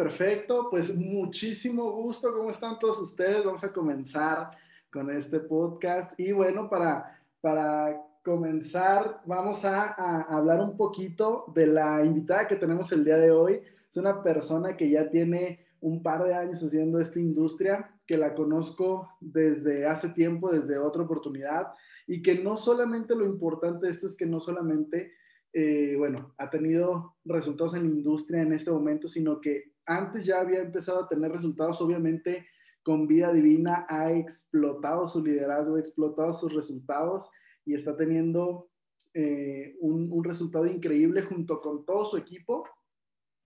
perfecto. 0.00 0.68
Pues 0.70 0.96
muchísimo 0.96 1.92
gusto. 1.92 2.32
¿Cómo 2.32 2.50
están 2.50 2.78
todos 2.78 2.98
ustedes? 3.00 3.44
Vamos 3.44 3.62
a 3.64 3.70
comenzar 3.70 4.50
con 4.90 5.10
este 5.10 5.40
podcast. 5.40 6.18
Y 6.18 6.32
bueno, 6.32 6.70
para, 6.70 7.20
para 7.42 8.00
comenzar, 8.24 9.20
vamos 9.26 9.62
a, 9.66 10.22
hablar 10.22 10.60
un 10.60 10.74
poquito 10.78 11.44
de 11.54 11.66
la 11.66 12.02
invitada 12.02 12.48
que 12.48 12.56
tenemos 12.56 12.90
el 12.92 13.04
día 13.04 13.18
de 13.18 13.30
hoy. 13.30 13.60
Es 13.90 13.96
una 13.98 14.22
persona 14.22 14.74
que 14.74 14.88
ya 14.88 15.10
tiene 15.10 15.66
un 15.82 16.02
par 16.02 16.24
de 16.24 16.32
años 16.32 16.62
haciendo 16.62 16.98
esta 16.98 17.20
industria, 17.20 17.90
que 18.06 18.16
la 18.16 18.34
conozco 18.34 19.10
desde 19.20 19.84
hace 19.84 20.08
tiempo, 20.08 20.50
desde 20.50 20.78
otra 20.78 21.02
oportunidad, 21.02 21.74
y 22.06 22.22
que 22.22 22.36
no 22.36 22.56
solamente 22.56 23.14
lo 23.14 23.26
importante 23.26 23.86
de 23.86 23.92
esto 23.92 24.06
es 24.06 24.16
que 24.16 24.26
no 24.26 24.40
solamente 24.40 25.12
eh, 25.52 25.96
bueno, 25.98 26.32
ha 26.38 26.48
tenido 26.48 27.16
resultados 27.24 27.74
en 27.74 27.82
la 27.82 27.88
industria 27.88 28.42
en 28.42 28.52
este 28.52 28.70
momento, 28.70 29.08
sino 29.08 29.40
que 29.40 29.72
antes 29.90 30.24
ya 30.24 30.40
había 30.40 30.60
empezado 30.60 31.00
a 31.00 31.08
tener 31.08 31.32
resultados, 31.32 31.80
obviamente 31.80 32.46
con 32.82 33.06
vida 33.06 33.32
divina 33.32 33.86
ha 33.88 34.12
explotado 34.12 35.08
su 35.08 35.22
liderazgo, 35.22 35.76
ha 35.76 35.80
explotado 35.80 36.32
sus 36.34 36.54
resultados 36.54 37.28
y 37.64 37.74
está 37.74 37.96
teniendo 37.96 38.70
eh, 39.14 39.76
un, 39.80 40.22
resultado 40.22 40.66
increíble 40.66 41.22
junto 41.22 41.60
con 41.60 41.84
todo 41.84 42.04
su 42.04 42.16
equipo. 42.16 42.64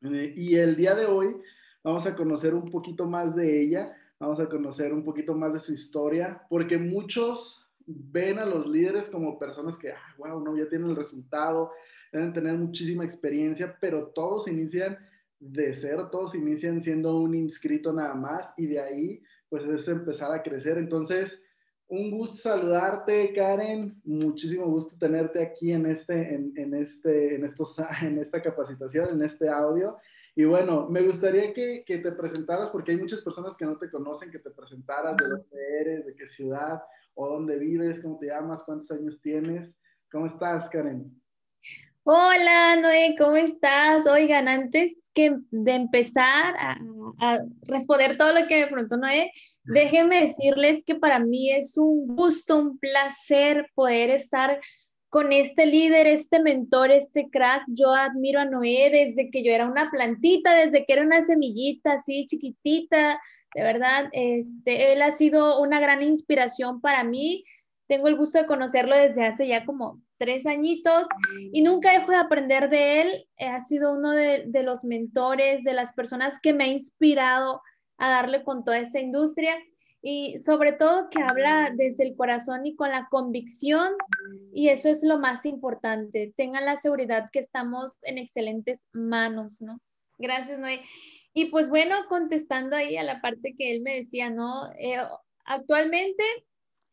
Eh, 0.02 0.34
y 0.36 0.56
el 0.56 0.76
día 0.76 0.94
de 0.94 1.06
hoy 1.06 1.34
vamos 1.82 2.06
a 2.06 2.14
conocer 2.14 2.54
un 2.54 2.70
poquito 2.70 3.06
más 3.06 3.34
de 3.34 3.60
ella, 3.60 3.96
vamos 4.20 4.38
a 4.38 4.48
conocer 4.48 4.92
un 4.92 5.02
poquito 5.02 5.34
más 5.34 5.54
de 5.54 5.60
su 5.60 5.72
historia, 5.72 6.46
porque 6.50 6.76
muchos 6.78 7.66
ven 7.86 8.38
a 8.38 8.46
los 8.46 8.66
líderes 8.66 9.08
como 9.08 9.38
personas 9.38 9.78
que, 9.78 9.90
ah, 9.90 10.14
wow, 10.18 10.40
no, 10.40 10.56
ya 10.56 10.68
tienen 10.68 10.90
el 10.90 10.96
resultado, 10.96 11.72
deben 12.12 12.32
tener 12.32 12.54
muchísima 12.56 13.04
experiencia, 13.04 13.76
pero 13.80 14.08
todos 14.08 14.46
inician 14.46 14.98
de 15.38 15.74
cero, 15.74 16.08
todos 16.10 16.34
inician 16.34 16.82
siendo 16.82 17.16
un 17.16 17.34
inscrito 17.34 17.92
nada 17.92 18.14
más 18.14 18.52
y 18.56 18.66
de 18.66 18.80
ahí 18.80 19.22
pues 19.48 19.64
es 19.64 19.86
empezar 19.88 20.32
a 20.32 20.42
crecer. 20.42 20.78
Entonces, 20.78 21.40
un 21.86 22.10
gusto 22.10 22.36
saludarte, 22.36 23.32
Karen. 23.32 24.00
Muchísimo 24.04 24.66
gusto 24.66 24.96
tenerte 24.98 25.42
aquí 25.42 25.72
en, 25.72 25.86
este, 25.86 26.34
en, 26.34 26.74
este, 26.74 27.36
en, 27.36 27.44
estos, 27.44 27.76
en 28.02 28.18
esta 28.18 28.42
capacitación, 28.42 29.10
en 29.10 29.22
este 29.22 29.48
audio. 29.48 29.96
Y 30.34 30.44
bueno, 30.44 30.88
me 30.88 31.02
gustaría 31.02 31.52
que, 31.52 31.84
que, 31.86 31.98
te 31.98 32.10
presentaras, 32.12 32.70
porque 32.70 32.92
hay 32.92 32.98
muchas 32.98 33.20
personas 33.20 33.56
que 33.56 33.66
no 33.66 33.78
te 33.78 33.90
conocen, 33.90 34.32
que 34.32 34.40
te 34.40 34.50
presentaras 34.50 35.16
de 35.16 35.28
dónde 35.28 35.80
eres, 35.80 36.06
de 36.06 36.16
qué 36.16 36.26
ciudad 36.26 36.82
o 37.14 37.28
dónde 37.28 37.56
vives, 37.58 38.02
cómo 38.02 38.18
te 38.18 38.26
llamas, 38.26 38.64
cuántos 38.64 38.90
años 38.90 39.20
tienes. 39.20 39.76
¿Cómo 40.10 40.26
estás, 40.26 40.68
Karen? 40.68 41.23
Hola, 42.06 42.76
Noé, 42.76 43.14
¿cómo 43.16 43.36
estás? 43.36 44.06
Oigan, 44.06 44.46
antes 44.46 44.94
que 45.14 45.38
de 45.50 45.72
empezar 45.72 46.54
a, 46.58 47.38
responder 47.62 48.18
todo 48.18 48.34
lo 48.34 48.46
que 48.46 48.60
me 48.60 48.66
preguntó 48.66 48.98
Noé, 48.98 49.32
déjenme 49.64 50.26
decirles 50.26 50.84
que 50.84 50.96
para 50.96 51.18
mí 51.18 51.50
es 51.50 51.78
un 51.78 52.14
gusto, 52.14 52.58
un 52.58 52.78
placer 52.78 53.70
poder 53.74 54.10
estar 54.10 54.60
con 55.08 55.32
este 55.32 55.64
líder, 55.64 56.06
este 56.06 56.40
mentor, 56.40 56.90
este 56.90 57.30
crack. 57.30 57.62
Yo 57.68 57.94
admiro 57.94 58.38
a 58.38 58.44
Noé 58.44 58.90
desde 58.92 59.30
que 59.30 59.42
yo 59.42 59.50
era 59.50 59.66
una 59.66 59.90
plantita, 59.90 60.54
desde 60.54 60.84
que 60.84 60.92
era 60.92 61.04
una 61.04 61.22
semillita 61.22 61.94
así 61.94 62.26
chiquitita. 62.26 63.18
De 63.54 63.62
verdad, 63.62 64.10
este, 64.12 64.92
él 64.92 65.00
ha 65.00 65.10
sido 65.10 65.58
una 65.58 65.80
gran 65.80 66.02
inspiración 66.02 66.82
para 66.82 67.02
mí. 67.02 67.44
Tengo 67.86 68.08
el 68.08 68.16
gusto 68.16 68.38
de 68.38 68.46
conocerlo 68.46 68.96
desde 68.96 69.26
hace 69.26 69.46
ya 69.46 69.66
como 69.66 70.00
tres 70.16 70.46
añitos 70.46 71.06
y 71.52 71.62
nunca 71.62 71.92
dejo 71.92 72.12
de 72.12 72.16
aprender 72.16 72.70
de 72.70 73.02
él. 73.02 73.28
Eh, 73.36 73.46
ha 73.46 73.60
sido 73.60 73.94
uno 73.94 74.12
de, 74.12 74.48
los 74.62 74.84
mentores, 74.84 75.64
de 75.64 75.74
las 75.74 75.92
personas 75.92 76.40
que 76.40 76.54
me 76.54 76.64
ha 76.64 76.68
inspirado 76.68 77.60
a 77.98 78.08
darle 78.08 78.42
con 78.42 78.64
toda 78.64 78.78
esta 78.78 79.00
industria 79.00 79.56
y 80.00 80.38
sobre 80.38 80.72
todo 80.72 81.08
que 81.10 81.22
habla 81.22 81.72
desde 81.74 82.04
el 82.04 82.16
corazón 82.16 82.66
y 82.66 82.74
con 82.74 82.90
la 82.90 83.08
convicción 83.10 83.92
y 84.52 84.68
eso 84.68 84.88
es 84.88 85.02
lo 85.02 85.18
más 85.18 85.46
importante. 85.46 86.32
Tengan 86.36 86.64
la 86.64 86.76
seguridad 86.76 87.28
que 87.32 87.38
estamos 87.38 87.92
en 88.02 88.18
excelentes 88.18 88.88
manos, 88.92 89.60
¿no? 89.60 89.80
Gracias, 90.18 90.58
Noé. 90.58 90.82
Y 91.32 91.46
pues 91.46 91.68
bueno, 91.68 91.96
contestando 92.08 92.76
ahí 92.76 92.96
a 92.96 93.02
la 93.02 93.20
parte 93.20 93.54
que 93.58 93.72
él 93.72 93.82
me 93.82 93.96
decía, 93.96 94.30
¿no? 94.30 94.70
Eh, 94.78 94.96
actualmente 95.44 96.22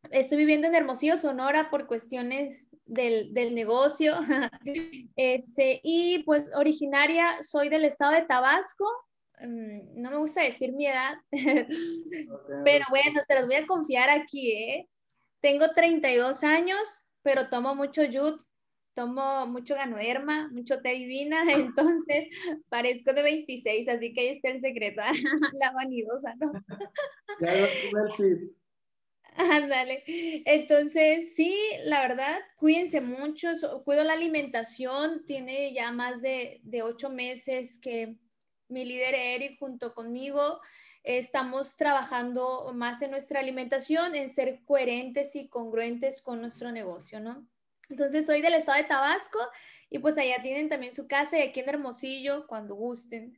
estoy 0.09 0.39
viviendo 0.39 0.67
en 0.67 0.75
Hermosillo, 0.75 1.17
Sonora, 1.17 1.69
por 1.69 1.87
cuestiones 1.87 2.67
del, 2.85 3.33
del 3.33 3.55
negocio. 3.55 4.17
este, 5.15 5.79
y 5.83 6.23
pues 6.23 6.51
originaria, 6.55 7.41
soy 7.41 7.69
del 7.69 7.85
estado 7.85 8.13
de 8.13 8.23
Tabasco. 8.23 8.85
Mm, 9.39 10.01
no 10.01 10.11
me 10.11 10.17
gusta 10.17 10.43
decir 10.43 10.73
mi 10.73 10.87
edad, 10.87 11.15
pero 12.63 12.85
bueno, 12.89 13.19
se 13.27 13.33
las 13.33 13.47
voy 13.47 13.55
a 13.55 13.65
confiar 13.65 14.09
aquí, 14.09 14.51
¿eh? 14.51 14.87
Tengo 15.41 15.71
32 15.71 16.43
años, 16.43 17.09
pero 17.23 17.49
tomo 17.49 17.73
mucho 17.73 18.03
yut, 18.03 18.39
tomo 18.93 19.47
mucho 19.47 19.73
ganoderma, 19.73 20.49
mucho 20.49 20.79
té 20.81 20.89
divina, 20.89 21.41
entonces 21.51 22.27
parezco 22.69 23.13
de 23.13 23.23
26, 23.23 23.87
así 23.87 24.13
que 24.13 24.21
ahí 24.21 24.27
está 24.35 24.49
el 24.49 24.61
secreto, 24.61 25.01
la 25.53 25.71
vanidosa, 25.71 26.35
¿no? 26.35 26.51
Ándale. 29.37 30.03
Entonces, 30.45 31.33
sí, 31.35 31.55
la 31.83 32.01
verdad, 32.01 32.39
cuídense 32.57 33.01
mucho, 33.01 33.49
cuido 33.83 34.03
la 34.03 34.13
alimentación, 34.13 35.25
tiene 35.25 35.73
ya 35.73 35.91
más 35.91 36.21
de, 36.21 36.61
ocho 36.83 37.09
meses 37.09 37.79
que 37.79 38.17
mi 38.67 38.85
líder 38.85 39.15
Eric 39.15 39.59
junto 39.59 39.93
conmigo 39.93 40.59
estamos 41.03 41.77
trabajando 41.77 42.71
más 42.73 43.01
en 43.01 43.11
nuestra 43.11 43.39
alimentación, 43.39 44.15
en 44.15 44.29
ser 44.29 44.63
coherentes 44.65 45.35
y 45.35 45.47
congruentes 45.49 46.21
con 46.21 46.41
nuestro 46.41 46.71
negocio, 46.71 47.19
¿no? 47.19 47.47
Entonces, 47.89 48.25
soy 48.25 48.41
del 48.41 48.53
estado 48.53 48.77
de 48.77 48.85
Tabasco 48.85 49.39
y 49.89 49.99
pues 49.99 50.17
allá 50.17 50.41
tienen 50.41 50.69
también 50.69 50.93
su 50.93 51.07
casa 51.07 51.37
y 51.37 51.41
aquí 51.41 51.59
en 51.59 51.69
Hermosillo, 51.69 52.47
cuando 52.47 52.75
gusten. 52.75 53.37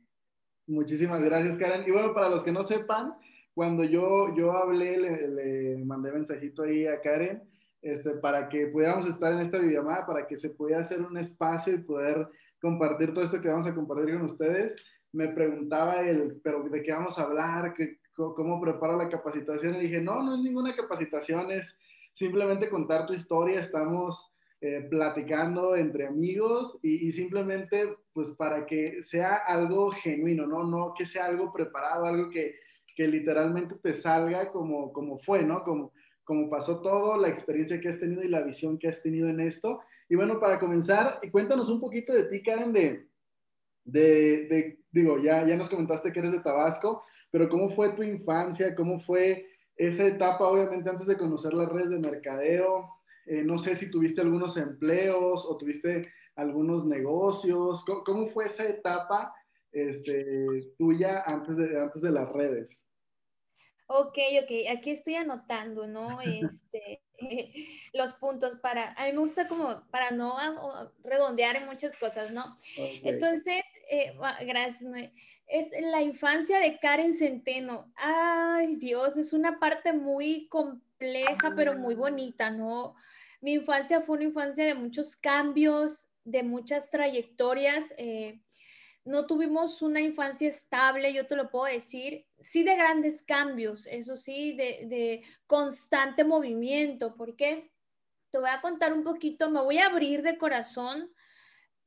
Muchísimas 0.66 1.22
gracias, 1.22 1.56
Karen. 1.56 1.84
Y 1.86 1.90
bueno, 1.90 2.14
para 2.14 2.28
los 2.28 2.44
que 2.44 2.52
no 2.52 2.62
sepan, 2.62 3.14
cuando 3.54 3.84
yo, 3.84 4.34
yo 4.36 4.52
hablé, 4.52 4.98
le, 4.98 5.84
mandé 5.84 6.12
mensajito 6.12 6.64
ahí 6.64 6.86
a 6.86 7.00
Karen 7.00 7.42
este, 7.80 8.16
para 8.16 8.48
que 8.48 8.66
pudiéramos 8.66 9.06
estar 9.06 9.32
en 9.32 9.40
esta 9.40 9.58
videollamada, 9.58 10.06
para 10.06 10.26
que 10.26 10.36
se 10.36 10.50
pudiera 10.50 10.82
hacer 10.82 11.00
un 11.00 11.16
espacio 11.16 11.72
y 11.74 11.78
poder 11.78 12.28
compartir 12.60 13.14
todo 13.14 13.24
esto 13.24 13.40
que 13.40 13.48
vamos 13.48 13.66
a 13.66 13.74
compartir 13.74 14.14
con 14.14 14.24
ustedes. 14.24 14.74
Me 15.12 15.28
preguntaba 15.28 16.00
él, 16.00 16.40
pero 16.42 16.64
¿de 16.64 16.82
qué 16.82 16.92
vamos 16.92 17.18
a 17.18 17.22
hablar? 17.22 17.74
¿Qué, 17.74 18.00
¿Cómo 18.16 18.60
preparo 18.60 18.96
la 18.96 19.08
capacitación? 19.08 19.76
Y 19.76 19.82
dije, 19.82 20.00
no, 20.00 20.22
no 20.22 20.34
es 20.34 20.40
ninguna 20.40 20.74
capacitación, 20.74 21.52
es 21.52 21.76
simplemente 22.14 22.68
contar 22.68 23.06
tu 23.06 23.12
historia. 23.12 23.60
Estamos 23.60 24.32
eh, 24.60 24.86
platicando 24.90 25.76
entre 25.76 26.06
amigos 26.06 26.78
y, 26.82 27.06
y, 27.06 27.12
simplemente 27.12 27.96
pues 28.12 28.30
para 28.30 28.66
que 28.66 29.02
sea 29.02 29.36
algo 29.36 29.90
genuino, 29.92 30.46
¿no? 30.46 30.64
No 30.64 30.94
que 30.96 31.06
sea 31.06 31.26
algo 31.26 31.52
preparado, 31.52 32.06
algo 32.06 32.30
que, 32.30 32.54
que 32.94 33.08
literalmente 33.08 33.74
te 33.82 33.94
salga 33.94 34.50
como, 34.50 34.92
como 34.92 35.18
fue, 35.18 35.42
¿no? 35.42 35.64
Como, 35.64 35.92
como 36.24 36.48
pasó 36.48 36.80
todo, 36.80 37.18
la 37.18 37.28
experiencia 37.28 37.80
que 37.80 37.88
has 37.88 37.98
tenido 37.98 38.22
y 38.22 38.28
la 38.28 38.42
visión 38.42 38.78
que 38.78 38.88
has 38.88 39.02
tenido 39.02 39.28
en 39.28 39.40
esto. 39.40 39.80
Y 40.08 40.16
bueno, 40.16 40.40
para 40.40 40.58
comenzar, 40.58 41.20
cuéntanos 41.30 41.68
un 41.68 41.80
poquito 41.80 42.12
de 42.12 42.24
ti, 42.24 42.42
Karen, 42.42 42.72
de, 42.72 43.08
de, 43.84 44.46
de, 44.46 44.78
digo, 44.90 45.18
ya, 45.18 45.46
ya 45.46 45.56
nos 45.56 45.68
comentaste 45.68 46.12
que 46.12 46.20
eres 46.20 46.32
de 46.32 46.40
Tabasco, 46.40 47.04
pero 47.30 47.48
¿cómo 47.48 47.68
fue 47.70 47.90
tu 47.90 48.02
infancia? 48.02 48.74
¿Cómo 48.74 49.00
fue 49.00 49.46
esa 49.76 50.06
etapa, 50.06 50.48
obviamente, 50.48 50.88
antes 50.88 51.06
de 51.06 51.16
conocer 51.16 51.52
las 51.52 51.68
redes 51.68 51.90
de 51.90 51.98
mercadeo? 51.98 52.88
Eh, 53.26 53.42
no 53.42 53.58
sé 53.58 53.74
si 53.76 53.90
tuviste 53.90 54.20
algunos 54.20 54.56
empleos 54.56 55.44
o 55.46 55.56
tuviste 55.56 56.02
algunos 56.36 56.84
negocios. 56.84 57.84
cómo 58.04 58.28
fue 58.28 58.46
esa 58.46 58.68
etapa 58.68 59.34
este, 59.74 60.24
tuya 60.78 61.22
antes 61.26 61.56
de, 61.56 61.80
antes 61.80 62.02
de 62.02 62.10
las 62.10 62.28
redes? 62.32 62.86
Ok, 63.86 64.18
ok, 64.42 64.50
aquí 64.70 64.92
estoy 64.92 65.16
anotando, 65.16 65.86
¿no? 65.86 66.20
Este, 66.22 67.02
los 67.92 68.14
puntos 68.14 68.56
para, 68.56 68.92
a 68.94 69.06
mí 69.06 69.12
me 69.12 69.18
gusta 69.18 69.46
como 69.46 69.86
para 69.90 70.10
no 70.10 70.36
redondear 71.02 71.56
en 71.56 71.66
muchas 71.66 71.96
cosas, 71.98 72.30
¿no? 72.30 72.56
Entonces, 73.02 73.62
eh, 73.90 74.16
gracias, 74.46 74.90
es 75.46 75.66
la 75.82 76.00
infancia 76.00 76.58
de 76.60 76.78
Karen 76.78 77.14
Centeno. 77.14 77.92
Ay, 77.96 78.76
Dios, 78.76 79.18
es 79.18 79.34
una 79.34 79.58
parte 79.58 79.92
muy 79.92 80.48
compleja, 80.48 81.52
pero 81.54 81.76
muy 81.76 81.94
bonita, 81.94 82.50
¿no? 82.50 82.94
Mi 83.42 83.52
infancia 83.52 84.00
fue 84.00 84.16
una 84.16 84.24
infancia 84.24 84.64
de 84.64 84.74
muchos 84.74 85.14
cambios, 85.14 86.08
de 86.24 86.42
muchas 86.42 86.90
trayectorias. 86.90 87.92
Eh, 87.98 88.40
no 89.04 89.26
tuvimos 89.26 89.82
una 89.82 90.00
infancia 90.00 90.48
estable, 90.48 91.12
yo 91.12 91.26
te 91.26 91.36
lo 91.36 91.50
puedo 91.50 91.66
decir, 91.66 92.26
sí 92.38 92.62
de 92.62 92.76
grandes 92.76 93.22
cambios, 93.22 93.86
eso 93.86 94.16
sí, 94.16 94.54
de, 94.54 95.22
constante 95.46 96.24
movimiento. 96.24 97.14
¿Por 97.14 97.36
qué? 97.36 97.70
Te 98.30 98.38
voy 98.38 98.50
a 98.50 98.60
contar 98.60 98.92
un 98.92 99.04
poquito, 99.04 99.50
me 99.50 99.60
voy 99.60 99.78
a 99.78 99.86
abrir 99.86 100.22
de 100.22 100.38
corazón, 100.38 101.12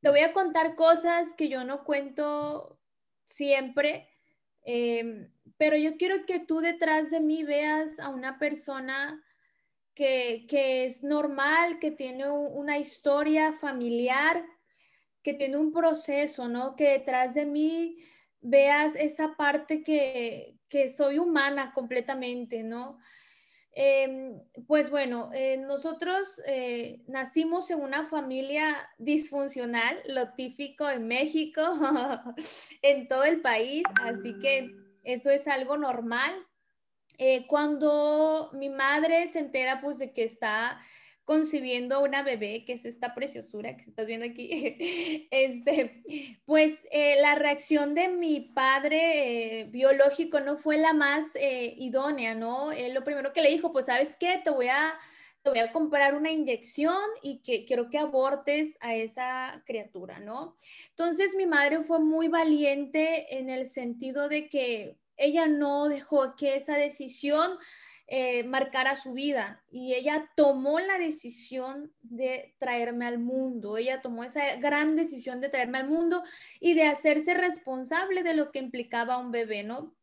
te 0.01 0.09
voy 0.09 0.21
a 0.21 0.33
contar 0.33 0.75
cosas 0.75 1.33
que 1.35 1.49
yo 1.49 1.63
no 1.63 1.83
cuento 1.83 2.79
siempre, 3.25 4.07
Em, 4.69 5.31
pero 5.57 5.77
yo 5.77 5.95
quiero 5.95 6.25
que 6.25 6.39
tú 6.39 6.59
detrás 6.59 7.09
de 7.09 7.21
mí 7.21 7.45
veas 7.45 8.01
a 8.01 8.09
una 8.09 8.37
persona 8.37 9.23
que, 9.93 10.45
que 10.49 10.83
es 10.83 11.05
normal, 11.05 11.79
que 11.79 11.89
tiene 11.89 12.29
una 12.29 12.77
historia 12.77 13.53
familiar, 13.53 14.43
que 15.23 15.33
tiene 15.33 15.57
un 15.57 15.71
proceso, 15.71 16.47
¿no? 16.47 16.75
Que 16.75 16.89
detrás 16.89 17.33
de 17.33 17.45
mí 17.45 17.97
veas 18.41 18.95
esa 18.95 19.35
parte 19.35 19.83
que, 19.83 20.57
que 20.69 20.89
soy 20.89 21.19
humana 21.19 21.71
completamente, 21.73 22.63
¿no? 22.63 22.99
Em, 23.79 24.41
pues 24.65 24.89
bueno, 24.89 25.29
eh, 25.35 25.55
nosotros 25.57 26.41
eh, 26.47 27.03
nacimos 27.07 27.69
en 27.69 27.79
una 27.79 28.07
familia 28.07 28.89
disfuncional, 28.97 30.01
lo 30.07 30.33
típico 30.33 30.89
en 30.89 31.07
México, 31.07 31.61
en 32.81 33.07
todo 33.07 33.23
el 33.23 33.41
país, 33.41 33.83
así 34.01 34.33
que 34.39 34.71
eso 35.03 35.29
es 35.29 35.47
algo 35.47 35.77
normal. 35.77 36.33
Eh, 37.19 37.45
cuando 37.45 38.49
mi 38.53 38.69
madre 38.69 39.27
se 39.27 39.39
entera 39.39 39.79
pues 39.79 39.99
de 39.99 40.11
que 40.11 40.23
está 40.23 40.81
concibiendo 41.27 42.01
una 42.01 42.24
bebé, 42.24 42.63
que 42.63 42.71
es 42.71 42.85
esta 42.85 43.13
preciosura 43.13 43.75
que 43.75 43.83
estás 43.83 44.07
viendo 44.07 44.25
aquí, 44.25 45.27
este, 45.29 46.38
pues 46.45 46.79
eh, 46.89 47.19
la 47.19 47.35
reacción 47.35 47.94
de 47.95 48.07
mi 48.07 48.39
padre 48.39 49.59
eh, 49.59 49.63
biológico 49.65 50.39
no 50.39 50.57
fue 50.57 50.77
la 50.77 50.94
más 50.94 51.25
eh, 51.35 51.74
idónea, 51.79 52.33
¿no? 52.33 52.71
Él 52.71 52.94
lo 52.94 53.03
primero 53.03 53.33
que 53.33 53.41
le 53.41 53.50
dijo, 53.50 53.74
pues, 53.74 53.88
¿sabes 53.88 54.15
qué? 54.18 54.39
Te 54.41 54.51
voy 54.51 54.69
a, 54.69 54.97
te 55.44 55.50
voy 55.50 55.59
a 55.59 55.74
comprar 55.74 56.15
una 56.15 56.31
inyección 56.31 57.03
y 57.21 57.41
que 57.44 57.65
quiero 57.65 57.89
que 57.89 57.97
abortes 57.97 58.77
a 58.79 58.95
esa 58.95 59.62
criatura, 59.65 60.21
¿no? 60.21 60.56
Entonces 60.91 61.35
mi 61.35 61.45
madre 61.45 61.81
fue 61.81 62.00
muy 62.00 62.29
valiente 62.29 63.38
en 63.38 63.50
el 63.50 63.65
sentido 63.65 64.29
de 64.29 64.47
que 64.47 64.95
ella 65.18 65.45
no 65.45 65.89
dejó 65.89 66.38
que 66.38 66.56
esa 66.56 66.77
decisión 66.77 67.57
eh, 68.09 68.45
marcara 68.45 68.95
su 68.95 69.12
vida 69.12 69.62
y 69.69 69.94
ella 69.94 70.31
tomó 70.38 70.80
la 70.80 70.98
decisión 70.98 71.92
de 72.01 72.56
traerme 72.57 73.06
al 73.06 73.19
mundo, 73.19 73.75
ella 73.75 74.01
tomó 74.01 74.24
esa 74.24 74.56
gran 74.56 74.95
decisión 74.95 75.42
de 75.42 75.50
traerme 75.50 75.80
al 75.80 75.89
mundo 75.89 76.24
y 76.62 76.74
de 76.74 76.88
hacerse 76.88 77.33
responsable 77.33 78.24
de 78.24 78.33
lo 78.33 78.51
que 78.51 78.59
implicaba 78.59 79.18
un 79.18 79.31
bebé, 79.31 79.63
¿no? 79.63 79.94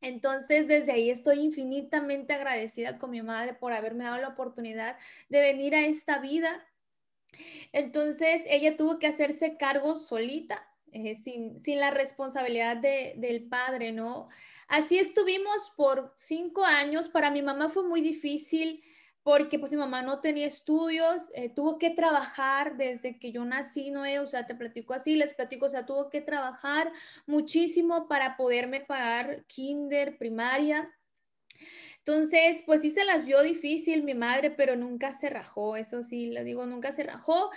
Entonces, 0.00 0.66
desde 0.66 0.90
ahí 0.90 1.10
estoy 1.10 1.38
infinitamente 1.38 2.32
agradecida 2.32 2.98
con 2.98 3.10
mi 3.10 3.22
madre 3.22 3.54
por 3.54 3.72
haberme 3.72 4.04
dado 4.04 4.18
la 4.18 4.28
oportunidad 4.30 4.96
de 5.28 5.40
venir 5.40 5.76
a 5.76 5.86
esta 5.86 6.18
vida. 6.18 6.66
Entonces, 7.70 8.42
ella 8.46 8.76
tuvo 8.76 8.98
que 8.98 9.06
hacerse 9.06 9.56
cargo 9.56 9.94
solita, 9.94 10.68
eh, 10.92 11.14
sin, 11.14 11.60
la 11.66 11.90
responsabilidad 11.90 12.76
del 12.76 13.48
padre, 13.48 13.92
¿no? 13.92 14.28
Así 14.68 14.98
estuvimos 14.98 15.70
por 15.76 16.12
cinco 16.14 16.64
años. 16.64 17.08
Para 17.08 17.30
mi 17.30 17.42
mamá 17.42 17.70
fue 17.70 17.82
muy 17.82 18.00
difícil 18.00 18.82
porque 19.22 19.58
pues 19.58 19.72
mi 19.72 19.78
mamá 19.78 20.02
no 20.02 20.20
tenía 20.20 20.46
estudios, 20.46 21.30
eh, 21.34 21.48
tuvo 21.48 21.78
que 21.78 21.90
trabajar 21.90 22.76
desde 22.76 23.18
que 23.18 23.30
yo 23.30 23.44
nací, 23.44 23.90
¿no? 23.90 24.02
O 24.22 24.26
sea, 24.26 24.46
te 24.46 24.54
platico 24.54 24.94
así, 24.94 25.14
les 25.14 25.32
platico, 25.32 25.66
o 25.66 25.68
sea, 25.68 25.86
tuvo 25.86 26.10
que 26.10 26.20
trabajar 26.20 26.92
muchísimo 27.26 28.08
para 28.08 28.36
poderme 28.36 28.80
pagar 28.80 29.44
kinder, 29.46 30.18
primaria. 30.18 30.92
Entonces, 31.98 32.64
pues 32.66 32.80
sí 32.82 32.90
se 32.90 33.04
las 33.04 33.24
vio 33.24 33.42
difícil 33.42 34.02
mi 34.02 34.14
madre, 34.14 34.50
pero 34.50 34.74
nunca 34.74 35.12
se 35.12 35.30
rajó, 35.30 35.76
eso 35.76 36.02
sí, 36.02 36.26
le 36.26 36.42
digo, 36.42 36.66
nunca 36.66 36.90
se 36.90 37.04
rajó. 37.04 37.50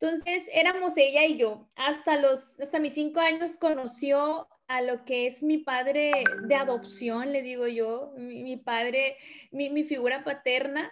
Entonces, 0.00 0.48
éramos 0.54 0.96
ella 0.96 1.26
y 1.26 1.36
yo. 1.36 1.68
Hasta 1.76 2.16
los, 2.16 2.58
hasta 2.58 2.78
mis 2.78 2.94
cinco 2.94 3.20
años 3.20 3.58
conoció 3.58 4.48
a 4.66 4.80
lo 4.80 5.04
que 5.04 5.26
es 5.26 5.42
mi 5.42 5.58
padre 5.58 6.24
de 6.46 6.54
adopción, 6.54 7.32
le 7.32 7.42
digo 7.42 7.66
yo, 7.66 8.12
mi, 8.16 8.56
padre, 8.56 9.16
mi, 9.50 9.84
figura 9.84 10.24
paterna. 10.24 10.90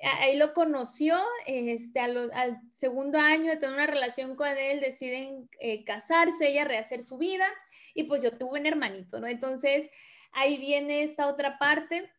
Ahí 0.00 0.36
lo 0.38 0.54
conoció, 0.54 1.20
este, 1.44 2.00
al, 2.00 2.60
segundo 2.70 3.18
año 3.18 3.50
de 3.50 3.56
tener 3.56 3.74
una 3.74 3.86
relación 3.86 4.34
con 4.34 4.56
él, 4.56 4.80
deciden 4.80 5.50
eh, 5.60 5.84
casarse, 5.84 6.48
ella 6.48 6.64
rehacer 6.64 7.02
su 7.02 7.18
vida, 7.18 7.46
y 7.92 8.04
pues 8.04 8.22
yo 8.22 8.30
tuve 8.30 8.60
un 8.60 8.66
hermanito, 8.66 9.20
¿no? 9.20 9.26
Entonces, 9.26 9.90
ahí 10.32 10.56
viene 10.56 11.02
esta 11.02 11.26
otra 11.26 11.58
parte 11.58 12.10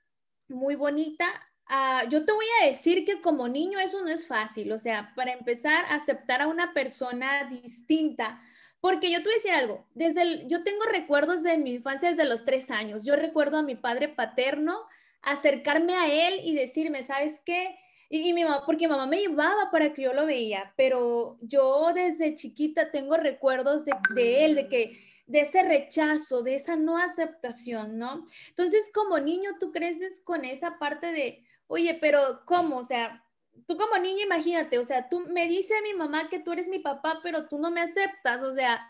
muy 0.48 0.76
bonita. 0.76 1.26
Ah, 1.70 2.04
yo 2.10 2.26
te 2.26 2.34
voy 2.34 2.46
a 2.62 2.66
decir 2.66 3.06
que 3.06 3.22
como 3.22 3.48
niño 3.48 3.80
eso 3.80 4.02
no 4.02 4.10
es 4.10 4.28
fácil, 4.28 4.72
o 4.72 4.80
sea, 4.80 5.14
para 5.16 5.34
empezar, 5.34 5.86
aceptar 5.90 6.42
a 6.42 6.48
una 6.48 6.74
persona 6.74 7.46
distinta 7.46 8.42
porque 8.82 9.12
yo 9.12 9.18
te 9.20 9.26
voy 9.26 9.34
a 9.34 9.36
decir 9.36 9.52
algo, 9.52 9.86
desde 9.94 10.22
el, 10.22 10.48
yo 10.48 10.64
tengo 10.64 10.86
recuerdos 10.86 11.44
de 11.44 11.58
mi 11.58 11.74
infancia 11.76 12.10
desde 12.10 12.26
los 12.26 12.46
tres 12.46 12.72
años. 12.72 13.06
Yo 13.06 13.16
recuerdo 13.16 13.58
a 13.58 13.64
mi 13.64 13.76
padre 13.76 14.08
paterno 14.08 14.80
acercarme 15.22 15.96
a 15.96 16.08
él 16.08 16.40
y 16.44 16.56
decirme, 16.56 17.04
¿sabes 17.04 17.42
qué? 17.46 17.76
Y, 18.10 18.34
mi 18.34 18.44
mamá, 18.44 18.64
porque 18.66 18.88
mi 18.88 18.92
mamá 18.92 19.06
me 19.06 19.20
llevaba 19.20 19.70
para 19.70 19.94
que 19.94 20.04
yo 20.04 20.14
lo 20.14 20.26
veía, 20.26 20.74
pero 20.78 21.38
yo 21.42 21.92
desde 21.94 22.34
chiquita 22.34 22.90
tengo 22.90 23.18
recuerdos 23.18 23.86
de, 23.86 23.94
de 24.16 24.46
él, 24.46 24.56
de 24.56 24.68
que 24.70 24.98
de 25.28 25.42
ese 25.42 25.62
rechazo, 25.62 26.42
de 26.42 26.56
esa 26.56 26.76
no 26.76 26.98
aceptación, 26.98 28.00
¿no? 28.00 28.26
Entonces, 28.48 28.90
como 28.92 29.20
niño, 29.20 29.52
tú 29.60 29.72
creces 29.72 30.22
con 30.22 30.44
esa 30.44 30.80
parte 30.80 31.12
de, 31.12 31.44
oye, 31.70 31.98
pero 32.02 32.42
¿cómo? 32.46 32.78
O 32.78 32.84
sea, 32.84 33.24
tú 33.68 33.78
como 33.78 33.98
niña, 33.98 34.24
imagínate, 34.26 34.78
o 34.78 34.84
sea, 34.84 35.08
tú 35.08 35.22
me 35.22 35.48
dice 35.48 35.82
mi 35.82 35.94
mamá 35.94 36.28
que 36.28 36.40
tú 36.40 36.52
eres 36.52 36.68
mi 36.68 36.80
papá, 36.80 37.20
pero 37.24 37.48
tú 37.48 37.60
no 37.60 37.72
me 37.72 37.82
aceptas, 37.82 38.42
o 38.42 38.52
sea, 38.52 38.90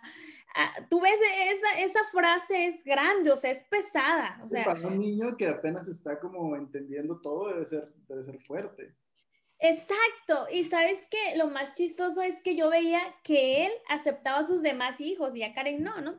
ah, 0.56 0.74
tú 0.90 1.02
ves 1.02 1.20
esa, 1.50 1.80
esa 1.80 2.04
frase 2.06 2.66
es 2.66 2.84
grande, 2.84 3.32
o 3.32 3.36
sea, 3.36 3.52
es 3.52 3.64
pesada. 3.64 4.40
O 4.44 4.48
sea, 4.48 4.66
para 4.66 4.88
un 4.88 5.00
niño 5.00 5.36
que 5.38 5.48
apenas 5.48 5.88
está 5.88 6.20
como 6.20 6.56
entendiendo 6.56 7.20
todo, 7.20 7.50
debe 7.50 7.66
ser, 7.66 7.94
debe 8.08 8.24
ser 8.24 8.40
fuerte. 8.40 8.96
Exacto, 9.60 10.48
y 10.50 10.64
sabes 10.64 11.06
que 11.08 11.36
lo 11.36 11.48
más 11.48 11.76
chistoso 11.76 12.22
es 12.22 12.42
que 12.42 12.56
yo 12.56 12.70
veía 12.70 13.02
que 13.24 13.66
él 13.66 13.72
aceptaba 13.90 14.40
a 14.40 14.48
sus 14.48 14.62
demás 14.62 15.02
hijos 15.02 15.36
y 15.36 15.44
a 15.44 15.54
Karen 15.54 15.84
no, 15.84 16.00
¿no? 16.00 16.18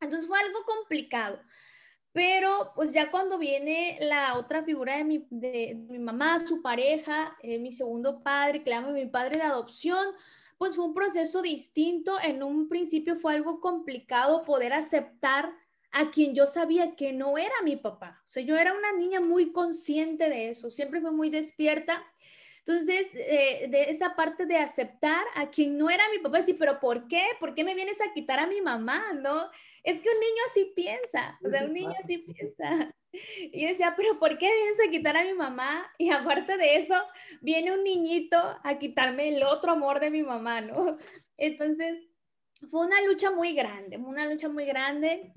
Entonces 0.00 0.26
fue 0.26 0.40
algo 0.40 0.64
complicado. 0.64 1.38
Pero 2.12 2.72
pues 2.74 2.92
ya 2.92 3.10
cuando 3.10 3.38
viene 3.38 3.96
la 4.00 4.36
otra 4.36 4.64
figura 4.64 4.96
de 4.96 5.04
mi, 5.04 5.26
de, 5.30 5.76
mi 5.88 5.98
mamá, 5.98 6.38
su 6.40 6.60
pareja, 6.60 7.36
eh, 7.42 7.58
mi 7.58 7.72
segundo 7.72 8.22
padre, 8.22 8.64
que 8.64 8.80
mi 8.80 9.06
padre 9.06 9.36
de 9.36 9.44
adopción, 9.44 10.06
pues 10.58 10.74
fue 10.74 10.86
un 10.86 10.94
proceso 10.94 11.40
distinto. 11.40 12.18
En 12.20 12.42
un 12.42 12.68
principio 12.68 13.14
fue 13.14 13.34
algo 13.34 13.60
complicado 13.60 14.44
poder 14.44 14.72
aceptar 14.72 15.54
a 15.92 16.10
quien 16.10 16.34
yo 16.34 16.46
sabía 16.46 16.96
que 16.96 17.12
no 17.12 17.38
era 17.38 17.54
mi 17.64 17.76
papá. 17.76 18.20
O 18.24 18.28
sea, 18.28 18.42
yo 18.42 18.56
era 18.56 18.74
una 18.74 18.92
niña 18.92 19.20
muy 19.20 19.52
consciente 19.52 20.28
de 20.28 20.50
eso, 20.50 20.70
siempre 20.70 21.00
fue 21.00 21.12
muy 21.12 21.30
despierta. 21.30 22.04
Entonces, 22.58 23.08
eh, 23.14 23.68
de 23.68 23.84
esa 23.84 24.14
parte 24.14 24.46
de 24.46 24.56
aceptar 24.56 25.24
a 25.34 25.50
quien 25.50 25.78
no 25.78 25.90
era 25.90 26.04
mi 26.10 26.18
papá, 26.18 26.42
sí, 26.42 26.54
pero 26.54 26.78
¿por 26.78 27.08
qué? 27.08 27.22
¿Por 27.40 27.54
qué 27.54 27.64
me 27.64 27.74
vienes 27.74 28.00
a 28.00 28.12
quitar 28.12 28.38
a 28.38 28.46
mi 28.46 28.60
mamá? 28.60 29.12
¿No? 29.14 29.50
Es 29.84 30.00
que 30.00 30.08
un 30.08 30.20
niño 30.20 30.42
así 30.50 30.72
piensa, 30.74 31.38
o 31.44 31.50
sea, 31.50 31.64
un 31.64 31.72
niño 31.72 31.94
así 32.02 32.18
piensa. 32.18 32.94
Y 33.12 33.62
yo 33.62 33.68
decía, 33.68 33.94
pero 33.96 34.20
¿por 34.20 34.38
qué 34.38 34.46
vienes 34.46 34.78
a 34.86 34.88
quitar 34.88 35.16
a 35.16 35.24
mi 35.24 35.34
mamá? 35.34 35.84
Y 35.98 36.10
aparte 36.10 36.56
de 36.56 36.76
eso, 36.76 36.94
viene 37.40 37.72
un 37.72 37.82
niñito 37.82 38.38
a 38.62 38.78
quitarme 38.78 39.36
el 39.36 39.42
otro 39.42 39.72
amor 39.72 39.98
de 39.98 40.12
mi 40.12 40.22
mamá, 40.22 40.60
¿no? 40.60 40.96
Entonces, 41.36 41.98
fue 42.68 42.86
una 42.86 43.02
lucha 43.02 43.32
muy 43.32 43.52
grande, 43.52 43.96
una 43.96 44.26
lucha 44.26 44.48
muy 44.48 44.64
grande, 44.64 45.32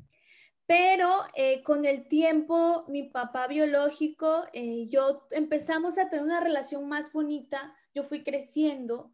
pero 0.66 1.26
eh, 1.36 1.64
con 1.64 1.86
el 1.86 2.08
tiempo, 2.08 2.86
mi 2.88 3.04
papá 3.04 3.48
biológico, 3.48 4.46
eh, 4.54 4.88
yo 4.90 5.26
empezamos 5.32 5.98
a 5.98 6.10
tener 6.10 6.26
una 6.26 6.42
relación 6.42 6.88
más 6.88 7.12
bonita, 7.12 7.76
yo 7.94 8.04
fui 8.04 8.24
creciendo 8.24 9.12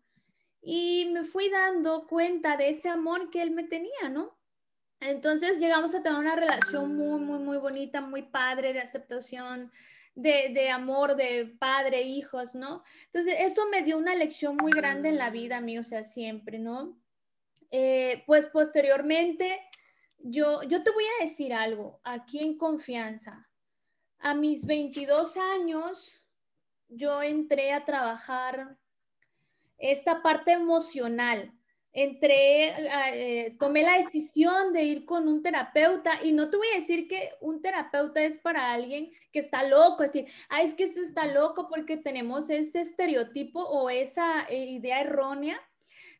y 0.61 1.09
me 1.11 1.23
fui 1.23 1.49
dando 1.49 2.07
cuenta 2.07 2.57
de 2.57 2.69
ese 2.69 2.89
amor 2.89 3.29
que 3.29 3.41
él 3.41 3.51
me 3.51 3.63
tenía, 3.63 4.09
¿no? 4.11 4.38
Entonces 5.01 5.59
llegamos 5.59 5.95
a 5.95 6.03
tener 6.03 6.19
una 6.19 6.35
relación 6.35 6.95
muy, 6.95 7.19
muy, 7.19 7.39
muy 7.39 7.57
bonita, 7.57 8.01
muy 8.01 8.23
padre, 8.23 8.73
de 8.73 8.81
aceptación, 8.81 9.71
de, 10.15 10.69
amor, 10.69 11.15
de 11.15 11.55
padre, 11.59 12.01
hijos, 12.01 12.53
¿no? 12.53 12.83
Entonces 13.05 13.35
eso 13.39 13.67
me 13.69 13.83
dio 13.83 13.97
una 13.97 14.15
lección 14.15 14.57
muy 14.57 14.73
grande 14.73 15.09
en 15.09 15.17
la 15.17 15.29
vida, 15.29 15.61
mí, 15.61 15.79
o 15.79 15.83
sea, 15.83 16.03
siempre, 16.03 16.59
¿no? 16.59 16.99
Eh, 17.71 18.23
pues 18.27 18.47
posteriormente, 18.47 19.61
yo, 20.17 20.63
yo 20.63 20.83
te 20.83 20.91
voy 20.91 21.05
a 21.05 21.23
decir 21.23 21.53
algo, 21.53 22.01
aquí 22.03 22.39
en 22.39 22.57
confianza. 22.57 23.47
A 24.17 24.33
mis 24.33 24.65
22 24.65 25.37
años, 25.37 26.21
yo 26.89 27.21
entré 27.21 27.71
a 27.71 27.85
trabajar 27.85 28.77
esta 29.77 30.21
parte 30.21 30.51
emocional 30.51 31.53
entré, 31.91 32.73
eh, 33.13 33.55
tomé 33.59 33.83
la 33.83 33.97
decisión 33.97 34.73
de 34.73 34.83
ir 34.83 35.05
con 35.05 35.27
un 35.27 35.41
terapeuta 35.41 36.23
y 36.23 36.31
no 36.31 36.49
te 36.49 36.57
voy 36.57 36.67
a 36.73 36.79
decir 36.79 37.07
que 37.07 37.31
un 37.41 37.61
terapeuta 37.61 38.21
es 38.21 38.37
para 38.37 38.71
alguien 38.71 39.11
que 39.31 39.39
está 39.39 39.63
loco, 39.63 40.03
es 40.03 40.13
decir, 40.13 40.31
ah, 40.49 40.61
es 40.61 40.75
que 40.75 40.83
este 40.83 41.01
está 41.01 41.25
loco 41.25 41.67
porque 41.67 41.97
tenemos 41.97 42.49
ese 42.49 42.81
estereotipo 42.81 43.61
o 43.61 43.89
esa 43.89 44.43
eh, 44.49 44.65
idea 44.65 45.01
errónea 45.01 45.59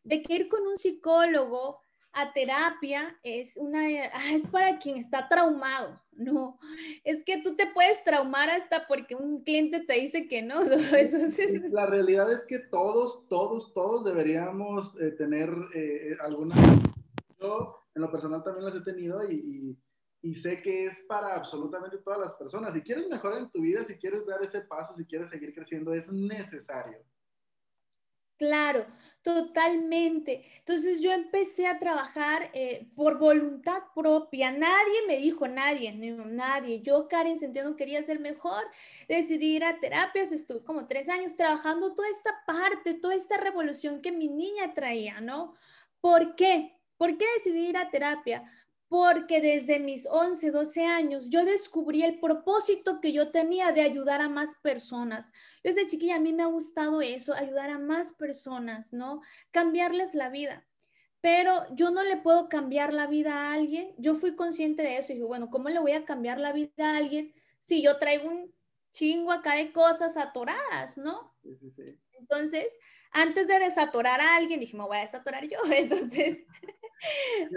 de 0.02 0.22
que 0.22 0.34
ir 0.34 0.48
con 0.48 0.66
un 0.66 0.76
psicólogo 0.76 1.80
a 2.12 2.32
terapia 2.32 3.16
es 3.22 3.56
una 3.56 3.80
ah, 4.12 4.32
es 4.32 4.46
para 4.48 4.78
quien 4.78 4.96
está 4.96 5.28
traumado, 5.28 6.00
no, 6.20 6.58
es 7.04 7.24
que 7.24 7.42
tú 7.42 7.56
te 7.56 7.66
puedes 7.66 8.02
traumar 8.04 8.50
hasta 8.50 8.86
porque 8.86 9.14
un 9.14 9.42
cliente 9.42 9.80
te 9.80 9.94
dice 9.94 10.28
que 10.28 10.42
no. 10.42 10.60
La 11.70 11.86
realidad 11.86 12.32
es 12.32 12.44
que 12.44 12.58
todos, 12.58 13.26
todos, 13.28 13.72
todos 13.72 14.04
deberíamos 14.04 14.94
eh, 15.00 15.10
tener 15.12 15.50
eh, 15.74 16.16
alguna. 16.20 16.54
Yo 17.40 17.86
en 17.94 18.02
lo 18.02 18.10
personal 18.10 18.44
también 18.44 18.66
las 18.66 18.76
he 18.76 18.82
tenido 18.82 19.28
y, 19.30 19.34
y, 19.34 20.30
y 20.30 20.34
sé 20.34 20.60
que 20.60 20.86
es 20.86 20.98
para 21.08 21.34
absolutamente 21.34 21.98
todas 21.98 22.20
las 22.20 22.34
personas. 22.34 22.74
Si 22.74 22.82
quieres 22.82 23.08
mejorar 23.08 23.38
en 23.38 23.50
tu 23.50 23.62
vida, 23.62 23.84
si 23.84 23.96
quieres 23.96 24.26
dar 24.26 24.42
ese 24.44 24.60
paso, 24.60 24.94
si 24.96 25.04
quieres 25.06 25.28
seguir 25.30 25.54
creciendo, 25.54 25.92
es 25.94 26.12
necesario. 26.12 26.98
Claro, 28.40 28.86
totalmente. 29.22 30.42
Entonces 30.60 31.02
yo 31.02 31.12
empecé 31.12 31.66
a 31.66 31.78
trabajar 31.78 32.50
eh, 32.54 32.88
por 32.96 33.18
voluntad 33.18 33.82
propia. 33.94 34.50
Nadie 34.50 35.06
me 35.06 35.18
dijo, 35.18 35.46
nadie, 35.46 35.92
no, 35.92 36.24
nadie. 36.24 36.80
Yo, 36.80 37.06
Karen 37.06 37.38
Centeno, 37.38 37.76
quería 37.76 38.02
ser 38.02 38.18
mejor. 38.18 38.64
Decidí 39.08 39.56
ir 39.56 39.64
a 39.64 39.78
terapias. 39.78 40.32
Estuve 40.32 40.64
como 40.64 40.86
tres 40.86 41.10
años 41.10 41.36
trabajando 41.36 41.94
toda 41.94 42.08
esta 42.08 42.30
parte, 42.46 42.94
toda 42.94 43.14
esta 43.14 43.36
revolución 43.36 44.00
que 44.00 44.10
mi 44.10 44.28
niña 44.28 44.72
traía, 44.72 45.20
¿no? 45.20 45.54
¿Por 46.00 46.34
qué? 46.34 46.78
¿Por 46.96 47.18
qué 47.18 47.26
decidí 47.34 47.68
ir 47.68 47.76
a 47.76 47.90
terapia? 47.90 48.42
Porque 48.90 49.40
desde 49.40 49.78
mis 49.78 50.04
11, 50.10 50.50
12 50.50 50.84
años 50.84 51.30
yo 51.30 51.44
descubrí 51.44 52.02
el 52.02 52.18
propósito 52.18 53.00
que 53.00 53.12
yo 53.12 53.30
tenía 53.30 53.70
de 53.70 53.82
ayudar 53.82 54.20
a 54.20 54.28
más 54.28 54.56
personas. 54.56 55.30
Desde 55.62 55.86
chiquilla 55.86 56.16
a 56.16 56.20
mí 56.20 56.32
me 56.32 56.42
ha 56.42 56.46
gustado 56.46 57.00
eso, 57.00 57.32
ayudar 57.32 57.70
a 57.70 57.78
más 57.78 58.12
personas, 58.12 58.92
¿no? 58.92 59.22
Cambiarles 59.52 60.16
la 60.16 60.28
vida. 60.28 60.66
Pero 61.20 61.72
yo 61.72 61.92
no 61.92 62.02
le 62.02 62.16
puedo 62.16 62.48
cambiar 62.48 62.92
la 62.92 63.06
vida 63.06 63.34
a 63.34 63.52
alguien. 63.52 63.94
Yo 63.96 64.16
fui 64.16 64.34
consciente 64.34 64.82
de 64.82 64.98
eso 64.98 65.12
y 65.12 65.16
dije, 65.16 65.26
bueno, 65.26 65.50
¿cómo 65.50 65.68
le 65.68 65.78
voy 65.78 65.92
a 65.92 66.04
cambiar 66.04 66.40
la 66.40 66.52
vida 66.52 66.90
a 66.90 66.96
alguien 66.96 67.32
si 67.60 67.82
yo 67.82 67.96
traigo 67.98 68.28
un 68.28 68.52
chingo 68.90 69.30
acá 69.30 69.54
de 69.54 69.72
cosas 69.72 70.16
atoradas, 70.16 70.98
¿no? 70.98 71.32
Sí, 71.44 71.54
sí, 71.54 71.70
sí. 71.70 71.84
Entonces, 72.18 72.76
antes 73.12 73.46
de 73.46 73.60
desatorar 73.60 74.20
a 74.20 74.34
alguien, 74.34 74.58
dije, 74.58 74.76
me 74.76 74.82
voy 74.82 74.96
a 74.96 75.02
desatorar 75.02 75.46
yo. 75.46 75.60
Entonces, 75.72 76.42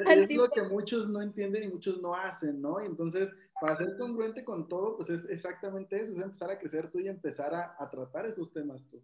es 0.07 0.35
lo 0.35 0.49
que 0.49 0.63
muchos 0.63 1.09
no 1.09 1.21
entienden 1.21 1.63
y 1.63 1.67
muchos 1.67 2.01
no 2.01 2.13
hacen, 2.13 2.61
¿no? 2.61 2.81
Y 2.81 2.87
entonces, 2.87 3.29
para 3.59 3.77
ser 3.77 3.97
congruente 3.97 4.43
con 4.43 4.67
todo, 4.67 4.97
pues 4.97 5.09
es 5.09 5.25
exactamente 5.29 6.01
eso, 6.01 6.13
es 6.13 6.21
empezar 6.21 6.51
a 6.51 6.59
crecer 6.59 6.91
tú 6.91 6.99
y 6.99 7.07
empezar 7.07 7.53
a, 7.53 7.75
a 7.79 7.89
tratar 7.89 8.25
esos 8.25 8.51
temas 8.51 8.81
tú. 8.89 9.01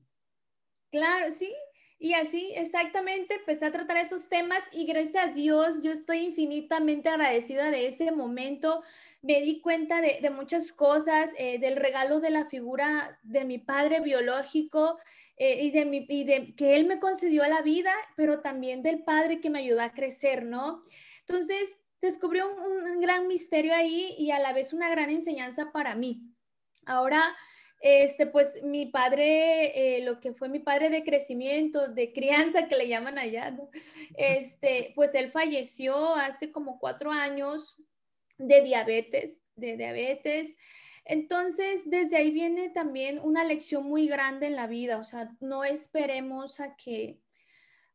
Claro, 0.92 1.34
sí, 1.34 1.54
y 2.02 2.14
así, 2.14 2.54
exactamente, 2.56 3.36
empecé 3.36 3.66
a 3.66 3.74
tratar 3.74 3.98
esos 3.98 4.30
temas 4.30 4.64
y 4.72 4.86
gracias 4.86 5.18
a 5.22 5.34
Dios 5.34 5.84
yo 5.84 5.92
estoy 5.92 6.20
infinitamente 6.20 7.10
agradecida 7.10 7.72
de 7.72 7.88
ese 7.88 8.14
momento. 8.14 8.82
Me 9.22 9.42
di 9.42 9.60
cuenta 9.60 10.00
de, 10.00 10.20
de 10.22 10.30
muchas 10.30 10.72
cosas, 10.72 11.32
eh, 11.38 11.60
del 11.60 11.76
regalo 11.76 12.22
de 12.22 12.30
la 12.30 12.46
figura 12.46 13.20
de 13.24 13.44
mi 13.44 13.58
padre 13.58 14.00
biológico 14.00 14.98
eh, 15.42 15.58
y, 15.62 15.72
de 15.72 15.86
mi, 15.86 16.06
y 16.10 16.26
de 16.26 16.54
que 16.54 16.76
él 16.76 16.86
me 16.86 17.00
concedió 17.00 17.48
la 17.48 17.62
vida, 17.62 17.94
pero 18.18 18.42
también 18.42 18.84
del 18.84 19.04
padre 19.04 19.40
que 19.40 19.50
me 19.50 19.60
ayudó 19.60 19.82
a 19.82 19.94
crecer, 19.94 20.44
¿no? 20.44 20.82
Entonces, 21.22 21.78
descubrí 22.02 22.42
un, 22.42 23.00
gran 23.00 23.26
misterio 23.28 23.74
ahí 23.74 24.16
y 24.18 24.32
a 24.32 24.40
la 24.40 24.52
vez 24.52 24.74
una 24.74 24.90
gran 24.90 25.10
enseñanza 25.10 25.72
para 25.72 25.96
mí. 25.96 26.22
Ahora, 26.86 27.24
este, 27.80 28.28
pues 28.28 28.62
mi 28.64 28.88
padre, 28.88 29.98
eh, 29.98 30.04
lo 30.04 30.20
que 30.20 30.34
fue 30.34 30.50
mi 30.50 30.60
padre 30.60 30.90
de 30.90 31.06
crecimiento, 31.06 31.88
de 31.88 32.12
crianza 32.12 32.68
que 32.68 32.76
le 32.76 32.90
llaman 32.90 33.18
allá. 33.18 33.56
Este, 34.18 34.92
pues 34.94 35.16
él 35.16 35.30
falleció 35.30 36.16
hace 36.16 36.52
como 36.52 36.80
cuatro 36.80 37.12
años 37.12 37.82
de 38.38 38.62
diabetes, 38.62 39.40
de 39.56 39.78
diabetes. 39.78 40.58
Entonces, 41.10 41.90
desde 41.90 42.18
ahí 42.18 42.32
viene 42.32 42.70
también 42.70 43.20
una 43.24 43.44
lección 43.44 43.86
muy 43.86 44.08
grande 44.08 44.48
en 44.48 44.56
la 44.56 44.68
vida, 44.68 44.98
o 44.98 45.04
sea, 45.04 45.32
no 45.40 45.64
esperemos 45.64 46.60
a 46.60 46.76
que, 46.76 47.20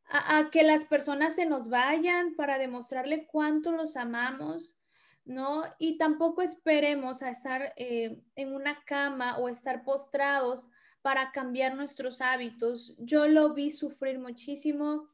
a 0.06 0.50
que 0.50 0.64
las 0.64 0.84
personas 0.84 1.36
se 1.36 1.46
nos 1.46 1.68
vayan 1.68 2.34
para 2.34 2.58
demostrarle 2.58 3.26
cuánto 3.26 3.72
los 3.72 3.96
amamos 3.96 4.76
¿no? 5.24 5.64
Y 5.78 5.96
tampoco 5.96 6.42
esperemos 6.42 7.22
a 7.22 7.30
estar 7.30 7.72
eh, 7.76 8.20
en 8.36 8.54
una 8.54 8.84
cama 8.84 9.38
o 9.38 9.48
estar 9.48 9.84
postrados 9.84 10.70
para 11.02 11.32
cambiar 11.32 11.74
nuestros 11.74 12.20
hábitos. 12.20 12.94
Yo 12.98 13.26
lo 13.26 13.54
vi 13.54 13.70
sufrir 13.70 14.18
muchísimo 14.18 15.08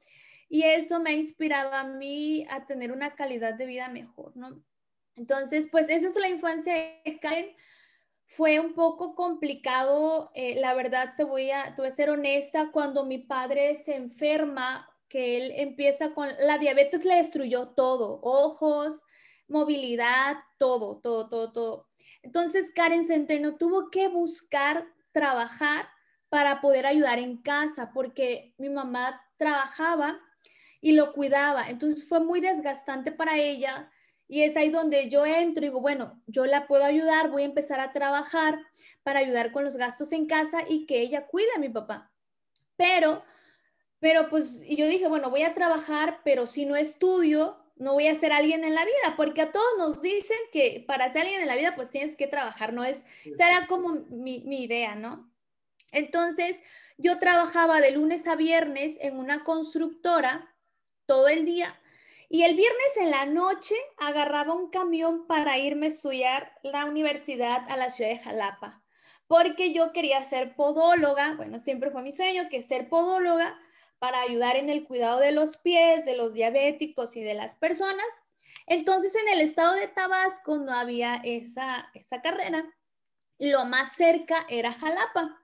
y 0.49 0.63
eso 0.63 1.01
me 1.01 1.11
ha 1.11 1.15
inspirado 1.15 1.73
a 1.73 1.85
mí 1.85 2.45
a 2.51 2.67
tener 2.67 2.93
una 2.93 3.15
calidad 3.15 3.55
de 3.55 3.67
vida 3.67 3.89
mejor, 3.89 4.37
¿no? 4.37 4.63
Entonces, 5.17 5.69
pues 5.71 5.89
esa 5.89 6.09
es 6.09 6.17
la 6.17 6.29
infancia 6.29 6.73
de 7.05 7.19
Karen. 7.21 7.55
Fue 8.31 8.61
un 8.61 8.75
poco 8.75 9.17
complicado, 9.17 10.31
eh, 10.35 10.55
la 10.61 10.73
verdad 10.73 11.15
te 11.17 11.25
voy, 11.25 11.51
a, 11.51 11.75
te 11.75 11.83
voy 11.83 11.89
a 11.89 11.91
ser 11.91 12.11
honesta, 12.11 12.71
cuando 12.71 13.05
mi 13.05 13.19
padre 13.19 13.75
se 13.75 13.97
enferma, 13.97 14.89
que 15.09 15.37
él 15.37 15.53
empieza 15.57 16.15
con, 16.15 16.29
la 16.39 16.57
diabetes 16.57 17.05
le 17.05 17.17
destruyó 17.17 17.71
todo, 17.71 18.21
ojos, 18.23 19.03
movilidad, 19.49 20.37
todo, 20.59 21.01
todo, 21.01 21.29
todo, 21.29 21.51
todo. 21.51 21.89
Entonces 22.23 22.71
Karen 22.73 23.05
Centeno 23.05 23.57
tuvo 23.57 23.91
que 23.91 24.07
buscar 24.07 24.87
trabajar 25.11 25.89
para 26.29 26.61
poder 26.61 26.87
ayudar 26.87 27.19
en 27.19 27.43
casa, 27.43 27.91
porque 27.93 28.55
mi 28.59 28.69
mamá 28.69 29.21
trabajaba 29.39 30.21
y 30.81 30.93
lo 30.93 31.15
cuidaba. 31.15 31.69
Entonces 31.69 32.09
fue 32.09 32.21
muy 32.21 32.41
desgastante 32.41 33.11
para 33.11 33.39
ella 33.39 33.91
y 34.31 34.45
es 34.45 34.57
ahí 34.57 34.71
donde 34.71 35.09
yo 35.09 35.27
entro 35.27 35.65
y 35.65 35.69
digo, 35.69 35.81
bueno, 35.81 36.23
yo 36.29 36.47
la 36.47 36.69
puedo 36.69 36.85
ayudar, 36.85 37.31
voy 37.31 37.43
a 37.43 37.47
empezar 37.47 37.81
a 37.81 37.93
trabajar 37.93 38.61
para 39.03 39.19
ayudar 39.19 39.51
con 39.51 39.65
los 39.65 39.77
gastos 39.77 40.13
en 40.13 40.27
casa 40.27 40.59
y 40.69 40.87
que 40.87 41.01
ella 41.01 41.27
cuide 41.27 41.49
a 41.57 41.59
mi 41.59 41.69
papá. 41.69 42.13
Pero, 42.77 43.25
pero 43.99 44.31
pues, 44.31 44.63
y 44.65 44.77
yo 44.77 44.87
dije, 44.87 45.09
bueno, 45.09 45.31
voy 45.31 45.43
a 45.43 45.53
trabajar, 45.53 46.21
pero 46.23 46.47
si 46.47 46.65
no 46.65 46.77
estudio, 46.77 47.59
no 47.75 47.95
voy 47.95 48.07
a 48.07 48.15
ser 48.15 48.33
alguien 48.33 48.63
en 48.63 48.77
la 48.77 48.85
vida, 48.85 49.17
porque 49.17 49.43
a 49.43 49.51
todos 49.51 49.67
nos 49.79 50.01
dicen 50.01 50.39
que 50.53 50.85
para 50.87 51.13
ser 51.13 51.23
alguien 51.23 51.41
en 51.41 51.49
la 51.49 51.57
vida, 51.57 51.75
pues 51.75 51.91
tienes 51.91 52.15
que 52.15 52.29
trabajar, 52.29 52.73
no 52.73 52.85
es, 52.85 53.05
será 53.37 53.67
como 53.67 53.95
mi, 54.11 54.45
mi 54.47 54.63
idea, 54.63 54.95
¿no? 54.95 55.29
Entonces, 55.91 56.63
yo 56.99 57.19
trabajaba 57.19 57.81
de 57.81 57.91
lunes 57.91 58.29
a 58.29 58.37
viernes 58.37 58.97
en 59.01 59.19
una 59.19 59.43
constructora 59.43 60.55
todo 61.07 61.27
el 61.27 61.45
día 61.45 61.81
y 62.33 62.45
el 62.45 62.55
viernes 62.55 62.97
en 62.97 63.11
la 63.11 63.27
noche 63.27 63.75
agarraba 63.99 64.55
un 64.55 64.71
camión 64.71 65.27
para 65.27 65.59
irme 65.59 65.87
a 65.87 65.89
estudiar 65.89 66.53
la 66.63 66.85
universidad 66.87 67.69
a 67.69 67.77
la 67.77 67.91
ciudad 67.91 68.11
de 68.11 68.19
Jalapa, 68.19 68.83
porque 69.27 69.73
yo 69.73 69.93
quería 69.93 70.23
ser 70.23 70.55
podóloga, 70.55 71.35
bueno, 71.35 71.59
siempre 71.59 71.91
fue 71.91 72.03
mi 72.03 72.13
sueño 72.13 72.49
que 72.49 72.63
ser 72.63 72.89
podóloga, 72.89 73.59
para 73.99 74.23
ayudar 74.23 74.57
en 74.57 74.71
el 74.71 74.85
cuidado 74.85 75.19
de 75.19 75.33
los 75.33 75.59
pies, 75.59 76.07
de 76.07 76.17
los 76.17 76.33
diabéticos 76.33 77.17
y 77.17 77.23
de 77.23 77.35
las 77.35 77.57
personas. 77.57 78.07
Entonces, 78.67 79.15
en 79.15 79.29
el 79.29 79.43
estado 79.43 79.75
de 79.75 79.89
Tabasco 79.89 80.57
no 80.57 80.73
había 80.73 81.17
esa, 81.17 81.91
esa 81.93 82.23
carrera. 82.23 82.65
Lo 83.39 83.67
más 83.67 83.93
cerca 83.93 84.47
era 84.49 84.73
Jalapa. 84.73 85.40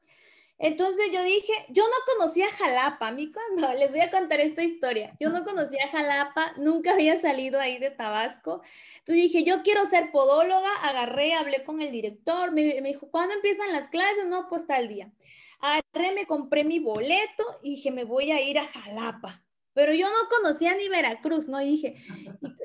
Entonces 0.58 1.10
yo 1.12 1.22
dije, 1.22 1.52
yo 1.68 1.84
no 1.84 2.14
conocía 2.14 2.48
Jalapa, 2.48 3.08
a 3.08 3.12
mí 3.12 3.30
cuando 3.30 3.75
les 3.78 3.92
voy 3.92 4.00
a 4.00 4.10
contar 4.10 4.40
esta 4.40 4.64
historia, 4.64 5.14
yo 5.20 5.28
no 5.28 5.44
conocía 5.44 5.88
Jalapa, 5.88 6.54
nunca 6.56 6.92
había 6.92 7.20
salido 7.20 7.60
ahí 7.60 7.78
de 7.78 7.90
Tabasco. 7.90 8.62
Entonces 9.00 9.25
dije, 9.25 9.44
yo 9.44 9.62
quiero 9.62 9.84
ser 9.84 10.10
podóloga, 10.10 10.70
agarré, 10.82 11.34
hablé 11.34 11.62
con 11.62 11.82
el 11.82 11.92
director, 11.92 12.52
me, 12.52 12.80
me 12.80 12.88
dijo, 12.88 13.10
¿cuándo 13.10 13.34
empiezan 13.34 13.72
las 13.72 13.88
clases? 13.88 14.26
No, 14.28 14.48
pues 14.48 14.66
tal 14.66 14.88
día. 14.88 15.12
Agarré, 15.60 16.14
me 16.14 16.26
compré 16.26 16.64
mi 16.64 16.78
boleto 16.78 17.44
y 17.62 17.70
dije, 17.70 17.90
me 17.90 18.04
voy 18.04 18.30
a 18.30 18.40
ir 18.40 18.58
a 18.58 18.64
Jalapa. 18.64 19.42
Pero 19.75 19.92
yo 19.92 20.06
no 20.06 20.28
conocía 20.30 20.75
ni 20.75 20.88
Veracruz, 20.88 21.48
¿no? 21.48 21.60
Y 21.60 21.72
dije, 21.72 21.96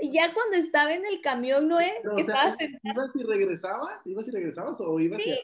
y, 0.01 0.13
ya 0.13 0.33
cuando 0.33 0.55
estaba 0.55 0.93
en 0.93 1.05
el 1.05 1.19
camión, 1.19 1.67
¿no? 1.67 1.81
¿eh? 1.81 1.93
¿Ibas 2.17 2.55
y 3.15 3.24
regresabas? 3.24 4.00
¿Ibas 4.05 4.27
y 4.29 4.31
regresabas 4.31 4.75
o 4.79 4.98
ibas 4.98 5.21
y 5.25 5.36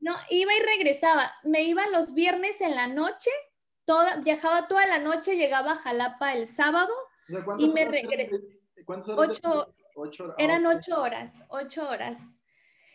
No, 0.00 0.16
iba 0.30 0.52
y 0.54 0.60
regresaba. 0.60 1.32
Me 1.42 1.62
iba 1.62 1.86
los 1.88 2.14
viernes 2.14 2.60
en 2.60 2.74
la 2.74 2.86
noche, 2.86 3.30
toda, 3.84 4.16
viajaba 4.16 4.68
toda 4.68 4.86
la 4.86 4.98
noche, 4.98 5.36
llegaba 5.36 5.72
a 5.72 5.76
Jalapa 5.76 6.34
el 6.34 6.46
sábado 6.46 6.94
y 7.58 7.68
me 7.70 7.84
regresaba. 7.84 8.42
Ocho, 9.16 9.74
ocho, 9.96 10.34
eran 10.38 10.64
ocho 10.66 11.00
horas, 11.00 11.32
ocho 11.48 11.88
horas 11.88 12.18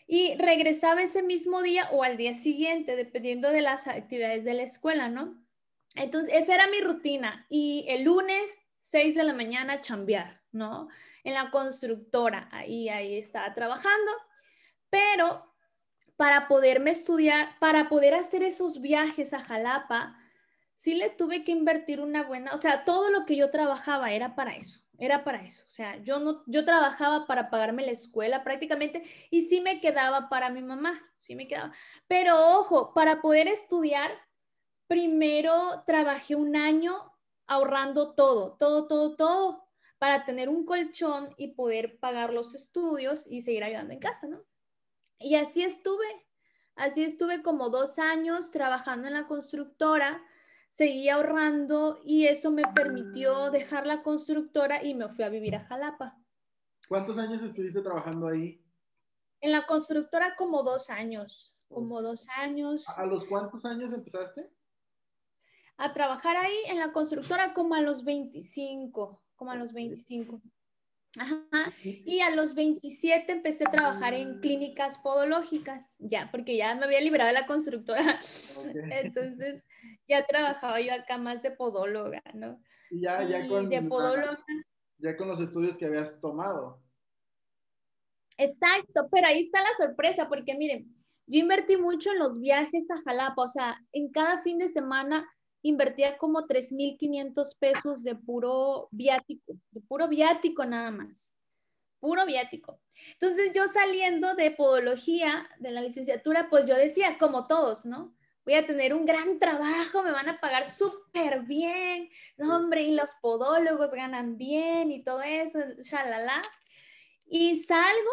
y 0.07 0.35
regresaba 0.35 1.01
ese 1.01 1.23
mismo 1.23 1.61
día 1.61 1.89
o 1.91 2.03
al 2.03 2.17
día 2.17 2.33
siguiente, 2.33 2.95
dependiendo 2.95 3.49
de 3.49 3.61
las 3.61 3.87
actividades 3.87 4.43
de 4.43 4.53
la 4.53 4.63
escuela, 4.63 5.09
¿no? 5.09 5.43
Entonces, 5.95 6.33
esa 6.33 6.55
era 6.55 6.67
mi 6.67 6.81
rutina 6.81 7.45
y 7.49 7.85
el 7.87 8.03
lunes, 8.03 8.65
6 8.79 9.15
de 9.15 9.23
la 9.23 9.33
mañana, 9.33 9.81
chambear, 9.81 10.41
¿no? 10.51 10.89
En 11.23 11.33
la 11.33 11.49
constructora, 11.51 12.49
ahí, 12.51 12.89
ahí 12.89 13.17
estaba 13.17 13.53
trabajando, 13.53 14.11
pero 14.89 15.52
para 16.15 16.47
poderme 16.47 16.91
estudiar, 16.91 17.57
para 17.59 17.89
poder 17.89 18.13
hacer 18.13 18.43
esos 18.43 18.81
viajes 18.81 19.33
a 19.33 19.39
Jalapa, 19.39 20.17
sí 20.75 20.95
le 20.95 21.09
tuve 21.09 21.43
que 21.43 21.51
invertir 21.51 22.01
una 22.01 22.23
buena, 22.23 22.53
o 22.53 22.57
sea, 22.57 22.83
todo 22.83 23.09
lo 23.09 23.25
que 23.25 23.35
yo 23.35 23.49
trabajaba 23.49 24.11
era 24.11 24.35
para 24.35 24.55
eso, 24.55 24.81
era 24.97 25.23
para 25.23 25.43
eso. 25.43 25.63
O 25.65 25.69
sea, 25.69 25.97
yo 26.03 26.19
no, 26.19 26.43
yo 26.45 26.65
trabajaba 26.65 27.25
para 27.25 27.49
pagarme 27.49 27.85
la 27.85 27.91
escuela 27.91 28.43
prácticamente 28.43 29.03
y 29.29 29.41
sí 29.41 29.61
me 29.61 29.81
quedaba 29.81 30.29
para 30.29 30.49
mi 30.49 30.61
mamá, 30.61 31.01
sí 31.17 31.35
me 31.35 31.47
quedaba. 31.47 31.73
Pero 32.07 32.57
ojo, 32.59 32.93
para 32.93 33.21
poder 33.21 33.47
estudiar, 33.47 34.11
primero 34.87 35.83
trabajé 35.85 36.35
un 36.35 36.55
año 36.55 37.13
ahorrando 37.47 38.13
todo, 38.13 38.55
todo, 38.57 38.87
todo, 38.87 39.15
todo, 39.15 39.63
para 39.97 40.25
tener 40.25 40.49
un 40.49 40.65
colchón 40.65 41.33
y 41.37 41.53
poder 41.53 41.97
pagar 41.99 42.33
los 42.33 42.55
estudios 42.55 43.25
y 43.25 43.41
seguir 43.41 43.63
ayudando 43.63 43.93
en 43.93 43.99
casa, 43.99 44.27
¿no? 44.27 44.43
Y 45.23 45.35
así 45.35 45.63
estuve, 45.63 46.05
así 46.75 47.03
estuve 47.03 47.41
como 47.41 47.69
dos 47.69 47.97
años 47.97 48.51
trabajando 48.51 49.07
en 49.07 49.13
la 49.13 49.27
constructora 49.27 50.21
seguí 50.73 51.07
ahorrando 51.07 51.99
y 52.03 52.25
eso 52.25 52.49
me 52.49 52.63
permitió 52.73 53.51
dejar 53.51 53.85
la 53.85 54.01
constructora 54.01 54.83
y 54.83 54.95
me 54.95 55.07
fui 55.07 55.23
a 55.23 55.29
vivir 55.29 55.55
a 55.55 55.65
Jalapa. 55.65 56.17
¿Cuántos 56.89 57.17
años 57.19 57.43
estuviste 57.43 57.81
trabajando 57.81 58.27
ahí? 58.27 58.59
En 59.39 59.51
la 59.51 59.67
constructora 59.67 60.35
como 60.35 60.63
dos 60.63 60.89
años, 60.89 61.55
como 61.67 62.01
dos 62.01 62.27
años. 62.37 62.89
¿A 62.89 63.05
los 63.05 63.25
cuántos 63.25 63.63
años 63.65 63.93
empezaste? 63.93 64.49
A 65.77 65.93
trabajar 65.93 66.37
ahí 66.37 66.57
en 66.67 66.79
la 66.79 66.91
constructora 66.91 67.53
como 67.53 67.75
a 67.75 67.81
los 67.81 68.03
25, 68.03 69.21
como 69.35 69.51
a 69.51 69.55
los 69.55 69.73
25. 69.73 70.41
Y 71.83 72.21
a 72.21 72.31
los 72.35 72.55
27 72.55 73.31
empecé 73.31 73.65
a 73.67 73.71
trabajar 73.71 74.13
en 74.15 74.39
clínicas 74.39 74.97
podológicas, 74.97 75.95
ya, 75.99 76.29
porque 76.31 76.57
ya 76.57 76.73
me 76.75 76.85
había 76.85 77.01
librado 77.01 77.27
de 77.27 77.39
la 77.39 77.45
constructora. 77.45 78.19
Entonces 78.91 79.65
ya 80.07 80.25
trabajaba 80.25 80.81
yo 80.81 80.93
acá 80.93 81.17
más 81.17 81.43
de 81.43 81.51
podóloga, 81.51 82.23
¿no? 82.33 82.59
Y 82.89 83.01
ya, 83.01 83.23
ya 83.23 83.47
con, 83.47 83.69
de 83.69 83.81
podóloga. 83.83 84.43
Ya 84.97 85.15
con 85.15 85.27
los 85.27 85.39
estudios 85.39 85.77
que 85.77 85.85
habías 85.85 86.19
tomado. 86.19 86.81
Exacto, 88.37 89.07
pero 89.11 89.27
ahí 89.27 89.41
está 89.41 89.61
la 89.61 89.73
sorpresa, 89.77 90.27
porque 90.27 90.55
miren, 90.55 90.87
yo 91.27 91.39
invertí 91.39 91.77
mucho 91.77 92.11
en 92.11 92.19
los 92.19 92.39
viajes 92.39 92.89
a 92.89 92.97
Jalapa, 93.03 93.43
o 93.43 93.47
sea, 93.47 93.79
en 93.91 94.11
cada 94.11 94.39
fin 94.39 94.57
de 94.57 94.67
semana 94.67 95.27
invertía 95.63 96.17
como 96.17 96.45
3.500 96.45 97.57
pesos 97.57 98.03
de 98.03 98.15
puro 98.15 98.89
viático, 98.91 99.53
de 99.71 99.81
puro 99.81 100.07
viático 100.07 100.65
nada 100.65 100.91
más, 100.91 101.33
puro 101.99 102.25
viático. 102.25 102.81
Entonces 103.13 103.53
yo 103.55 103.67
saliendo 103.67 104.35
de 104.35 104.51
podología, 104.51 105.49
de 105.59 105.71
la 105.71 105.81
licenciatura, 105.81 106.49
pues 106.49 106.67
yo 106.67 106.75
decía, 106.75 107.17
como 107.17 107.47
todos, 107.47 107.85
¿no? 107.85 108.13
Voy 108.45 108.55
a 108.55 108.67
tener 108.67 108.93
un 108.93 109.05
gran 109.05 109.39
trabajo, 109.39 110.03
me 110.03 110.11
van 110.11 110.27
a 110.27 110.41
pagar 110.41 110.69
súper 110.69 111.43
bien, 111.43 112.09
no 112.35 112.57
hombre, 112.57 112.81
y 112.81 112.93
los 112.93 113.15
podólogos 113.21 113.91
ganan 113.91 114.37
bien 114.37 114.91
y 114.91 115.01
todo 115.01 115.21
eso, 115.21 115.59
shalala. 115.79 116.41
Y 117.25 117.61
salgo 117.63 118.11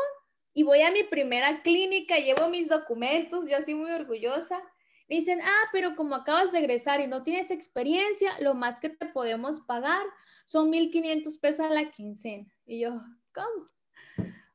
y 0.54 0.62
voy 0.62 0.82
a 0.82 0.92
mi 0.92 1.02
primera 1.02 1.62
clínica, 1.62 2.16
llevo 2.18 2.48
mis 2.48 2.68
documentos, 2.68 3.48
yo 3.48 3.56
así 3.56 3.74
muy 3.74 3.90
orgullosa 3.90 4.62
me 5.10 5.16
dicen, 5.16 5.40
ah, 5.42 5.68
pero 5.72 5.96
como 5.96 6.14
acabas 6.14 6.52
de 6.52 6.60
egresar 6.60 7.00
y 7.00 7.08
no 7.08 7.24
tienes 7.24 7.50
experiencia, 7.50 8.38
lo 8.38 8.54
más 8.54 8.78
que 8.78 8.90
te 8.90 9.06
podemos 9.06 9.58
pagar 9.58 10.06
son 10.44 10.70
1.500 10.70 11.40
pesos 11.40 11.66
a 11.66 11.70
la 11.70 11.90
quincena. 11.90 12.46
Y 12.64 12.78
yo, 12.78 12.92
¿cómo? 13.34 13.68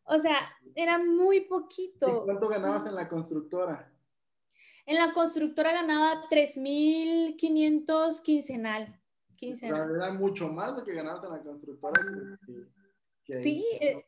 O 0.05 0.17
sea, 0.17 0.37
era 0.73 0.97
muy 0.97 1.41
poquito. 1.41 2.21
¿Y 2.21 2.23
cuánto 2.23 2.47
ganabas 2.47 2.85
en 2.85 2.95
la 2.95 3.09
constructora? 3.09 3.91
En 4.85 4.95
la 4.95 5.11
constructora 5.11 5.73
ganaba 5.73 6.23
3.500 6.29 8.21
quincenal. 8.21 8.97
quincenal. 9.35 9.93
era 9.93 10.13
mucho 10.13 10.47
más 10.47 10.73
lo 10.73 10.85
que 10.85 10.93
ganabas 10.93 11.21
en 11.25 11.31
la 11.31 11.43
constructora. 11.43 12.01
sí, 13.25 13.65
eh, 13.81 14.05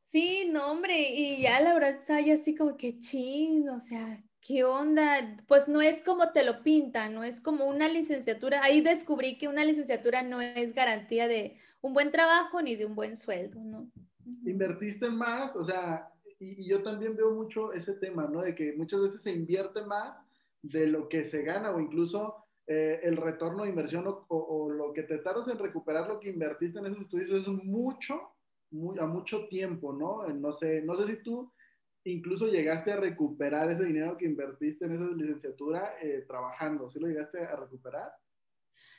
sí, 0.00 0.48
no, 0.50 0.70
hombre, 0.72 1.10
y 1.10 1.42
ya 1.42 1.60
la 1.60 1.74
verdad 1.74 1.90
estaba 1.90 2.22
yo 2.22 2.32
así 2.32 2.54
como 2.54 2.78
que 2.78 2.98
ching, 2.98 3.68
o 3.68 3.78
sea, 3.78 4.24
¿qué 4.46 4.64
onda? 4.64 5.36
Pues 5.46 5.68
no 5.68 5.82
es 5.82 6.02
como 6.02 6.30
te 6.30 6.44
lo 6.44 6.62
pintan, 6.62 7.14
no 7.14 7.24
es 7.24 7.40
como 7.40 7.64
una 7.64 7.88
licenciatura. 7.88 8.62
Ahí 8.62 8.80
descubrí 8.80 9.38
que 9.38 9.48
una 9.48 9.64
licenciatura 9.64 10.22
no 10.22 10.40
es 10.40 10.74
garantía 10.74 11.26
de 11.26 11.56
un 11.80 11.94
buen 11.94 12.12
trabajo 12.12 12.62
ni 12.62 12.76
de 12.76 12.86
un 12.86 12.94
buen 12.94 13.16
sueldo, 13.16 13.60
¿no? 13.64 13.90
Invertiste 14.44 15.08
más, 15.08 15.54
o 15.56 15.64
sea, 15.64 16.08
y, 16.38 16.68
yo 16.68 16.82
también 16.82 17.16
veo 17.16 17.32
mucho 17.32 17.72
ese 17.72 17.94
tema, 17.94 18.26
¿no? 18.26 18.42
De 18.42 18.54
que 18.54 18.74
muchas 18.76 19.00
veces 19.00 19.22
se 19.22 19.32
invierte 19.32 19.82
más 19.82 20.18
de 20.62 20.86
lo 20.86 21.08
que 21.08 21.24
se 21.24 21.42
gana 21.42 21.70
o 21.70 21.80
incluso 21.80 22.36
eh, 22.66 23.00
el 23.02 23.16
retorno 23.16 23.64
de 23.64 23.70
inversión 23.70 24.04
o, 24.06 24.70
lo 24.70 24.92
que 24.92 25.02
te 25.02 25.18
tardas 25.18 25.48
en 25.48 25.58
recuperar 25.58 26.08
lo 26.08 26.20
que 26.20 26.30
invertiste 26.30 26.78
en 26.78 26.86
esos 26.86 27.02
estudios 27.02 27.30
es 27.30 27.48
mucho, 27.48 28.20
muy, 28.70 28.98
a 28.98 29.06
mucho 29.06 29.46
tiempo, 29.48 29.92
¿no? 29.92 30.26
No 30.28 30.52
sé, 30.52 30.82
no 30.82 30.94
sé 30.94 31.06
si 31.06 31.22
tú 31.22 31.52
incluso 32.10 32.46
llegaste 32.46 32.92
a 32.92 32.96
recuperar 32.96 33.70
ese 33.70 33.84
dinero 33.84 34.16
que 34.16 34.26
invertiste 34.26 34.84
en 34.84 34.94
esa 34.94 35.04
licenciatura 35.14 35.96
eh, 36.00 36.24
trabajando. 36.26 36.90
¿Sí 36.90 36.98
lo 36.98 37.08
llegaste 37.08 37.40
a 37.40 37.56
recuperar? 37.56 38.12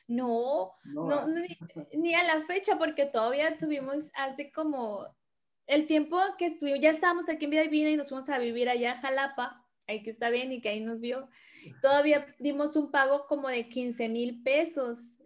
No, 0.08 0.74
no, 0.86 1.26
ni, 1.94 2.14
a 2.14 2.24
la 2.24 2.42
fecha, 2.42 2.78
porque 2.78 3.06
todavía 3.06 3.58
tuvimos 3.58 4.10
hace 4.14 4.52
como 4.52 5.06
el 5.66 5.86
tiempo 5.86 6.20
que 6.38 6.46
estuvimos, 6.46 6.82
ya 6.82 6.92
estábamos 6.92 7.30
aquí 7.30 7.46
en 7.46 7.52
Vida 7.52 7.64
Divina 7.64 7.90
y 7.90 7.98
nos 7.98 8.10
fuimos 8.10 8.30
a 8.30 8.40
vivir 8.40 8.70
allá 8.70 8.94
a 8.94 9.02
Jalapa, 9.02 9.66
ahí 9.88 10.04
que 10.04 10.12
está 10.12 10.30
bien 10.30 10.52
y 10.52 10.62
que 10.62 10.70
ahí 10.70 10.82
nos 10.82 11.02
vio. 11.02 11.30
Todavía 11.82 12.26
dimos 12.40 12.76
un 12.76 12.92
pago 12.92 13.26
como 13.28 13.50
de 13.50 13.68
15 13.68 14.08
mil 14.10 14.44
pesos 14.44 15.18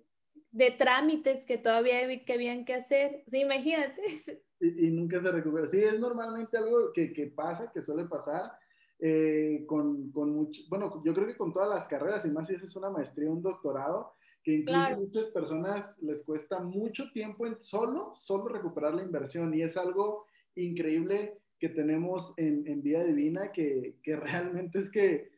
de 0.52 0.72
trámites 0.72 1.46
que 1.46 1.58
todavía 1.58 2.24
que 2.26 2.34
habían 2.34 2.66
que 2.66 2.74
hacer. 2.74 3.24
O 3.32 3.36
imagínate. 3.36 4.02
y, 4.62 4.92
nunca 4.92 5.22
se 5.22 5.32
recupera. 5.32 5.68
Sí, 5.68 5.80
es 5.80 6.00
normalmente 6.00 6.58
algo 6.58 6.94
que, 6.94 7.12
que 7.12 7.28
pasa, 7.28 7.72
que 7.72 7.82
suele 7.82 8.06
pasar 8.06 8.52
eh, 9.00 9.64
con, 9.68 10.12
con 10.12 10.30
mucho, 10.32 10.62
bueno, 10.70 11.02
yo 11.04 11.14
creo 11.14 11.26
que 11.26 11.36
con 11.36 11.52
todas 11.52 11.68
las 11.68 11.88
carreras, 11.88 12.24
y 12.26 12.30
más 12.30 12.48
si 12.48 12.54
es 12.54 12.76
una 12.76 12.92
maestría, 12.92 13.32
un 13.32 13.42
doctorado, 13.42 14.14
que 14.44 14.54
incluso 14.54 14.80
a 14.80 14.96
muchas 14.96 15.26
personas 15.26 15.98
les 16.02 16.24
cuesta 16.24 16.60
mucho 16.60 17.12
tiempo 17.12 17.48
en 17.48 17.62
solo, 17.62 18.14
solo 18.16 18.48
recuperar 18.50 18.94
la 18.94 19.04
inversión, 19.04 19.54
y 19.54 19.64
es 19.64 19.76
algo 19.76 20.26
increíble 20.56 21.40
que 21.60 21.70
tenemos 21.70 22.34
en, 22.38 22.68
en 22.68 22.84
Vida 22.84 23.04
Divina, 23.04 23.52
que, 23.52 23.96
que 24.04 24.16
realmente 24.16 24.78
es 24.80 24.92
que 24.92 25.32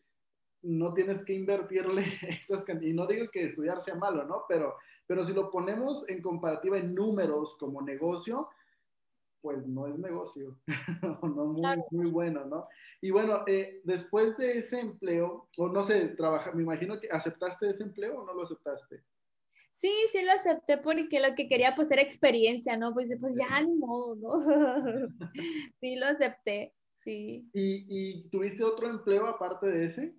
no 0.61 0.93
tienes 0.93 1.23
que 1.23 1.33
invertirle 1.33 2.03
esas 2.41 2.65
cantidades, 2.65 2.93
y 2.93 2.97
no 2.97 3.07
digo 3.07 3.27
que 3.31 3.45
estudiar 3.45 3.81
sea 3.81 3.95
malo, 3.95 4.25
¿no? 4.25 4.43
Pero, 4.47 4.75
pero 5.07 5.25
si 5.25 5.33
lo 5.33 5.49
ponemos 5.49 6.03
en 6.09 6.21
comparativa 6.21 6.77
en 6.77 6.93
números 6.93 7.55
como 7.57 7.81
negocio, 7.81 8.49
pues 9.43 9.67
no 9.67 9.87
es 9.87 9.99
negocio, 9.99 10.57
no 11.21 11.45
muy, 11.45 11.77
muy 11.91 12.09
bueno, 12.09 12.45
¿no? 12.45 12.67
Y 13.01 13.11
bueno, 13.11 13.43
eh, 13.45 13.81
después 13.83 14.37
de 14.37 14.59
ese 14.59 14.79
empleo, 14.79 15.49
o 15.57 15.67
no 15.67 15.83
sé, 15.83 16.07
trabaja, 16.07 16.53
me 16.53 16.63
imagino 16.63 16.97
que 16.97 17.09
aceptaste 17.11 17.69
ese 17.69 17.83
empleo 17.83 18.21
o 18.21 18.25
no 18.25 18.33
lo 18.33 18.43
aceptaste. 18.43 19.03
Sí, 19.73 19.91
sí 20.11 20.23
lo 20.23 20.31
acepté 20.31 20.77
porque 20.77 21.19
lo 21.19 21.35
que 21.35 21.49
quería 21.49 21.75
pues 21.75 21.91
era 21.91 22.01
experiencia, 22.01 22.77
¿no? 22.77 22.93
Pues, 22.93 23.13
pues 23.19 23.37
ya 23.37 23.61
ni 23.61 23.75
modo, 23.75 24.15
¿no? 24.15 24.31
sí 25.81 25.97
lo 25.97 26.05
acepté, 26.05 26.73
sí. 26.99 27.45
¿Y, 27.53 27.85
¿Y 27.89 28.29
tuviste 28.29 28.63
otro 28.63 28.89
empleo 28.89 29.27
aparte 29.27 29.67
de 29.67 29.85
ese? 29.85 30.15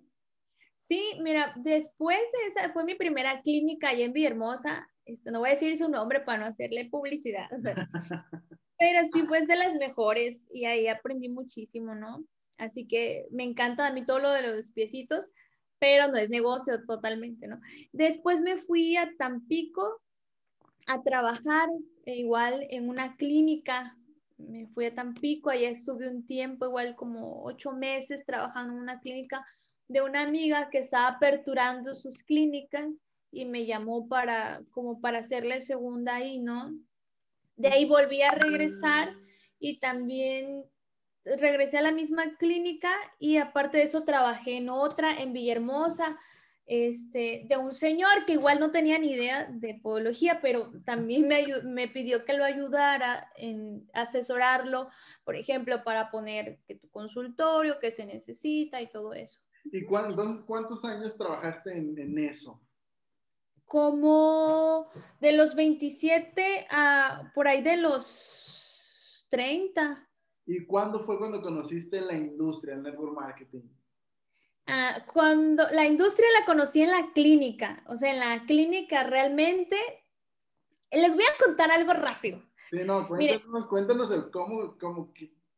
Sí, 0.81 1.01
mira, 1.23 1.51
después 1.55 2.19
de 2.19 2.47
esa, 2.49 2.71
fue 2.71 2.83
mi 2.83 2.93
primera 2.93 3.41
clínica 3.41 3.89
allá 3.89 4.05
en 4.05 4.13
Villahermosa, 4.13 4.87
este, 5.05 5.31
no 5.31 5.39
voy 5.39 5.49
a 5.49 5.53
decir 5.53 5.75
su 5.77 5.89
nombre 5.89 6.21
para 6.21 6.39
no 6.39 6.45
hacerle 6.45 6.89
publicidad, 6.91 7.49
pero 8.77 9.07
sí 9.13 9.23
fue 9.23 9.45
de 9.45 9.55
las 9.55 9.75
mejores 9.75 10.39
y 10.51 10.65
ahí 10.65 10.87
aprendí 10.87 11.29
muchísimo, 11.29 11.95
¿no? 11.95 12.25
Así 12.57 12.87
que 12.87 13.25
me 13.31 13.43
encanta 13.43 13.87
a 13.87 13.91
mí 13.91 14.05
todo 14.05 14.19
lo 14.19 14.31
de 14.31 14.41
los 14.41 14.71
piecitos, 14.71 15.29
pero 15.79 16.07
no 16.07 16.17
es 16.17 16.29
negocio 16.29 16.83
totalmente, 16.85 17.47
¿no? 17.47 17.59
Después 17.91 18.41
me 18.41 18.57
fui 18.57 18.95
a 18.97 19.11
Tampico 19.17 20.01
a 20.87 21.01
trabajar 21.03 21.69
e 22.05 22.17
igual 22.17 22.65
en 22.69 22.89
una 22.89 23.15
clínica. 23.15 23.97
Me 24.37 24.67
fui 24.67 24.85
a 24.85 24.95
Tampico, 24.95 25.49
allá 25.49 25.69
estuve 25.69 26.09
un 26.09 26.25
tiempo, 26.25 26.65
igual 26.65 26.95
como 26.95 27.43
ocho 27.43 27.71
meses 27.71 28.25
trabajando 28.25 28.73
en 28.73 28.79
una 28.79 28.99
clínica 28.99 29.45
de 29.87 30.01
una 30.01 30.21
amiga 30.21 30.69
que 30.69 30.79
estaba 30.79 31.07
aperturando 31.07 31.93
sus 31.95 32.23
clínicas 32.23 33.03
y 33.31 33.45
me 33.45 33.65
llamó 33.65 34.07
para 34.07 34.61
como 34.71 34.99
para 35.01 35.19
hacerle 35.19 35.61
segunda 35.61 36.15
ahí, 36.15 36.39
¿no? 36.39 36.73
De 37.55 37.69
ahí 37.69 37.85
volví 37.85 38.21
a 38.21 38.31
regresar 38.31 39.15
y 39.59 39.79
también 39.79 40.65
regresé 41.23 41.77
a 41.77 41.81
la 41.81 41.91
misma 41.91 42.35
clínica 42.37 42.91
y 43.19 43.37
aparte 43.37 43.77
de 43.77 43.83
eso 43.83 44.03
trabajé 44.03 44.57
en 44.57 44.69
otra 44.69 45.19
en 45.19 45.33
Villahermosa, 45.33 46.17
este, 46.67 47.45
de 47.47 47.57
un 47.57 47.73
señor 47.73 48.25
que 48.25 48.33
igual 48.33 48.59
no 48.59 48.71
tenía 48.71 48.97
ni 48.97 49.11
idea 49.11 49.47
de 49.51 49.75
podología, 49.75 50.39
pero 50.41 50.71
también 50.83 51.27
me, 51.27 51.45
me 51.63 51.87
pidió 51.87 52.25
que 52.25 52.33
lo 52.33 52.43
ayudara 52.43 53.31
en 53.37 53.87
asesorarlo, 53.93 54.89
por 55.23 55.35
ejemplo, 55.35 55.83
para 55.83 56.09
poner 56.09 56.59
que 56.67 56.75
tu 56.75 56.89
consultorio, 56.89 57.79
que 57.79 57.91
se 57.91 58.05
necesita 58.05 58.81
y 58.81 58.87
todo 58.87 59.13
eso. 59.13 59.41
¿Y 59.71 59.83
cuántos 59.83 60.83
años 60.83 61.15
trabajaste 61.17 61.71
en 61.71 62.17
eso? 62.17 62.64
Como 63.65 64.89
de 65.19 65.33
los 65.33 65.55
27 65.55 66.67
a 66.69 67.31
por 67.33 67.47
ahí 67.47 67.61
de 67.61 67.77
los 67.77 69.27
30. 69.29 70.07
¿Y 70.45 70.65
cuándo 70.65 71.03
fue 71.05 71.17
cuando 71.17 71.41
conociste 71.41 72.01
la 72.01 72.13
industria, 72.13 72.75
el 72.75 72.83
network 72.83 73.15
marketing? 73.15 73.63
Ah, 74.67 75.05
cuando 75.11 75.69
la 75.71 75.85
industria 75.85 76.27
la 76.39 76.45
conocí 76.45 76.81
en 76.81 76.91
la 76.91 77.11
clínica, 77.13 77.83
o 77.87 77.95
sea, 77.95 78.11
en 78.11 78.19
la 78.19 78.45
clínica 78.45 79.03
realmente, 79.03 79.77
les 80.91 81.15
voy 81.15 81.23
a 81.23 81.43
contar 81.43 81.71
algo 81.71 81.93
rápido. 81.93 82.41
Sí, 82.71 82.79
no, 82.83 83.07
cuéntanos, 83.07 83.67
cuéntanos 83.67 84.11
el 84.11 84.31
cómo, 84.31 84.75
cómo, 84.79 85.13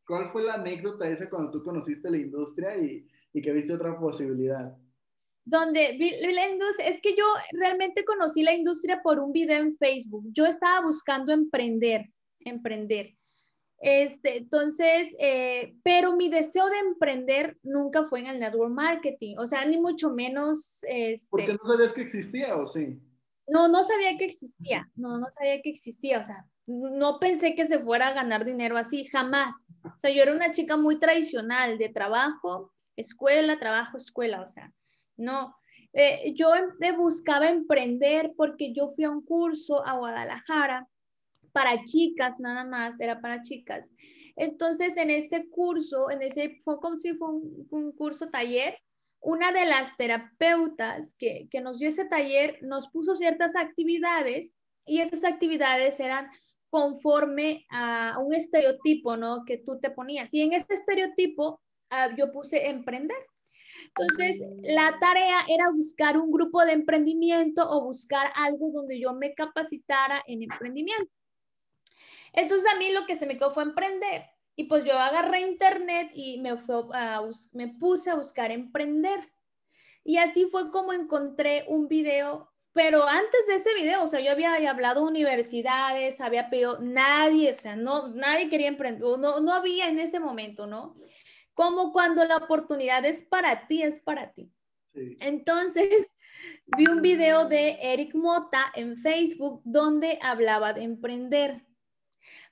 cuál 0.05 0.31
fue 0.31 0.43
la 0.43 0.55
anécdota 0.55 1.09
esa 1.09 1.29
cuando 1.29 1.51
tú 1.51 1.63
conociste 1.63 2.11
la 2.11 2.17
industria 2.17 2.77
y, 2.77 3.07
y 3.31 3.41
que 3.41 3.53
viste 3.53 3.73
otra 3.73 3.97
posibilidad. 3.97 4.77
Donde 5.49 5.97
la 6.33 6.49
industria, 6.49 6.89
es 6.89 6.99
que 7.01 7.15
yo 7.15 7.23
realmente 7.53 8.03
conocí 8.03 8.43
la 8.43 8.53
industria 8.53 9.01
por 9.01 9.19
un 9.19 9.31
video 9.31 9.61
en 9.61 9.73
Facebook. 9.73 10.25
Yo 10.33 10.45
estaba 10.45 10.81
buscando 10.81 11.31
emprender, 11.31 12.09
emprender. 12.41 13.15
Este, 13.79 14.39
entonces, 14.39 15.07
eh, 15.19 15.73
pero 15.83 16.17
mi 16.17 16.27
deseo 16.27 16.69
de 16.69 16.79
emprender 16.79 17.57
nunca 17.63 18.03
fue 18.03 18.19
en 18.19 18.27
el 18.27 18.39
network 18.39 18.73
marketing, 18.73 19.37
o 19.37 19.45
sea, 19.45 19.63
ni 19.63 19.77
mucho 19.77 20.09
menos. 20.09 20.81
Este, 20.89 21.27
¿Por 21.29 21.45
qué 21.45 21.53
no 21.53 21.59
sabías 21.65 21.93
que 21.93 22.01
existía 22.01 22.57
o 22.57 22.67
sí? 22.67 22.99
No, 23.47 23.69
no 23.69 23.83
sabía 23.83 24.17
que 24.17 24.25
existía, 24.25 24.91
no, 24.95 25.17
no 25.17 25.27
sabía 25.29 25.61
que 25.61 25.69
existía, 25.69 26.19
o 26.19 26.23
sea, 26.23 26.45
no 26.65 27.19
pensé 27.19 27.55
que 27.55 27.65
se 27.65 27.79
fuera 27.79 28.09
a 28.09 28.13
ganar 28.13 28.43
dinero 28.43 28.77
así, 28.77 29.05
jamás. 29.05 29.55
O 29.85 29.97
sea, 29.97 30.11
yo 30.11 30.23
era 30.23 30.33
una 30.33 30.51
chica 30.51 30.75
muy 30.75 30.99
tradicional 30.99 31.77
de 31.77 31.87
trabajo, 31.87 32.73
escuela, 32.97 33.57
trabajo, 33.57 33.95
escuela, 33.95 34.41
o 34.41 34.47
sea, 34.49 34.73
no. 35.17 35.55
Eh, 35.93 36.33
yo 36.35 36.53
em, 36.55 36.97
buscaba 36.97 37.49
emprender 37.49 38.33
porque 38.35 38.73
yo 38.73 38.87
fui 38.89 39.03
a 39.03 39.09
un 39.09 39.23
curso 39.23 39.85
a 39.85 39.97
Guadalajara 39.97 40.87
para 41.51 41.83
chicas 41.83 42.39
nada 42.39 42.63
más, 42.65 42.99
era 42.99 43.19
para 43.19 43.41
chicas. 43.41 43.91
Entonces, 44.35 44.95
en 44.97 45.09
ese 45.09 45.49
curso, 45.49 46.11
en 46.11 46.21
ese, 46.21 46.61
fue 46.63 46.79
como 46.79 46.99
si 46.99 47.13
fue 47.15 47.29
un, 47.31 47.91
curso 47.93 48.29
taller, 48.29 48.77
una 49.19 49.51
de 49.51 49.65
las 49.65 49.97
terapeutas 49.97 51.15
que, 51.17 51.47
que 51.49 51.61
nos 51.61 51.79
dio 51.79 51.89
ese 51.89 52.05
taller 52.05 52.59
nos 52.61 52.87
puso 52.89 53.15
ciertas 53.15 53.55
actividades 53.55 54.53
y 54.85 55.01
esas 55.01 55.25
actividades 55.25 55.99
eran 55.99 56.29
conforme 56.69 57.65
a 57.69 58.17
un 58.19 58.33
estereotipo, 58.33 59.17
¿no? 59.17 59.43
Que 59.45 59.57
tú 59.57 59.79
te 59.79 59.89
ponías. 59.89 60.33
Y 60.33 60.41
en 60.41 60.53
este 60.53 60.75
estereotipo 60.75 61.59
ah, 61.89 62.09
yo 62.15 62.31
puse 62.31 62.67
emprender. 62.67 63.17
Entonces, 63.97 64.41
la 64.61 64.97
tarea 64.99 65.41
era 65.47 65.69
buscar 65.71 66.17
un 66.17 66.31
grupo 66.31 66.63
de 66.65 66.73
emprendimiento 66.73 67.69
o 67.69 67.83
buscar 67.83 68.31
algo 68.35 68.69
donde 68.71 68.99
yo 68.99 69.13
me 69.13 69.33
capacitara 69.33 70.23
en 70.27 70.43
emprendimiento. 70.43 71.11
Entonces 72.33 72.71
a 72.71 72.77
mí 72.77 72.91
lo 72.91 73.05
que 73.05 73.15
se 73.15 73.25
me 73.25 73.37
quedó 73.37 73.51
fue 73.51 73.63
emprender. 73.63 74.25
Y 74.55 74.65
pues 74.65 74.85
yo 74.85 74.93
agarré 74.93 75.41
internet 75.41 76.11
y 76.13 76.39
me, 76.39 76.55
me 77.53 77.67
puse 77.79 78.09
a 78.09 78.15
buscar 78.15 78.51
emprender. 78.51 79.19
Y 80.03 80.17
así 80.17 80.45
fue 80.45 80.71
como 80.71 80.93
encontré 80.93 81.65
un 81.67 81.87
video, 81.87 82.49
pero 82.73 83.07
antes 83.07 83.45
de 83.47 83.55
ese 83.55 83.73
video, 83.73 84.03
o 84.03 84.07
sea, 84.07 84.19
yo 84.19 84.31
había 84.31 84.55
hablado 84.69 85.03
universidades, 85.03 86.21
había 86.21 86.49
pedido, 86.49 86.79
nadie, 86.79 87.51
o 87.51 87.55
sea, 87.55 87.75
no, 87.75 88.09
nadie 88.09 88.49
quería 88.49 88.67
emprender, 88.67 89.01
no, 89.01 89.39
no 89.39 89.53
había 89.53 89.89
en 89.89 89.99
ese 89.99 90.19
momento, 90.19 90.65
¿no? 90.65 90.93
Como 91.57 91.91
cuando 91.91 92.23
la 92.23 92.37
oportunidad 92.37 93.03
es 93.03 93.23
para 93.23 93.65
ti, 93.67 93.81
es 93.81 93.99
para 93.99 94.31
ti. 94.31 94.53
Entonces, 94.93 96.13
vi 96.77 96.85
un 96.85 97.01
video 97.01 97.49
de 97.49 97.79
Eric 97.81 98.13
Mota 98.13 98.65
en 98.75 98.95
Facebook 98.95 99.63
donde 99.65 100.19
hablaba 100.21 100.73
de 100.73 100.83
emprender. 100.83 101.65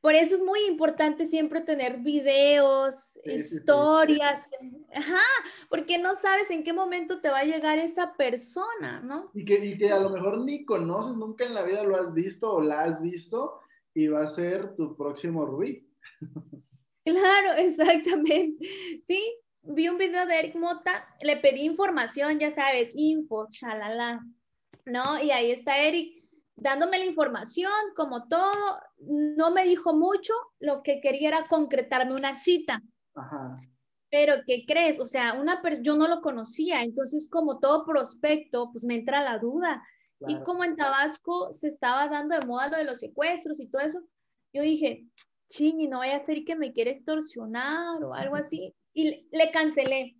Por 0.02 0.16
eso 0.16 0.34
es 0.34 0.42
muy 0.42 0.60
importante 0.68 1.28
siempre 1.28 1.62
tener 1.62 2.00
videos, 2.00 3.20
historias, 3.26 4.42
ajá, 4.92 5.22
porque 5.70 6.00
no 6.00 6.16
sabes 6.16 6.50
en 6.50 6.64
qué 6.64 6.74
momento 6.74 7.22
te 7.22 7.30
va 7.30 7.42
a 7.42 7.46
llegar 7.46 7.78
esa 7.78 8.16
persona, 8.18 9.02
¿no? 9.02 9.30
Y 9.36 9.46
que, 9.46 9.64
y 9.64 9.78
que 9.78 9.92
a 9.92 10.00
lo 10.00 10.10
mejor 10.10 10.44
ni 10.44 10.66
conoces, 10.66 11.16
nunca 11.16 11.46
en 11.46 11.54
la 11.54 11.62
vida 11.62 11.84
lo 11.84 11.96
has 11.96 12.12
visto 12.12 12.52
o 12.52 12.60
la 12.60 12.86
has 12.86 13.00
visto 13.00 13.60
y 13.94 14.08
va 14.08 14.24
a 14.24 14.30
ser 14.30 14.76
tu 14.76 14.98
próximo 14.98 15.46
Rubí. 15.46 15.88
Claro, 17.06 17.54
exactamente. 17.58 18.66
Sí, 19.04 19.22
vi 19.62 19.88
un 19.88 19.98
video 19.98 20.26
de 20.26 20.40
Eric 20.40 20.56
Mota, 20.56 21.08
le 21.22 21.38
pedí 21.38 21.62
información, 21.62 22.40
ya 22.40 22.52
sabes, 22.52 22.94
info, 22.96 23.48
chalala, 23.50 24.22
¿no? 24.86 25.22
Y 25.22 25.32
ahí 25.32 25.52
está 25.52 25.78
Eric 25.78 26.26
dándome 26.56 26.98
la 26.98 27.06
información, 27.06 27.72
como 27.96 28.28
todo, 28.28 28.52
no 28.98 29.52
me 29.52 29.66
dijo 29.66 29.94
mucho, 29.94 30.34
lo 30.60 30.84
que 30.84 31.02
quería 31.02 31.30
era 31.30 31.48
concretarme 31.48 32.14
una 32.14 32.34
cita. 32.34 32.82
Ajá. 33.14 33.60
Pero, 34.10 34.36
¿qué 34.48 34.64
crees? 34.66 35.00
O 35.00 35.06
sea, 35.06 35.34
una 35.34 35.62
yo 35.82 35.96
no 35.98 36.08
lo 36.08 36.22
conocía, 36.22 36.84
entonces 36.84 37.28
como 37.30 37.60
todo 37.60 37.86
prospecto, 37.86 38.70
pues 38.72 38.86
me 38.86 38.96
entra 38.96 39.24
la 39.24 39.40
duda. 39.40 39.84
Y 40.28 40.42
como 40.44 40.64
en 40.64 40.78
Tabasco 40.78 41.52
se 41.52 41.68
estaba 41.68 42.08
dando 42.08 42.40
de 42.40 42.46
moda 42.46 42.70
lo 42.70 42.78
de 42.78 42.86
los 42.86 43.00
secuestros 43.00 43.60
y 43.60 43.68
todo 43.68 43.82
eso, 43.82 44.00
yo 44.54 44.62
dije, 44.62 45.06
ching, 45.50 45.80
y 45.80 45.88
no 45.88 46.00
vaya 46.00 46.16
a 46.16 46.20
ser 46.20 46.44
que 46.44 46.56
me 46.56 46.74
quiere 46.74 46.92
extorsionar 46.92 48.04
o 48.04 48.14
algo 48.14 48.36
así. 48.36 48.74
Y 48.94 49.28
le 49.32 49.52
cancelé. 49.52 50.16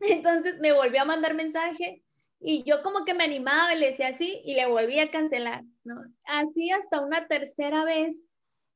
Entonces 0.00 0.58
me 0.60 0.72
volvió 0.72 1.02
a 1.02 1.06
mandar 1.06 1.34
mensaje 1.34 2.02
y 2.40 2.62
yo 2.64 2.82
como 2.82 3.04
que 3.04 3.14
me 3.14 3.24
animaba 3.24 3.74
y 3.74 3.78
le 3.78 3.86
decía 3.86 4.08
así 4.08 4.42
y 4.44 4.54
le 4.54 4.66
volví 4.66 4.98
a 4.98 5.10
cancelar, 5.10 5.64
¿no? 5.82 5.94
Así 6.24 6.70
hasta 6.70 7.00
una 7.00 7.26
tercera 7.26 7.84
vez 7.84 8.28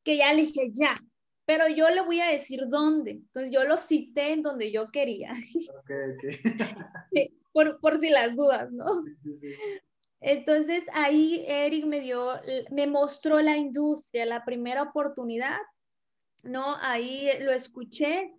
que 0.05 0.17
ya 0.17 0.33
le 0.33 0.43
dije, 0.43 0.71
ya, 0.73 0.99
pero 1.45 1.69
yo 1.69 1.91
le 1.91 2.01
voy 2.01 2.21
a 2.21 2.31
decir 2.31 2.61
dónde. 2.69 3.11
Entonces 3.11 3.53
yo 3.53 3.65
lo 3.65 3.77
cité 3.77 4.33
en 4.33 4.43
donde 4.43 4.73
yo 4.73 4.91
quería. 4.91 5.33
Ok, 5.81 5.91
ok. 6.15 7.31
por, 7.53 7.81
por, 7.81 8.01
si 8.01 8.09
las 8.11 8.35
dudas, 8.35 8.71
¿no? 8.73 8.87
Sí, 9.23 9.37
sí, 9.37 9.49
Entonces 10.21 10.85
ahí 10.93 11.45
Eric 11.47 11.85
me 11.85 12.01
dio, 12.01 12.41
me 12.71 12.87
mostró 12.87 13.41
la 13.41 13.57
industria, 13.57 14.25
la 14.25 14.45
primera 14.45 14.83
oportunidad, 14.83 15.59
¿no? 16.43 16.77
Ahí 16.81 17.31
lo 17.41 17.53
escuché 17.53 18.33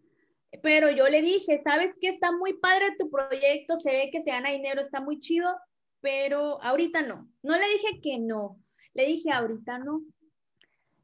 pero 0.64 0.90
yo 0.90 1.08
le 1.08 1.22
dije, 1.22 1.60
sabes 1.60 1.98
que 2.00 2.08
está 2.08 2.32
muy 2.32 2.54
padre 2.54 2.96
tu 2.98 3.10
proyecto, 3.10 3.76
se 3.76 3.92
ve 3.92 4.10
que 4.12 4.22
se 4.22 4.32
gana 4.32 4.50
dinero, 4.50 4.82
está 4.82 5.00
muy 5.00 5.20
chido, 5.20 5.48
pero 6.02 6.62
ahorita 6.64 7.02
no. 7.04 7.30
No 7.44 7.58
le 7.58 7.68
dije 7.70 8.02
que 8.02 8.20
no, 8.20 8.60
le 8.94 9.06
dije 9.06 9.32
ahorita 9.32 9.80
no. 9.80 10.02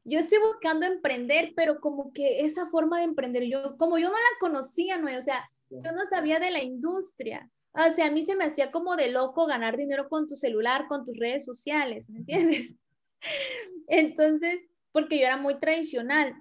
Yo 0.04 0.18
estoy 0.18 0.38
buscando 0.38 0.86
emprender, 0.86 1.52
pero 1.56 1.80
como 1.80 2.12
que 2.12 2.40
esa 2.40 2.66
forma 2.66 2.98
de 2.98 3.04
emprender, 3.04 3.44
yo 3.44 3.76
como 3.76 3.98
yo 3.98 4.08
no 4.08 4.14
la 4.14 4.38
conocía, 4.40 4.98
no, 4.98 5.16
o 5.16 5.20
sea, 5.20 5.48
yo 5.70 5.92
no 5.92 6.06
sabía 6.06 6.38
de 6.38 6.50
la 6.50 6.62
industria. 6.62 7.50
O 7.72 7.94
sea, 7.94 8.06
a 8.06 8.10
mí 8.10 8.22
se 8.22 8.36
me 8.36 8.44
hacía 8.44 8.70
como 8.70 8.96
de 8.96 9.10
loco 9.10 9.46
ganar 9.46 9.76
dinero 9.76 10.08
con 10.08 10.26
tu 10.26 10.34
celular, 10.34 10.86
con 10.88 11.04
tus 11.04 11.18
redes 11.18 11.44
sociales, 11.44 12.08
¿me 12.08 12.20
entiendes? 12.20 12.76
Entonces, 13.88 14.64
porque 14.92 15.18
yo 15.18 15.26
era 15.26 15.36
muy 15.36 15.58
tradicional. 15.58 16.34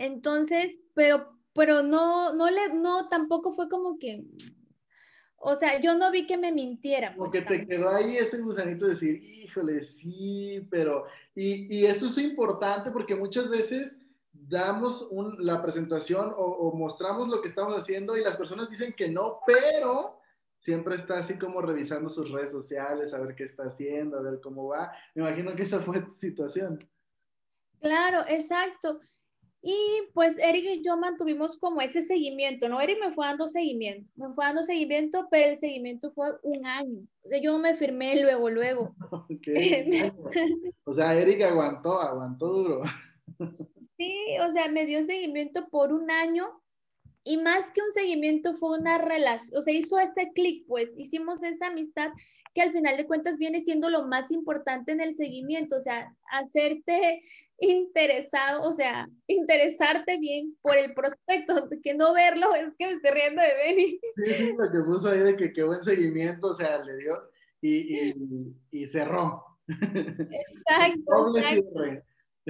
Entonces, 0.00 0.80
pero 0.94 1.40
pero 1.52 1.82
no, 1.82 2.32
no 2.34 2.48
le, 2.48 2.74
no, 2.74 3.08
tampoco 3.08 3.52
fue 3.52 3.68
como 3.68 3.98
que, 3.98 4.24
o 5.36 5.54
sea, 5.54 5.80
yo 5.80 5.96
no 5.96 6.10
vi 6.10 6.26
que 6.26 6.36
me 6.36 6.52
mintiera. 6.52 7.14
Porque 7.16 7.42
pues, 7.42 7.60
te 7.60 7.66
quedó 7.66 7.90
ahí 7.90 8.16
ese 8.16 8.38
gusanito 8.38 8.86
de 8.86 8.92
decir, 8.92 9.20
híjole, 9.22 9.84
sí, 9.84 10.66
pero, 10.70 11.06
y, 11.34 11.74
y 11.76 11.86
esto 11.86 12.06
es 12.06 12.18
importante 12.18 12.90
porque 12.90 13.16
muchas 13.16 13.48
veces 13.48 13.96
damos 14.32 15.08
la 15.38 15.60
presentación 15.60 16.32
o, 16.36 16.44
o, 16.44 16.76
mostramos 16.76 17.28
lo 17.28 17.42
que 17.42 17.48
estamos 17.48 17.74
haciendo 17.76 18.16
y 18.16 18.22
las 18.22 18.36
personas 18.36 18.70
dicen 18.70 18.92
que 18.92 19.08
no, 19.08 19.40
pero 19.46 20.20
siempre 20.60 20.94
está 20.94 21.18
así 21.18 21.36
como 21.36 21.60
revisando 21.60 22.08
sus 22.08 22.30
redes 22.30 22.52
sociales, 22.52 23.12
a 23.12 23.18
ver 23.18 23.34
qué 23.34 23.44
está 23.44 23.64
haciendo, 23.64 24.18
a 24.18 24.22
ver 24.22 24.40
cómo 24.40 24.68
va. 24.68 24.92
Me 25.14 25.22
imagino 25.22 25.54
que 25.56 25.64
esa 25.64 25.80
fue 25.80 26.00
tu 26.00 26.12
situación. 26.12 26.78
Claro, 27.80 28.24
exacto. 28.28 29.00
Y 29.62 29.76
pues 30.14 30.38
Eric 30.38 30.64
y 30.64 30.82
yo 30.82 30.96
mantuvimos 30.96 31.58
como 31.58 31.82
ese 31.82 32.00
seguimiento, 32.00 32.68
¿no? 32.68 32.80
Eric 32.80 32.98
me 32.98 33.12
fue 33.12 33.26
dando 33.26 33.46
seguimiento, 33.46 34.10
me 34.16 34.32
fue 34.32 34.46
dando 34.46 34.62
seguimiento, 34.62 35.28
pero 35.30 35.50
el 35.50 35.58
seguimiento 35.58 36.10
fue 36.12 36.32
un 36.42 36.64
año. 36.64 37.00
O 37.24 37.28
sea, 37.28 37.40
yo 37.42 37.52
no 37.52 37.58
me 37.58 37.74
firmé 37.74 38.22
luego, 38.22 38.48
luego. 38.48 38.94
o 40.84 40.92
sea, 40.92 41.14
Eric 41.14 41.42
aguantó, 41.42 42.00
aguantó 42.00 42.46
duro. 42.46 42.82
sí, 43.98 44.16
o 44.40 44.50
sea, 44.50 44.68
me 44.68 44.86
dio 44.86 45.02
seguimiento 45.02 45.68
por 45.68 45.92
un 45.92 46.10
año 46.10 46.60
y 47.24 47.36
más 47.36 47.70
que 47.72 47.82
un 47.82 47.90
seguimiento 47.90 48.54
fue 48.54 48.78
una 48.78 48.98
relación, 48.98 49.58
o 49.58 49.62
sea, 49.62 49.74
hizo 49.74 49.98
ese 49.98 50.30
clic, 50.34 50.64
pues 50.66 50.92
hicimos 50.96 51.42
esa 51.42 51.66
amistad 51.66 52.10
que 52.54 52.62
al 52.62 52.72
final 52.72 52.96
de 52.96 53.06
cuentas 53.06 53.38
viene 53.38 53.60
siendo 53.60 53.90
lo 53.90 54.06
más 54.06 54.30
importante 54.30 54.92
en 54.92 55.00
el 55.00 55.14
seguimiento, 55.14 55.76
o 55.76 55.80
sea, 55.80 56.14
hacerte 56.32 57.22
interesado, 57.58 58.62
o 58.62 58.72
sea, 58.72 59.08
interesarte 59.26 60.18
bien 60.18 60.56
por 60.62 60.76
el 60.76 60.94
prospecto, 60.94 61.68
que 61.82 61.94
no 61.94 62.14
verlo, 62.14 62.54
es 62.54 62.72
que 62.78 62.86
me 62.86 62.92
estoy 62.94 63.10
riendo 63.10 63.42
de 63.42 63.54
Benny. 63.54 64.00
Sí, 64.16 64.34
sí, 64.34 64.52
lo 64.56 64.70
que 64.70 64.78
puso 64.84 65.10
ahí 65.10 65.20
de 65.20 65.36
que 65.36 65.52
qué 65.52 65.62
buen 65.62 65.84
seguimiento, 65.84 66.48
o 66.48 66.54
sea, 66.54 66.78
le 66.78 66.96
dio, 66.96 67.14
y, 67.60 68.14
y, 68.70 68.88
cerró. 68.88 69.44
Exacto. 69.68 71.34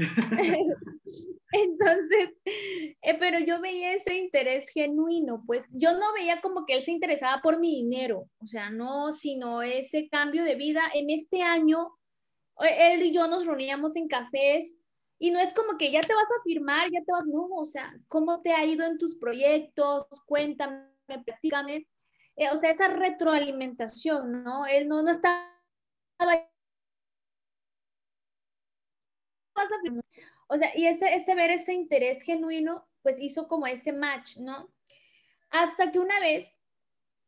Entonces, 1.53 2.33
eh, 2.45 3.17
pero 3.19 3.41
yo 3.41 3.61
veía 3.61 3.95
ese 3.95 4.15
interés 4.17 4.69
genuino, 4.73 5.43
pues 5.47 5.65
yo 5.71 5.93
no 5.93 6.13
veía 6.15 6.41
como 6.41 6.65
que 6.65 6.75
él 6.75 6.83
se 6.83 6.93
interesaba 6.93 7.41
por 7.43 7.59
mi 7.59 7.83
dinero, 7.83 8.29
o 8.39 8.47
sea, 8.47 8.71
no, 8.71 9.13
sino 9.13 9.63
ese 9.63 10.09
cambio 10.09 10.45
de 10.45 10.55
vida. 10.55 10.83
En 10.95 11.11
este 11.11 11.43
año, 11.43 11.89
eh, 12.61 12.95
él 12.95 13.03
y 13.03 13.13
yo 13.13 13.27
nos 13.27 13.47
reuníamos 13.47 13.97
en 13.97 14.09
cafés 14.09 14.79
y 15.19 15.31
no 15.31 15.41
es 15.41 15.53
como 15.53 15.77
que 15.77 15.91
ya 15.91 16.01
te 16.01 16.15
vas 16.15 16.31
a 16.31 16.43
firmar, 16.45 16.89
ya 16.91 17.01
te 17.01 17.13
vas, 17.13 17.27
no, 17.27 17.47
o 17.47 17.67
sea, 17.67 17.93
¿cómo 18.09 18.41
te 18.43 18.53
ha 18.53 18.65
ido 18.65 18.87
en 18.87 18.99
tus 18.99 19.17
proyectos? 19.17 20.07
Cuéntame, 20.27 20.87
platícame. 21.25 21.87
Eh, 22.37 22.49
o 22.51 22.57
sea, 22.57 22.71
esa 22.71 22.89
retroalimentación, 22.89 24.45
¿no? 24.45 24.67
Él 24.67 24.89
no, 24.89 25.03
no 25.03 25.11
estaba 25.11 25.51
o 30.49 30.59
sea, 30.59 30.71
y 30.75 30.87
ese, 30.87 31.15
ese 31.15 31.35
ver 31.35 31.51
ese 31.51 31.75
interés 31.75 32.23
genuino, 32.23 32.89
pues 33.03 33.21
hizo 33.21 33.49
como 33.49 33.67
ese 33.67 33.93
match, 33.93 34.39
¿no? 34.39 34.71
Hasta 35.51 35.91
que 35.91 35.99
una 35.99 36.19
vez, 36.21 36.61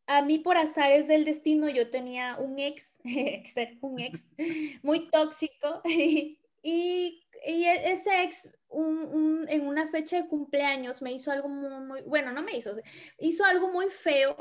a 0.06 0.22
mí 0.22 0.38
por 0.38 0.56
azares 0.56 1.08
del 1.08 1.24
destino, 1.24 1.68
yo 1.68 1.90
tenía 1.90 2.36
un 2.36 2.58
ex, 2.58 3.00
un 3.80 4.00
ex 4.00 4.28
muy 4.82 5.10
tóxico, 5.10 5.82
y, 5.84 6.38
y 6.62 7.64
ese 7.64 8.22
ex 8.22 8.48
en 8.70 9.66
una 9.66 9.88
fecha 9.88 10.16
de 10.16 10.28
cumpleaños 10.28 11.02
me 11.02 11.12
hizo 11.12 11.30
algo 11.30 11.48
muy, 11.48 11.80
muy, 11.80 12.02
bueno, 12.02 12.32
no 12.32 12.42
me 12.42 12.56
hizo, 12.56 12.72
hizo 13.18 13.44
algo 13.44 13.68
muy 13.68 13.90
feo, 13.90 14.36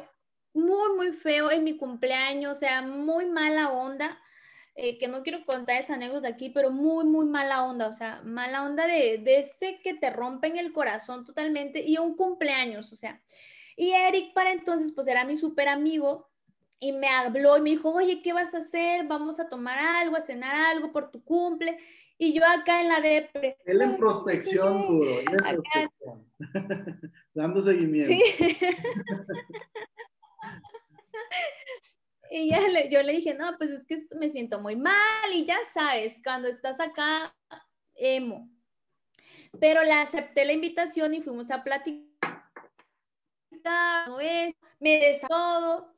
muy, 0.53 0.95
muy 0.95 1.11
feo 1.11 1.51
en 1.51 1.63
mi 1.63 1.77
cumpleaños, 1.77 2.53
o 2.53 2.55
sea, 2.55 2.81
muy 2.81 3.25
mala 3.25 3.71
onda. 3.71 4.20
Eh, 4.75 4.97
que 4.97 5.09
no 5.09 5.21
quiero 5.21 5.45
contar 5.45 5.77
esa 5.77 5.95
anécdota 5.95 6.29
aquí, 6.29 6.49
pero 6.49 6.71
muy, 6.71 7.03
muy 7.03 7.25
mala 7.25 7.65
onda, 7.65 7.87
o 7.87 7.93
sea, 7.93 8.21
mala 8.23 8.63
onda 8.63 8.87
de, 8.87 9.17
de 9.17 9.39
ese 9.39 9.81
que 9.83 9.93
te 9.93 10.09
rompen 10.09 10.57
el 10.57 10.71
corazón 10.71 11.25
totalmente 11.25 11.83
y 11.85 11.97
un 11.97 12.15
cumpleaños, 12.15 12.93
o 12.93 12.95
sea. 12.95 13.21
Y 13.75 13.91
Eric 13.91 14.33
para 14.33 14.51
entonces, 14.51 14.93
pues 14.93 15.09
era 15.09 15.25
mi 15.25 15.35
súper 15.35 15.67
amigo 15.67 16.29
y 16.79 16.93
me 16.93 17.07
habló 17.09 17.57
y 17.57 17.61
me 17.61 17.69
dijo, 17.71 17.91
oye, 17.91 18.21
¿qué 18.21 18.33
vas 18.33 18.53
a 18.53 18.59
hacer? 18.59 19.05
Vamos 19.07 19.39
a 19.39 19.49
tomar 19.49 19.77
algo, 19.77 20.15
a 20.15 20.21
cenar 20.21 20.55
algo 20.55 20.91
por 20.91 21.11
tu 21.11 21.23
cumple. 21.23 21.77
Y 22.17 22.33
yo 22.33 22.43
acá 22.45 22.81
en 22.81 22.87
la 22.87 23.01
depre. 23.01 23.57
Él 23.65 23.81
en 23.81 23.97
prospección, 23.97 24.87
duro, 24.87 25.19
en 25.19 25.25
prospección. 25.25 26.31
Dando 27.33 27.61
seguimiento. 27.61 28.07
Sí. 28.07 28.23
Y 32.33 32.49
ya 32.49 32.65
le, 32.65 32.89
yo 32.89 33.03
le 33.03 33.11
dije, 33.11 33.33
no, 33.33 33.57
pues 33.57 33.71
es 33.71 33.85
que 33.85 34.07
me 34.17 34.29
siento 34.29 34.61
muy 34.61 34.77
mal 34.77 35.33
y 35.33 35.43
ya 35.43 35.57
sabes, 35.73 36.21
cuando 36.23 36.47
estás 36.47 36.79
acá, 36.79 37.35
emo. 37.93 38.49
Pero 39.59 39.83
le 39.83 39.91
acepté 39.91 40.45
la 40.45 40.53
invitación 40.53 41.13
y 41.13 41.21
fuimos 41.21 41.51
a 41.51 41.61
platicar, 41.61 42.09
me 44.79 44.99
des 44.99 45.21
todo. 45.27 45.93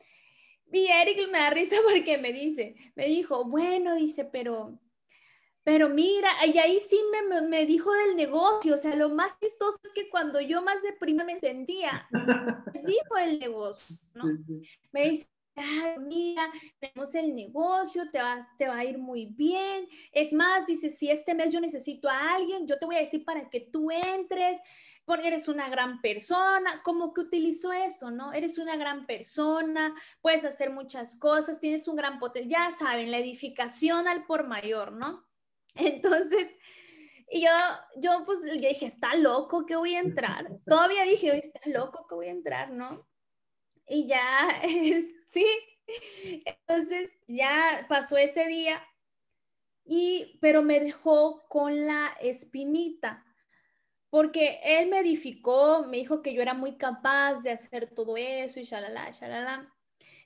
Y 0.71 0.87
Eric 0.87 1.29
me 1.31 1.37
da 1.37 1.51
risa 1.51 1.75
porque 1.87 2.17
me 2.17 2.33
dice, 2.33 2.75
me 2.95 3.05
dijo, 3.05 3.45
bueno, 3.45 3.93
dice, 3.93 4.25
pero, 4.25 4.79
pero 5.63 5.87
mira, 5.87 6.29
y 6.47 6.57
ahí 6.57 6.79
sí 6.79 6.99
me, 7.11 7.41
me 7.43 7.67
dijo 7.67 7.93
del 7.93 8.15
negocio, 8.15 8.73
o 8.73 8.77
sea, 8.77 8.95
lo 8.95 9.09
más 9.09 9.39
chistoso 9.39 9.77
es 9.83 9.91
que 9.91 10.09
cuando 10.09 10.41
yo 10.41 10.63
más 10.63 10.81
deprimida 10.81 11.25
me 11.25 11.39
sentía, 11.39 12.07
me 12.73 12.81
dijo 12.81 13.17
el 13.17 13.37
negocio, 13.37 13.97
¿no? 14.15 14.23
Me 14.91 15.09
dice, 15.11 15.32
mira, 15.99 16.51
tenemos 16.79 17.13
el 17.15 17.35
negocio, 17.35 18.09
te, 18.11 18.19
vas, 18.21 18.45
te 18.57 18.67
va 18.67 18.77
a 18.77 18.85
ir 18.85 18.97
muy 18.97 19.25
bien. 19.25 19.87
Es 20.11 20.33
más, 20.33 20.65
dice, 20.65 20.89
si 20.89 21.09
este 21.09 21.35
mes 21.35 21.51
yo 21.51 21.59
necesito 21.59 22.09
a 22.09 22.35
alguien, 22.35 22.67
yo 22.67 22.79
te 22.79 22.85
voy 22.85 22.95
a 22.95 22.99
decir 22.99 23.23
para 23.23 23.49
que 23.49 23.59
tú 23.59 23.91
entres, 23.91 24.59
porque 25.05 25.27
eres 25.27 25.47
una 25.47 25.69
gran 25.69 26.01
persona, 26.01 26.81
como 26.83 27.13
que 27.13 27.21
utilizó 27.21 27.71
eso, 27.71 28.09
¿no? 28.09 28.33
Eres 28.33 28.57
una 28.57 28.75
gran 28.75 29.05
persona, 29.05 29.93
puedes 30.21 30.45
hacer 30.45 30.71
muchas 30.71 31.17
cosas, 31.17 31.59
tienes 31.59 31.87
un 31.87 31.95
gran 31.95 32.19
potencial, 32.19 32.71
ya 32.71 32.77
saben, 32.77 33.11
la 33.11 33.19
edificación 33.19 34.07
al 34.07 34.25
por 34.25 34.47
mayor, 34.47 34.93
¿no? 34.93 35.25
Entonces, 35.75 36.49
y 37.29 37.41
yo, 37.41 37.49
yo 37.97 38.23
pues 38.25 38.43
le 38.43 38.69
dije, 38.69 38.85
está 38.85 39.15
loco 39.15 39.65
que 39.65 39.75
voy 39.75 39.95
a 39.95 39.99
entrar. 39.99 40.47
Todavía 40.67 41.03
dije, 41.03 41.37
está 41.37 41.61
loco 41.69 42.05
que 42.07 42.15
voy 42.15 42.27
a 42.27 42.31
entrar, 42.31 42.71
¿no? 42.71 43.07
Y 43.87 44.07
ya, 44.07 44.61
sí. 45.33 45.45
Entonces 46.45 47.11
ya 47.27 47.85
pasó 47.89 48.17
ese 48.17 48.47
día, 48.47 48.81
y, 49.85 50.37
pero 50.41 50.63
me 50.63 50.79
dejó 50.79 51.43
con 51.49 51.85
la 51.85 52.15
espinita, 52.21 53.25
porque 54.09 54.59
él 54.63 54.89
me 54.89 54.99
edificó, 54.99 55.85
me 55.85 55.97
dijo 55.97 56.21
que 56.21 56.33
yo 56.33 56.41
era 56.41 56.53
muy 56.53 56.77
capaz 56.77 57.41
de 57.41 57.51
hacer 57.51 57.89
todo 57.93 58.15
eso 58.15 58.59
y 58.59 58.63
shalala, 58.63 59.09
shalala. 59.09 59.73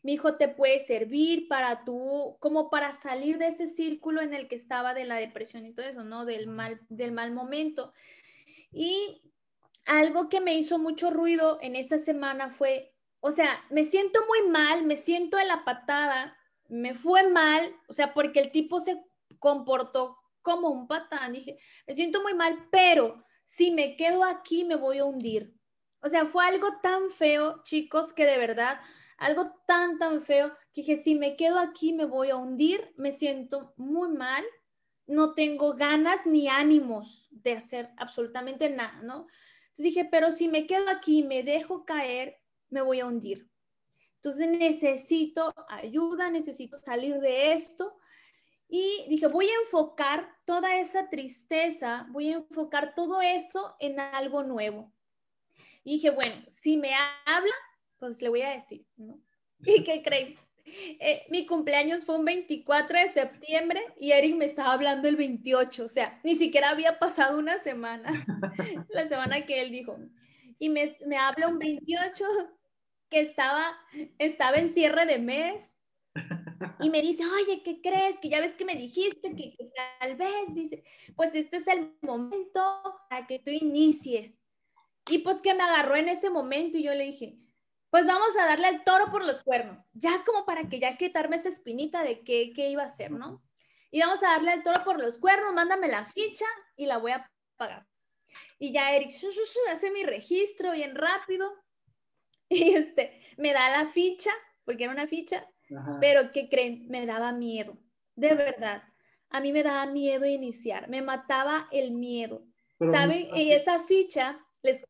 Mi 0.04 0.14
hijo 0.14 0.36
te 0.36 0.48
puede 0.48 0.80
servir 0.80 1.48
para 1.48 1.84
tú, 1.84 2.38
como 2.40 2.70
para 2.70 2.92
salir 2.92 3.38
de 3.38 3.48
ese 3.48 3.68
círculo 3.68 4.22
en 4.22 4.34
el 4.34 4.48
que 4.48 4.56
estaba 4.56 4.94
de 4.94 5.06
la 5.06 5.16
depresión 5.16 5.66
y 5.66 5.74
todo 5.74 5.86
eso, 5.88 6.04
¿no? 6.04 6.26
Del 6.26 6.48
mal, 6.48 6.80
del 6.90 7.14
mal 7.14 7.32
momento. 7.32 7.94
Y 8.72 9.22
algo 9.86 10.30
que 10.30 10.42
me 10.42 10.56
hizo 10.56 10.78
mucho 10.80 11.10
ruido 11.10 11.58
en 11.62 11.76
esa 11.76 11.98
semana 11.98 12.50
fue 12.50 12.94
o 13.28 13.32
sea, 13.32 13.62
me 13.70 13.84
siento 13.84 14.22
muy 14.26 14.50
mal, 14.50 14.86
me 14.86 14.96
siento 14.96 15.36
de 15.36 15.44
la 15.44 15.66
patada, 15.66 16.38
me 16.70 16.96
fue 16.96 17.30
mal, 17.30 17.76
o 17.90 17.94
sea, 17.94 18.14
porque 18.14 18.40
el 18.40 18.52
tipo 18.52 18.80
se 18.80 19.04
comportó 19.38 20.18
como 20.42 20.70
un 20.70 20.88
patán. 20.88 21.34
Dije, 21.34 21.58
me 21.86 21.94
siento 21.94 22.22
muy 22.22 22.34
mal, 22.34 22.70
pero 22.72 23.22
si 23.44 23.72
me 23.72 23.98
quedo 23.98 24.24
aquí 24.24 24.64
me 24.64 24.78
voy 24.78 25.00
a 25.00 25.06
hundir. 25.06 25.54
O 26.00 26.08
sea, 26.08 26.26
fue 26.26 26.46
algo 26.46 26.80
tan 26.82 27.12
feo, 27.12 27.62
chicos, 27.64 28.14
que 28.14 28.26
de 28.26 28.38
verdad, 28.38 28.80
algo 29.18 29.52
tan, 29.66 29.98
tan 30.00 30.22
feo, 30.22 30.54
que 30.74 30.82
dije, 30.82 30.96
si 30.96 31.16
me 31.16 31.36
quedo 31.36 31.60
aquí 31.60 31.92
me 31.92 32.06
voy 32.06 32.30
a 32.30 32.38
hundir, 32.38 32.94
me 32.96 33.12
siento 33.12 33.74
muy 33.76 34.08
mal, 34.08 34.46
no 35.06 35.34
tengo 35.34 35.74
ganas 35.74 36.26
ni 36.26 36.48
ánimos 36.48 37.28
de 37.32 37.54
hacer 37.54 37.90
absolutamente 37.98 38.70
nada, 38.70 39.02
¿no? 39.02 39.28
Entonces 39.64 39.84
dije, 39.84 40.06
pero 40.10 40.32
si 40.32 40.48
me 40.48 40.66
quedo 40.66 40.90
aquí, 40.90 41.24
me 41.24 41.44
dejo 41.44 41.84
caer, 41.84 42.38
me 42.70 42.82
voy 42.82 43.00
a 43.00 43.06
hundir. 43.06 43.50
Entonces 44.16 44.50
necesito 44.50 45.54
ayuda, 45.70 46.30
necesito 46.30 46.78
salir 46.78 47.20
de 47.20 47.54
esto. 47.54 47.98
Y 48.68 49.06
dije, 49.10 49.28
voy 49.28 49.48
a 49.48 49.60
enfocar 49.64 50.30
toda 50.46 50.78
esa 50.80 51.08
tristeza, 51.10 52.08
voy 52.10 52.34
a 52.34 52.38
enfocar 52.38 52.94
todo 52.96 53.22
eso 53.22 53.76
en 53.80 54.00
algo 54.00 54.44
nuevo. 54.44 54.92
Y 55.84 55.94
dije, 55.94 56.10
bueno, 56.10 56.36
si 56.48 56.76
me 56.76 56.92
habla, 57.26 57.54
pues 58.00 58.22
le 58.22 58.30
voy 58.30 58.42
a 58.42 58.50
decir, 58.50 58.86
¿no? 58.98 59.22
¿Y 59.60 59.84
qué 59.84 60.02
creen? 60.04 60.36
Eh, 61.00 61.26
mi 61.30 61.46
cumpleaños 61.46 62.04
fue 62.04 62.18
un 62.18 62.26
24 62.26 63.00
de 63.00 63.08
septiembre 63.08 63.82
y 63.98 64.12
Eric 64.12 64.36
me 64.36 64.44
estaba 64.44 64.74
hablando 64.74 65.08
el 65.08 65.16
28, 65.16 65.86
o 65.86 65.88
sea, 65.88 66.20
ni 66.26 66.36
siquiera 66.36 66.72
había 66.72 67.00
pasado 67.00 67.40
una 67.40 67.58
semana, 67.58 68.12
la 68.90 69.08
semana 69.08 69.46
que 69.46 69.62
él 69.62 69.72
dijo. 69.72 69.98
Y 70.60 70.68
me, 70.68 70.98
me 71.06 71.16
habla 71.16 71.48
un 71.48 71.58
28 71.58 72.26
que 73.10 73.22
estaba, 73.22 73.78
estaba 74.18 74.58
en 74.58 74.74
cierre 74.74 75.06
de 75.06 75.20
mes 75.20 75.78
y 76.80 76.90
me 76.90 77.02
dice, 77.02 77.24
oye, 77.26 77.62
¿qué 77.64 77.82
crees? 77.82 78.20
Que 78.20 78.30
ya 78.30 78.40
ves 78.40 78.56
que 78.56 78.66
me 78.66 78.76
dijiste 78.76 79.36
que, 79.36 79.56
tal 80.00 80.16
vez, 80.16 80.54
dice, 80.54 80.84
pues 81.16 81.34
este 81.34 81.58
es 81.58 81.68
el 81.68 81.96
momento 82.02 82.82
para 83.10 83.28
que 83.28 83.40
tú 83.40 83.52
inicies. 83.52 84.40
Y 85.10 85.20
pues 85.20 85.42
que 85.42 85.54
me 85.54 85.64
agarró 85.64 85.96
en 85.96 86.10
ese 86.10 86.30
momento 86.30 86.78
y 86.78 86.84
yo 86.84 86.94
le 86.94 87.06
dije, 87.06 87.38
pues 87.90 88.06
vamos 88.06 88.36
a 88.38 88.46
darle 88.46 88.68
al 88.68 88.84
toro 88.84 89.10
por 89.10 89.24
los 89.24 89.42
cuernos, 89.42 89.90
ya 89.94 90.24
como 90.26 90.46
para 90.46 90.68
que 90.68 90.80
ya 90.80 90.98
quitarme 90.98 91.38
esa 91.38 91.50
espinita 91.50 92.04
de 92.04 92.22
qué, 92.24 92.52
qué 92.54 92.70
iba 92.70 92.84
a 92.84 92.88
hacer, 92.88 93.12
¿no? 93.12 93.42
Y 93.90 94.02
vamos 94.02 94.22
a 94.24 94.32
darle 94.32 94.52
al 94.52 94.64
toro 94.64 94.84
por 94.84 95.00
los 95.00 95.18
cuernos, 95.18 95.54
mándame 95.54 95.88
la 95.88 96.06
ficha 96.06 96.46
y 96.76 96.86
la 96.88 96.98
voy 96.98 97.12
a 97.12 97.32
pagar. 97.56 97.88
Y 98.60 98.74
ya 98.74 98.94
Eric, 98.94 99.12
hace 99.72 99.92
mi 99.92 100.04
registro 100.04 100.74
bien 100.74 100.96
rápido 100.96 101.54
y 102.50 102.74
este, 102.74 103.20
me 103.38 103.54
da 103.54 103.70
la 103.70 103.88
ficha, 103.88 104.32
porque 104.66 104.86
era 104.86 104.94
una 104.94 105.08
ficha, 105.08 105.48
pero 106.00 106.32
¿qué 106.32 106.48
creen? 106.50 106.88
Me 106.90 107.06
daba 107.06 107.32
miedo, 107.32 107.78
de 108.16 108.34
verdad. 108.34 108.84
A 109.30 109.42
mí 109.42 109.52
me 109.52 109.64
daba 109.64 109.86
miedo 109.86 110.26
iniciar, 110.26 110.88
me 110.88 111.02
mataba 111.02 111.68
el 111.72 111.92
miedo. 111.92 112.46
¿Saben? 112.80 113.36
Y 113.36 113.52
esa 113.52 113.80
ficha, 113.80 114.40
les 114.62 114.84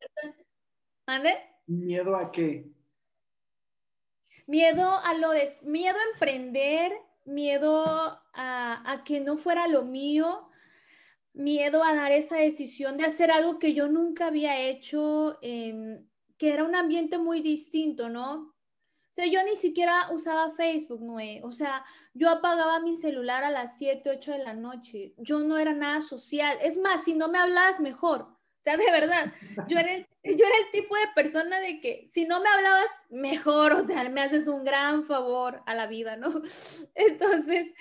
¿Mande? 1.06 1.34
¿Miedo 1.66 2.16
a 2.16 2.30
qué? 2.30 2.70
Miedo 4.46 4.98
a 4.98 5.14
lo 5.14 5.30
de, 5.30 5.48
miedo 5.62 5.96
a 5.98 6.12
emprender, 6.12 6.92
miedo 7.24 7.84
a, 7.86 8.92
a, 8.92 9.04
que 9.04 9.20
no 9.20 9.36
fuera 9.36 9.68
lo 9.68 9.84
mío, 9.84 10.48
miedo 11.32 11.82
a 11.82 11.94
dar 11.94 12.12
esa 12.12 12.36
decisión 12.36 12.96
de 12.96 13.04
hacer 13.04 13.30
algo 13.30 13.58
que 13.58 13.74
yo 13.74 13.88
nunca 13.88 14.26
había 14.26 14.60
hecho, 14.60 15.38
eh, 15.40 16.00
que 16.38 16.52
era 16.52 16.64
un 16.64 16.74
ambiente 16.74 17.18
muy 17.18 17.40
distinto, 17.42 18.08
¿no? 18.08 18.54
O 19.10 19.12
sea, 19.18 19.26
yo 19.26 19.42
ni 19.42 19.56
siquiera 19.56 20.12
usaba 20.12 20.52
Facebook, 20.52 21.02
Noé. 21.02 21.40
O 21.42 21.50
sea, 21.50 21.84
yo 22.14 22.30
apagaba 22.30 22.78
mi 22.80 22.96
celular 22.96 23.42
a 23.42 23.50
las 23.50 23.78
7, 23.78 24.10
8 24.10 24.32
de 24.32 24.38
la 24.38 24.54
noche. 24.54 25.14
Yo 25.16 25.40
no 25.40 25.58
era 25.58 25.72
nada 25.72 26.02
social. 26.02 26.58
Es 26.62 26.78
más, 26.78 27.04
si 27.04 27.14
no 27.14 27.28
me 27.28 27.38
hablabas, 27.38 27.80
mejor. 27.80 28.22
O 28.22 28.60
sea, 28.60 28.76
de 28.76 28.90
verdad, 28.90 29.32
yo 29.66 29.78
era, 29.78 29.94
el, 29.94 30.06
yo 30.24 30.44
era 30.44 30.58
el 30.64 30.70
tipo 30.72 30.94
de 30.94 31.08
persona 31.14 31.58
de 31.58 31.80
que 31.80 32.06
si 32.06 32.26
no 32.26 32.40
me 32.40 32.48
hablabas, 32.48 32.90
mejor. 33.08 33.72
O 33.72 33.82
sea, 33.82 34.08
me 34.08 34.20
haces 34.20 34.46
un 34.46 34.62
gran 34.62 35.02
favor 35.04 35.62
a 35.66 35.74
la 35.74 35.86
vida, 35.86 36.16
¿no? 36.16 36.28
Entonces, 36.94 37.72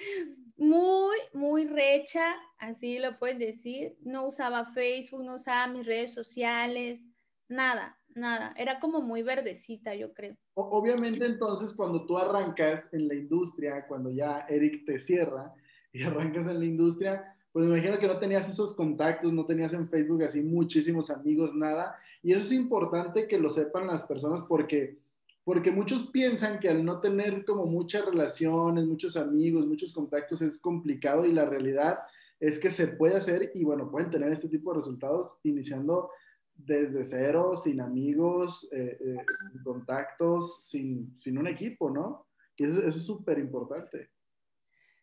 muy, 0.55 1.17
muy 1.33 1.65
recha, 1.65 2.35
así 2.57 2.99
lo 2.99 3.19
pueden 3.19 3.37
decir. 3.37 3.97
No 4.01 4.25
usaba 4.25 4.65
Facebook, 4.65 5.23
no 5.23 5.35
usaba 5.35 5.67
mis 5.67 5.85
redes 5.85 6.13
sociales, 6.13 7.09
nada 7.49 7.96
nada, 8.17 8.53
era 8.57 8.79
como 8.79 9.01
muy 9.01 9.23
verdecita, 9.23 9.95
yo 9.95 10.13
creo. 10.13 10.35
Obviamente 10.55 11.25
entonces 11.25 11.73
cuando 11.73 12.05
tú 12.05 12.17
arrancas 12.17 12.89
en 12.91 13.07
la 13.07 13.15
industria, 13.15 13.85
cuando 13.87 14.11
ya 14.11 14.45
Eric 14.49 14.85
te 14.85 14.99
cierra 14.99 15.53
y 15.93 16.03
arrancas 16.03 16.47
en 16.47 16.59
la 16.59 16.65
industria, 16.65 17.35
pues 17.51 17.65
me 17.65 17.77
imagino 17.77 17.97
que 17.97 18.07
no 18.07 18.17
tenías 18.17 18.49
esos 18.49 18.73
contactos, 18.73 19.33
no 19.33 19.45
tenías 19.45 19.73
en 19.73 19.89
Facebook 19.89 20.23
así 20.23 20.41
muchísimos 20.41 21.09
amigos, 21.09 21.55
nada. 21.55 21.95
Y 22.21 22.33
eso 22.33 22.41
es 22.41 22.51
importante 22.51 23.27
que 23.27 23.39
lo 23.39 23.51
sepan 23.51 23.87
las 23.87 24.03
personas 24.03 24.43
porque, 24.47 24.99
porque 25.43 25.71
muchos 25.71 26.07
piensan 26.07 26.59
que 26.59 26.69
al 26.69 26.85
no 26.85 26.99
tener 26.99 27.45
como 27.45 27.65
muchas 27.65 28.05
relaciones, 28.05 28.85
muchos 28.85 29.17
amigos, 29.17 29.65
muchos 29.65 29.93
contactos 29.93 30.41
es 30.41 30.57
complicado 30.59 31.25
y 31.25 31.31
la 31.31 31.45
realidad 31.45 31.99
es 32.39 32.59
que 32.59 32.69
se 32.69 32.87
puede 32.87 33.15
hacer 33.15 33.51
y 33.55 33.63
bueno, 33.63 33.89
pueden 33.89 34.11
tener 34.11 34.31
este 34.31 34.49
tipo 34.49 34.71
de 34.71 34.77
resultados 34.77 35.37
iniciando 35.43 36.11
desde 36.57 37.05
cero, 37.05 37.55
sin 37.55 37.79
amigos, 37.81 38.67
eh, 38.71 38.97
eh, 38.99 39.25
sin 39.51 39.63
contactos, 39.63 40.57
sin, 40.61 41.15
sin, 41.15 41.37
un 41.37 41.47
equipo, 41.47 41.89
¿no? 41.89 42.27
Y 42.57 42.65
eso, 42.65 42.79
eso 42.79 42.97
es 42.97 43.05
súper 43.05 43.39
importante. 43.39 44.09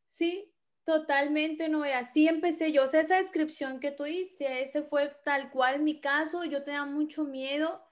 Sí, 0.07 0.53
totalmente, 0.85 1.69
no, 1.69 1.85
así 1.85 2.29
empecé 2.29 2.73
yo. 2.73 2.85
O 2.85 2.87
sea, 2.87 3.01
esa 3.01 3.17
descripción 3.17 3.81
que 3.81 3.93
tú 3.93 4.05
hiciste, 4.07 4.63
ese 4.63 4.83
fue 4.83 5.11
tal 5.25 5.51
cual 5.51 5.83
mi 5.83 6.01
caso, 6.01 6.45
yo 6.45 6.65
tenía 6.65 6.85
mucho 6.85 7.25
miedo. 7.25 7.83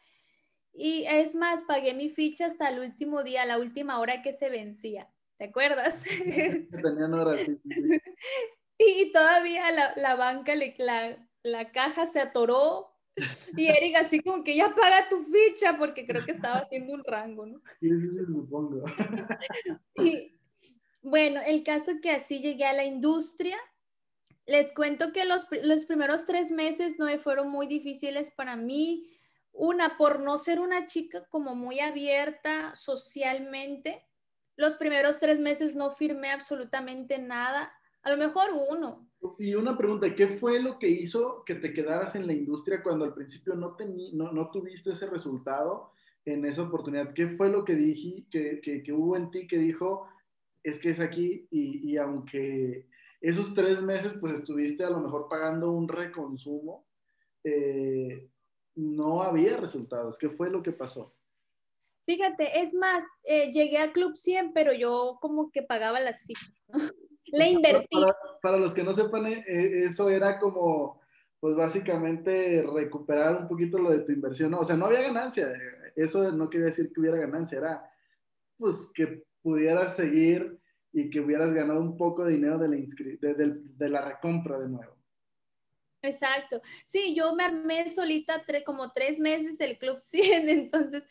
Y 0.74 1.04
es 1.08 1.34
más, 1.34 1.62
pagué 1.62 1.94
mi 1.94 2.08
ficha 2.08 2.46
hasta 2.46 2.68
el 2.68 2.80
último 2.80 3.22
día, 3.22 3.46
la 3.46 3.58
última 3.58 4.00
hora 4.00 4.22
que 4.22 4.32
se 4.32 4.48
vencía. 4.48 5.08
¿Te 5.36 5.44
acuerdas? 5.44 6.04
Tenían 6.82 7.14
horas, 7.14 7.40
sí, 7.44 7.58
Y 8.78 9.12
todavía 9.12 9.70
la, 9.70 9.92
la 9.96 10.16
banca, 10.16 10.54
la, 10.78 11.16
la 11.42 11.72
caja 11.72 12.06
se 12.06 12.20
atoró 12.20 12.91
y 13.56 13.66
Eric 13.66 13.96
así 13.96 14.20
como 14.20 14.42
que 14.42 14.56
ya 14.56 14.74
paga 14.74 15.08
tu 15.08 15.24
ficha 15.24 15.76
porque 15.76 16.06
creo 16.06 16.24
que 16.24 16.32
estaba 16.32 16.58
haciendo 16.58 16.94
un 16.94 17.04
rango, 17.04 17.46
¿no? 17.46 17.60
Sí, 17.78 17.88
sí, 17.88 18.10
sí, 18.10 18.24
supongo. 18.26 18.84
Y 19.96 20.34
bueno, 21.02 21.40
el 21.44 21.62
caso 21.62 21.92
que 22.00 22.10
así 22.10 22.40
llegué 22.40 22.64
a 22.64 22.72
la 22.72 22.84
industria, 22.84 23.58
les 24.46 24.72
cuento 24.72 25.12
que 25.12 25.24
los, 25.24 25.46
los 25.62 25.84
primeros 25.84 26.26
tres 26.26 26.50
meses 26.50 26.98
no 26.98 27.06
fueron 27.18 27.50
muy 27.50 27.66
difíciles 27.66 28.30
para 28.30 28.56
mí. 28.56 29.08
Una, 29.52 29.98
por 29.98 30.20
no 30.20 30.38
ser 30.38 30.60
una 30.60 30.86
chica 30.86 31.26
como 31.28 31.54
muy 31.54 31.80
abierta 31.80 32.74
socialmente, 32.74 34.06
los 34.56 34.76
primeros 34.76 35.18
tres 35.18 35.38
meses 35.38 35.74
no 35.74 35.92
firmé 35.92 36.30
absolutamente 36.30 37.18
nada, 37.18 37.72
a 38.02 38.10
lo 38.10 38.16
mejor 38.16 38.50
uno, 38.70 39.08
y 39.38 39.54
una 39.54 39.76
pregunta, 39.76 40.14
¿qué 40.14 40.26
fue 40.26 40.60
lo 40.60 40.78
que 40.78 40.88
hizo 40.88 41.44
que 41.44 41.54
te 41.54 41.72
quedaras 41.72 42.14
en 42.16 42.26
la 42.26 42.32
industria 42.32 42.82
cuando 42.82 43.04
al 43.04 43.14
principio 43.14 43.54
no, 43.54 43.76
no, 44.12 44.32
no, 44.32 44.50
tuviste 44.50 44.90
ese 44.90 45.06
resultado 45.06 45.92
en 46.24 46.44
esa 46.44 46.62
oportunidad? 46.62 47.14
¿Qué 47.14 47.28
fue 47.28 47.48
lo 47.48 47.64
que 47.64 47.74
dije, 47.74 48.24
que, 48.30 48.60
que, 48.60 48.92
hubo 48.92 49.16
en 49.16 49.30
ti 49.30 49.46
que 49.46 49.58
dijo, 49.58 50.08
es 50.64 50.80
que 50.80 50.90
es 50.90 50.98
aquí 50.98 51.46
y, 51.50 51.92
y, 51.92 51.96
aunque 51.98 52.88
esos 53.20 53.54
tres 53.54 53.80
meses 53.80 54.14
pues 54.20 54.32
estuviste 54.32 54.82
a 54.82 54.90
lo 54.90 54.98
mejor 54.98 55.28
pagando 55.28 55.70
un 55.70 55.86
reconsumo, 55.86 56.84
eh, 57.44 58.28
no 58.74 59.22
había 59.22 59.56
resultados? 59.56 60.18
¿Qué 60.18 60.30
fue 60.30 60.50
lo 60.50 60.64
que 60.64 60.72
pasó? 60.72 61.14
Fíjate, 62.06 62.60
es 62.60 62.74
más, 62.74 63.04
eh, 63.22 63.52
llegué 63.52 63.78
a 63.78 63.92
Club 63.92 64.16
100, 64.16 64.52
pero 64.52 64.72
yo 64.72 65.18
como 65.20 65.52
que 65.52 65.62
pagaba 65.62 66.00
las 66.00 66.24
fichas, 66.26 66.66
¿no? 66.68 66.78
Le 67.32 67.48
invertí. 67.48 67.96
Para, 68.40 68.58
los 68.58 68.74
que 68.74 68.84
no 68.84 68.92
sepan, 68.92 69.26
eh, 69.26 69.44
eh, 69.46 69.84
eso 69.86 70.08
era 70.10 70.38
como, 70.38 71.00
pues 71.40 71.56
básicamente 71.56 72.62
recuperar 72.62 73.36
un 73.42 73.48
poquito 73.48 73.78
lo 73.78 73.90
de 73.90 74.00
tu 74.00 74.12
inversión. 74.12 74.54
O 74.54 74.64
sea, 74.64 74.76
no 74.76 74.86
había 74.86 75.02
ganancia. 75.02 75.52
Eso 75.96 76.30
no 76.30 76.48
quería 76.48 76.66
decir 76.66 76.92
que 76.92 77.00
hubiera 77.00 77.16
ganancia, 77.16 77.58
era 77.58 77.90
pues 78.58 78.88
que 78.94 79.24
pudieras 79.42 79.96
seguir 79.96 80.58
y 80.92 81.10
que 81.10 81.20
hubieras 81.20 81.52
ganado 81.52 81.80
un 81.80 81.96
poco 81.96 82.24
de 82.24 82.34
dinero 82.34 82.58
de 82.58 82.68
la, 82.68 82.76
de, 82.76 83.60
de, 83.76 83.88
la 83.88 84.02
recompra 84.02 84.58
de 84.58 84.68
nuevo. 84.68 84.94
Exacto. 86.02 86.60
Sí, 86.86 87.14
yo 87.14 87.34
me 87.34 87.44
armé 87.44 87.88
solita 87.90 88.44
como 88.64 88.92
tres 88.92 89.18
meses 89.18 89.58
el 89.60 89.78
Club 89.78 90.00
100, 90.00 90.48
entonces 90.48 91.04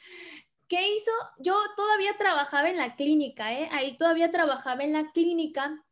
¿qué 0.68 0.96
hizo? 0.96 1.12
Yo 1.40 1.60
todavía 1.76 2.16
trabajaba 2.18 2.70
en 2.70 2.78
la 2.78 2.96
clínica, 2.96 3.54
¿eh? 3.54 3.68
ahí 3.74 3.98
todavía 3.98 4.32
trabajaba 4.32 4.84
en 4.84 4.94
la 4.94 5.12
clínica 5.12 5.84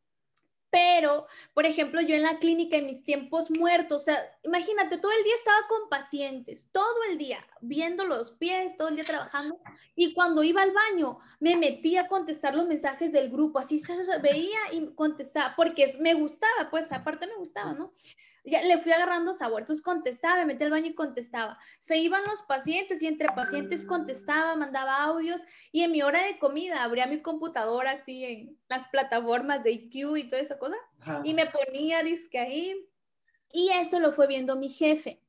pero, 0.71 1.25
por 1.53 1.65
ejemplo, 1.65 2.01
yo 2.01 2.15
en 2.15 2.23
la 2.23 2.37
clínica 2.39 2.77
en 2.77 2.85
mis 2.85 3.03
tiempos 3.03 3.49
muertos, 3.49 4.01
o 4.01 4.05
sea, 4.05 4.23
imagínate, 4.43 4.97
todo 4.97 5.11
el 5.11 5.23
día 5.23 5.33
estaba 5.35 5.67
con 5.67 5.89
pacientes, 5.89 6.69
todo 6.71 7.03
el 7.09 7.17
día, 7.17 7.45
viendo 7.61 8.05
los 8.05 8.31
pies, 8.31 8.77
todo 8.77 8.89
el 8.89 8.95
día 8.95 9.03
trabajando, 9.03 9.59
y 9.95 10.13
cuando 10.13 10.43
iba 10.43 10.61
al 10.61 10.71
baño, 10.71 11.19
me 11.39 11.55
metía 11.55 12.01
a 12.01 12.07
contestar 12.07 12.55
los 12.55 12.67
mensajes 12.67 13.11
del 13.11 13.29
grupo, 13.29 13.59
así 13.59 13.79
se 13.79 13.95
veía 14.21 14.59
y 14.71 14.93
contestaba, 14.93 15.55
porque 15.55 15.85
me 15.99 16.13
gustaba, 16.13 16.69
pues 16.69 16.91
aparte 16.91 17.25
me 17.27 17.37
gustaba, 17.37 17.73
¿no? 17.73 17.91
Ya 18.49 18.61
le 18.61 18.77
fui 18.79 18.91
agarrando 18.91 19.33
sabor. 19.33 19.61
Entonces 19.61 19.83
contestaba, 19.83 20.37
me 20.37 20.45
metí 20.45 20.63
al 20.63 20.71
baño 20.71 20.87
y 20.87 20.95
contestaba. 20.95 21.57
Se 21.79 21.97
iban 21.97 22.23
los 22.27 22.41
pacientes 22.41 23.01
y 23.01 23.07
entre 23.07 23.29
pacientes 23.29 23.85
contestaba, 23.85 24.55
mandaba 24.55 25.03
audios 25.03 25.43
y 25.71 25.83
en 25.83 25.91
mi 25.91 26.01
hora 26.01 26.23
de 26.23 26.39
comida 26.39 26.83
abría 26.83 27.07
mi 27.07 27.21
computadora 27.21 27.91
así 27.91 28.23
en 28.25 28.57
las 28.67 28.87
plataformas 28.87 29.63
de 29.63 29.71
IQ 29.71 30.17
y 30.17 30.27
toda 30.27 30.41
esa 30.41 30.57
cosa 30.57 30.75
y 31.23 31.33
me 31.33 31.45
ponía 31.47 32.03
disque 32.03 32.39
ahí. 32.39 32.85
Y 33.51 33.69
eso 33.69 33.99
lo 33.99 34.11
fue 34.11 34.27
viendo 34.27 34.55
mi 34.55 34.69
jefe. 34.69 35.23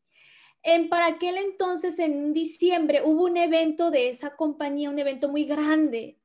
En, 0.62 0.90
para 0.90 1.06
aquel 1.06 1.38
entonces, 1.38 1.98
en 1.98 2.34
diciembre, 2.34 3.02
hubo 3.02 3.24
un 3.24 3.38
evento 3.38 3.90
de 3.90 4.10
esa 4.10 4.36
compañía, 4.36 4.90
un 4.90 4.98
evento 4.98 5.30
muy 5.30 5.44
grande, 5.44 6.19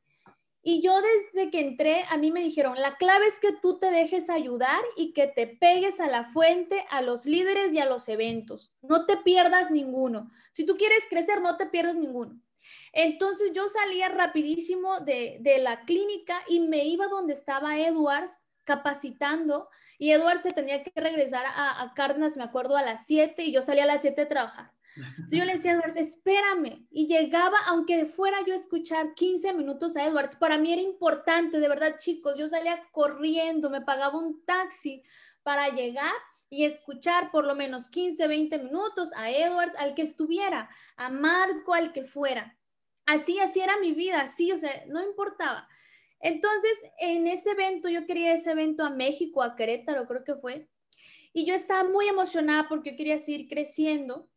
y 0.67 0.81
yo 0.81 0.99
desde 0.99 1.51
que 1.51 1.59
entré, 1.59 2.05
a 2.09 2.17
mí 2.17 2.31
me 2.31 2.41
dijeron, 2.41 2.81
la 2.81 2.97
clave 2.97 3.27
es 3.27 3.39
que 3.39 3.51
tú 3.51 3.77
te 3.77 3.91
dejes 3.91 4.31
ayudar 4.31 4.81
y 4.97 5.13
que 5.13 5.27
te 5.27 5.45
pegues 5.45 5.99
a 5.99 6.07
la 6.07 6.23
fuente, 6.23 6.83
a 6.89 7.03
los 7.03 7.27
líderes 7.27 7.71
y 7.71 7.77
a 7.77 7.85
los 7.85 8.09
eventos. 8.09 8.73
No 8.81 9.05
te 9.05 9.17
pierdas 9.17 9.69
ninguno. 9.69 10.31
Si 10.51 10.65
tú 10.65 10.75
quieres 10.75 11.03
crecer, 11.07 11.39
no 11.39 11.55
te 11.55 11.67
pierdas 11.67 11.97
ninguno. 11.97 12.41
Entonces 12.93 13.51
yo 13.53 13.69
salía 13.69 14.09
rapidísimo 14.09 15.01
de, 15.01 15.39
la 15.59 15.81
clínica 15.81 16.41
y 16.47 16.61
me 16.61 16.83
iba 16.83 17.09
donde 17.09 17.33
estaba 17.33 17.77
Edwards 17.77 18.43
capacitando 18.63 19.69
y 19.99 20.13
Edwards 20.13 20.41
se 20.41 20.51
tenía 20.51 20.81
que 20.81 20.91
regresar 20.99 21.45
a, 21.45 21.79
a 21.79 21.93
Cárdenas, 21.93 22.37
me 22.37 22.43
acuerdo, 22.43 22.75
a 22.75 22.81
las 22.81 23.05
7 23.05 23.43
y 23.43 23.51
yo 23.51 23.61
salía 23.61 23.83
a 23.83 23.85
las 23.85 24.01
7 24.01 24.19
a 24.23 24.27
trabajar 24.27 24.71
yo 25.29 25.43
le 25.45 25.53
decía 25.53 25.71
a 25.71 25.75
Edwards, 25.75 25.97
espérame. 25.97 26.87
Y 26.91 27.07
llegaba, 27.07 27.57
aunque 27.67 28.05
fuera 28.05 28.37
yo 28.45 28.53
a 28.53 28.57
escuchar 28.57 29.13
15 29.13 29.53
minutos 29.53 29.95
a 29.97 30.05
Edwards, 30.05 30.35
para 30.35 30.57
mí 30.57 30.71
era 30.71 30.81
importante, 30.81 31.59
de 31.59 31.67
verdad, 31.67 31.95
chicos. 31.97 32.37
Yo 32.37 32.47
salía 32.47 32.81
corriendo, 32.91 33.69
me 33.69 33.81
pagaba 33.81 34.17
un 34.17 34.43
taxi 34.45 35.03
para 35.43 35.69
llegar 35.69 36.13
y 36.49 36.65
escuchar 36.65 37.31
por 37.31 37.45
lo 37.45 37.55
menos 37.55 37.89
15, 37.89 38.27
20 38.27 38.57
minutos 38.59 39.11
a 39.15 39.31
Edwards, 39.31 39.75
al 39.77 39.93
que 39.93 40.01
estuviera, 40.01 40.69
a 40.95 41.09
Marco, 41.09 41.73
al 41.73 41.91
que 41.91 42.03
fuera. 42.03 42.57
Así, 43.05 43.39
así 43.39 43.59
era 43.59 43.77
mi 43.77 43.91
vida, 43.91 44.21
así, 44.21 44.51
o 44.51 44.57
sea, 44.57 44.83
no 44.87 45.03
importaba. 45.03 45.67
Entonces, 46.19 46.71
en 46.99 47.27
ese 47.27 47.51
evento, 47.51 47.89
yo 47.89 48.05
quería 48.07 48.33
ese 48.33 48.51
evento 48.51 48.83
a 48.83 48.89
México, 48.89 49.43
a 49.43 49.55
Querétaro, 49.55 50.07
creo 50.07 50.23
que 50.23 50.35
fue, 50.35 50.67
y 51.33 51.45
yo 51.45 51.53
estaba 51.53 51.83
muy 51.83 52.07
emocionada 52.07 52.69
porque 52.69 52.91
yo 52.91 52.97
quería 52.97 53.19
seguir 53.19 53.49
creciendo 53.49 54.29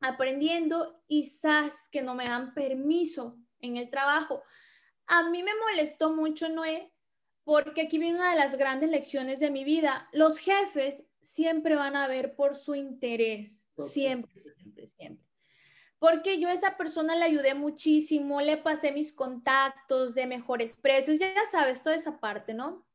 aprendiendo 0.00 1.02
y 1.08 1.24
sas 1.24 1.88
que 1.90 2.02
no 2.02 2.14
me 2.14 2.24
dan 2.24 2.54
permiso 2.54 3.36
en 3.60 3.76
el 3.76 3.90
trabajo. 3.90 4.42
A 5.06 5.28
mí 5.30 5.42
me 5.42 5.52
molestó 5.56 6.14
mucho, 6.14 6.48
Noé, 6.48 6.92
porque 7.44 7.82
aquí 7.82 7.98
viene 7.98 8.18
una 8.18 8.30
de 8.30 8.36
las 8.36 8.56
grandes 8.56 8.90
lecciones 8.90 9.40
de 9.40 9.50
mi 9.50 9.64
vida. 9.64 10.08
Los 10.12 10.38
jefes 10.38 11.04
siempre 11.20 11.76
van 11.76 11.96
a 11.96 12.06
ver 12.06 12.34
por 12.34 12.54
su 12.54 12.74
interés, 12.74 13.66
siempre, 13.76 14.38
siempre, 14.38 14.86
siempre. 14.86 15.26
Porque 15.98 16.38
yo 16.38 16.48
a 16.48 16.52
esa 16.52 16.76
persona 16.76 17.16
le 17.16 17.24
ayudé 17.24 17.54
muchísimo, 17.54 18.40
le 18.40 18.56
pasé 18.56 18.92
mis 18.92 19.12
contactos 19.12 20.14
de 20.14 20.26
mejores 20.26 20.76
precios, 20.76 21.18
ya 21.18 21.32
sabes, 21.50 21.82
toda 21.82 21.96
esa 21.96 22.20
parte, 22.20 22.54
¿no? 22.54 22.86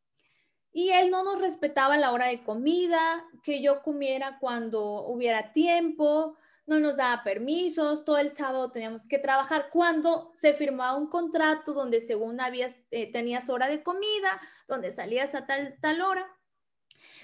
Y 0.71 0.89
él 0.89 1.11
no 1.11 1.23
nos 1.23 1.39
respetaba 1.39 1.97
la 1.97 2.11
hora 2.11 2.27
de 2.27 2.43
comida, 2.43 3.25
que 3.43 3.61
yo 3.61 3.81
comiera 3.81 4.37
cuando 4.39 5.05
hubiera 5.05 5.51
tiempo, 5.51 6.37
no 6.65 6.79
nos 6.79 6.97
daba 6.97 7.23
permisos, 7.23 8.05
todo 8.05 8.17
el 8.17 8.29
sábado 8.29 8.71
teníamos 8.71 9.07
que 9.07 9.19
trabajar. 9.19 9.69
Cuando 9.71 10.31
se 10.33 10.53
firmaba 10.53 10.97
un 10.97 11.07
contrato 11.07 11.73
donde 11.73 11.99
según 11.99 12.39
habías, 12.39 12.85
eh, 12.91 13.11
tenías 13.11 13.49
hora 13.49 13.67
de 13.67 13.83
comida, 13.83 14.39
donde 14.67 14.91
salías 14.91 15.35
a 15.35 15.45
tal, 15.45 15.77
tal 15.81 16.01
hora. 16.01 16.27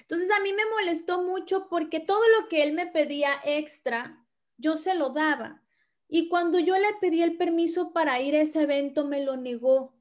Entonces 0.00 0.30
a 0.30 0.40
mí 0.40 0.52
me 0.52 0.66
molestó 0.66 1.22
mucho 1.22 1.68
porque 1.68 2.00
todo 2.00 2.22
lo 2.38 2.48
que 2.48 2.62
él 2.62 2.72
me 2.72 2.86
pedía 2.86 3.40
extra, 3.44 4.24
yo 4.56 4.76
se 4.76 4.94
lo 4.94 5.10
daba. 5.10 5.62
Y 6.08 6.28
cuando 6.28 6.58
yo 6.58 6.76
le 6.76 6.94
pedí 7.00 7.22
el 7.22 7.36
permiso 7.36 7.92
para 7.92 8.20
ir 8.20 8.34
a 8.34 8.40
ese 8.40 8.62
evento, 8.62 9.06
me 9.06 9.24
lo 9.24 9.36
negó. 9.36 9.94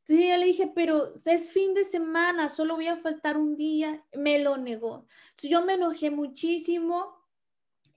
Entonces 0.00 0.26
yo 0.26 0.36
le 0.36 0.46
dije, 0.46 0.72
pero 0.74 1.14
es 1.14 1.50
fin 1.50 1.74
de 1.74 1.84
semana, 1.84 2.48
solo 2.48 2.74
voy 2.74 2.88
a 2.88 2.96
faltar 2.96 3.36
un 3.36 3.56
día. 3.56 4.04
Me 4.12 4.38
lo 4.40 4.56
negó. 4.56 5.04
Entonces 5.28 5.50
yo 5.50 5.64
me 5.64 5.74
enojé 5.74 6.10
muchísimo. 6.10 7.18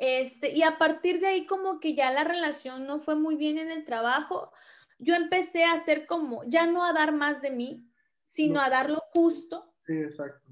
Este, 0.01 0.51
y 0.51 0.63
a 0.63 0.77
partir 0.77 1.19
de 1.19 1.27
ahí 1.27 1.45
como 1.45 1.79
que 1.79 1.93
ya 1.93 2.11
la 2.11 2.23
relación 2.23 2.87
no 2.87 2.99
fue 2.99 3.15
muy 3.15 3.35
bien 3.35 3.57
en 3.57 3.69
el 3.69 3.85
trabajo. 3.85 4.51
Yo 4.99 5.15
empecé 5.15 5.63
a 5.63 5.73
hacer 5.73 6.05
como, 6.07 6.43
ya 6.45 6.65
no 6.65 6.83
a 6.83 6.91
dar 6.91 7.11
más 7.11 7.41
de 7.41 7.51
mí, 7.51 7.87
sino 8.23 8.59
a 8.59 8.69
dar 8.69 8.89
lo 8.89 9.01
justo. 9.13 9.73
Sí, 9.77 9.93
exacto 9.93 10.49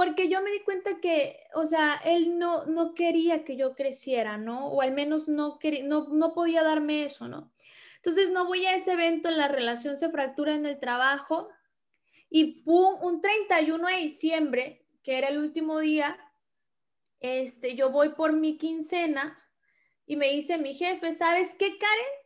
porque 0.00 0.30
yo 0.30 0.40
me 0.40 0.50
di 0.50 0.60
cuenta 0.60 0.98
que, 0.98 1.40
o 1.54 1.66
sea, 1.66 2.00
él 2.04 2.38
no, 2.38 2.64
no 2.64 2.94
quería 2.94 3.44
que 3.44 3.56
yo 3.56 3.74
creciera, 3.74 4.38
¿no? 4.38 4.68
O 4.68 4.80
al 4.80 4.92
menos 4.92 5.28
no, 5.28 5.58
quería, 5.58 5.84
no, 5.84 6.08
no 6.08 6.32
podía 6.32 6.62
darme 6.62 7.04
eso, 7.04 7.28
¿no? 7.28 7.52
Entonces 7.96 8.30
no 8.30 8.46
voy 8.46 8.64
a 8.64 8.74
ese 8.74 8.92
evento, 8.92 9.30
la 9.30 9.48
relación 9.48 9.98
se 9.98 10.08
fractura 10.08 10.54
en 10.54 10.64
el 10.64 10.78
trabajo 10.78 11.50
y 12.30 12.62
pum, 12.62 12.96
un 13.02 13.20
31 13.20 13.88
de 13.88 13.96
diciembre, 13.96 14.86
que 15.02 15.18
era 15.18 15.28
el 15.28 15.38
último 15.38 15.80
día, 15.80 16.16
este, 17.20 17.76
yo 17.76 17.90
voy 17.90 18.10
por 18.10 18.32
mi 18.32 18.56
quincena 18.58 19.38
y 20.06 20.16
me 20.16 20.30
dice 20.30 20.58
mi 20.58 20.74
jefe, 20.74 21.12
¿sabes 21.12 21.54
qué, 21.58 21.78
Karen? 21.78 22.20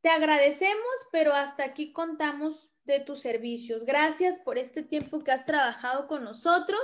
Te 0.00 0.08
agradecemos, 0.08 0.94
pero 1.12 1.34
hasta 1.34 1.64
aquí 1.64 1.92
contamos 1.92 2.70
de 2.84 3.00
tus 3.00 3.20
servicios. 3.20 3.84
Gracias 3.84 4.38
por 4.38 4.58
este 4.58 4.82
tiempo 4.82 5.22
que 5.22 5.32
has 5.32 5.44
trabajado 5.44 6.06
con 6.06 6.24
nosotros. 6.24 6.80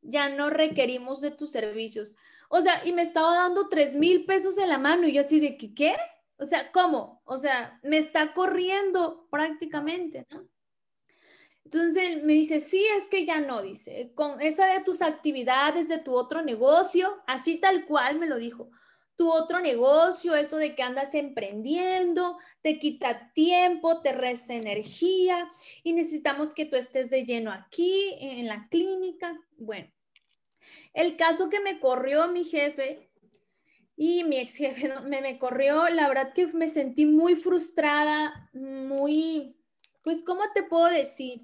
Ya 0.00 0.28
no 0.28 0.50
requerimos 0.50 1.20
de 1.20 1.30
tus 1.30 1.52
servicios. 1.52 2.16
O 2.48 2.60
sea, 2.60 2.84
y 2.84 2.92
me 2.92 3.02
estaba 3.02 3.34
dando 3.34 3.68
tres 3.68 3.94
mil 3.94 4.24
pesos 4.26 4.58
en 4.58 4.68
la 4.68 4.78
mano 4.78 5.06
y 5.06 5.12
yo 5.12 5.20
así 5.20 5.40
de 5.40 5.56
que, 5.56 5.74
¿qué? 5.74 5.96
O 6.38 6.44
sea, 6.44 6.72
¿cómo? 6.72 7.22
O 7.24 7.38
sea, 7.38 7.78
me 7.82 7.98
está 7.98 8.32
corriendo 8.32 9.28
prácticamente, 9.30 10.26
¿no? 10.30 10.48
Entonces 11.64 12.22
me 12.22 12.34
dice, 12.34 12.60
sí, 12.60 12.84
es 12.96 13.08
que 13.08 13.24
ya 13.24 13.40
no, 13.40 13.62
dice, 13.62 14.12
con 14.14 14.40
esa 14.40 14.66
de 14.66 14.84
tus 14.84 15.02
actividades, 15.02 15.88
de 15.88 15.98
tu 15.98 16.14
otro 16.14 16.42
negocio, 16.42 17.22
así 17.26 17.56
tal 17.56 17.86
cual 17.86 18.18
me 18.18 18.26
lo 18.26 18.38
dijo 18.38 18.70
tu 19.16 19.30
otro 19.30 19.60
negocio, 19.60 20.34
eso 20.34 20.56
de 20.56 20.74
que 20.74 20.82
andas 20.82 21.14
emprendiendo, 21.14 22.38
te 22.62 22.78
quita 22.78 23.32
tiempo, 23.32 24.00
te 24.02 24.12
resta 24.12 24.54
energía 24.54 25.48
y 25.82 25.92
necesitamos 25.92 26.54
que 26.54 26.66
tú 26.66 26.76
estés 26.76 27.10
de 27.10 27.24
lleno 27.24 27.52
aquí 27.52 28.14
en 28.18 28.48
la 28.48 28.68
clínica. 28.68 29.38
Bueno, 29.56 29.88
el 30.94 31.16
caso 31.16 31.48
que 31.48 31.60
me 31.60 31.78
corrió 31.78 32.28
mi 32.28 32.44
jefe 32.44 33.08
y 33.96 34.24
mi 34.24 34.38
ex 34.38 34.56
jefe 34.56 34.92
me, 35.04 35.20
me 35.20 35.38
corrió, 35.38 35.88
la 35.88 36.08
verdad 36.08 36.32
que 36.34 36.48
me 36.48 36.68
sentí 36.68 37.06
muy 37.06 37.36
frustrada, 37.36 38.50
muy, 38.52 39.56
pues, 40.02 40.22
¿cómo 40.24 40.42
te 40.54 40.64
puedo 40.64 40.86
decir? 40.86 41.42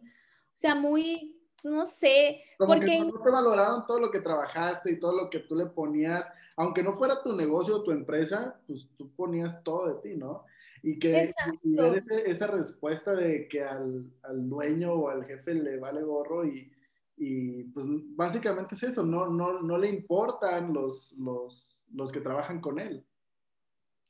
O 0.52 0.56
sea, 0.60 0.74
muy, 0.74 1.40
no 1.64 1.86
sé, 1.86 2.42
porque 2.58 3.00
no 3.04 3.22
te 3.22 3.30
valoraron 3.30 3.86
todo 3.86 4.00
lo 4.00 4.10
que 4.10 4.20
trabajaste 4.20 4.92
y 4.92 5.00
todo 5.00 5.16
lo 5.16 5.30
que 5.30 5.40
tú 5.40 5.54
le 5.54 5.66
ponías 5.66 6.24
aunque 6.60 6.82
no 6.82 6.92
fuera 6.92 7.22
tu 7.22 7.32
negocio 7.32 7.76
o 7.76 7.82
tu 7.82 7.90
empresa, 7.90 8.60
pues 8.66 8.86
tú 8.98 9.10
ponías 9.16 9.64
todo 9.64 9.94
de 9.94 10.02
ti, 10.02 10.14
¿no? 10.14 10.44
Y 10.82 10.98
que 10.98 11.30
y 11.62 11.74
ver 11.74 12.04
esa 12.26 12.48
respuesta 12.48 13.14
de 13.14 13.48
que 13.48 13.64
al, 13.64 14.12
al, 14.22 14.46
dueño 14.46 14.92
o 14.92 15.08
al 15.08 15.24
jefe 15.24 15.54
le 15.54 15.78
vale 15.78 16.02
gorro 16.02 16.44
y, 16.44 16.70
y 17.16 17.64
pues 17.64 17.86
básicamente 18.14 18.74
es 18.74 18.82
eso, 18.82 19.02
no, 19.02 19.26
no, 19.28 19.62
no 19.62 19.78
le 19.78 19.88
importan 19.88 20.74
los, 20.74 21.12
los, 21.12 21.82
los 21.94 22.12
que 22.12 22.20
trabajan 22.20 22.60
con 22.60 22.78
él. 22.78 23.06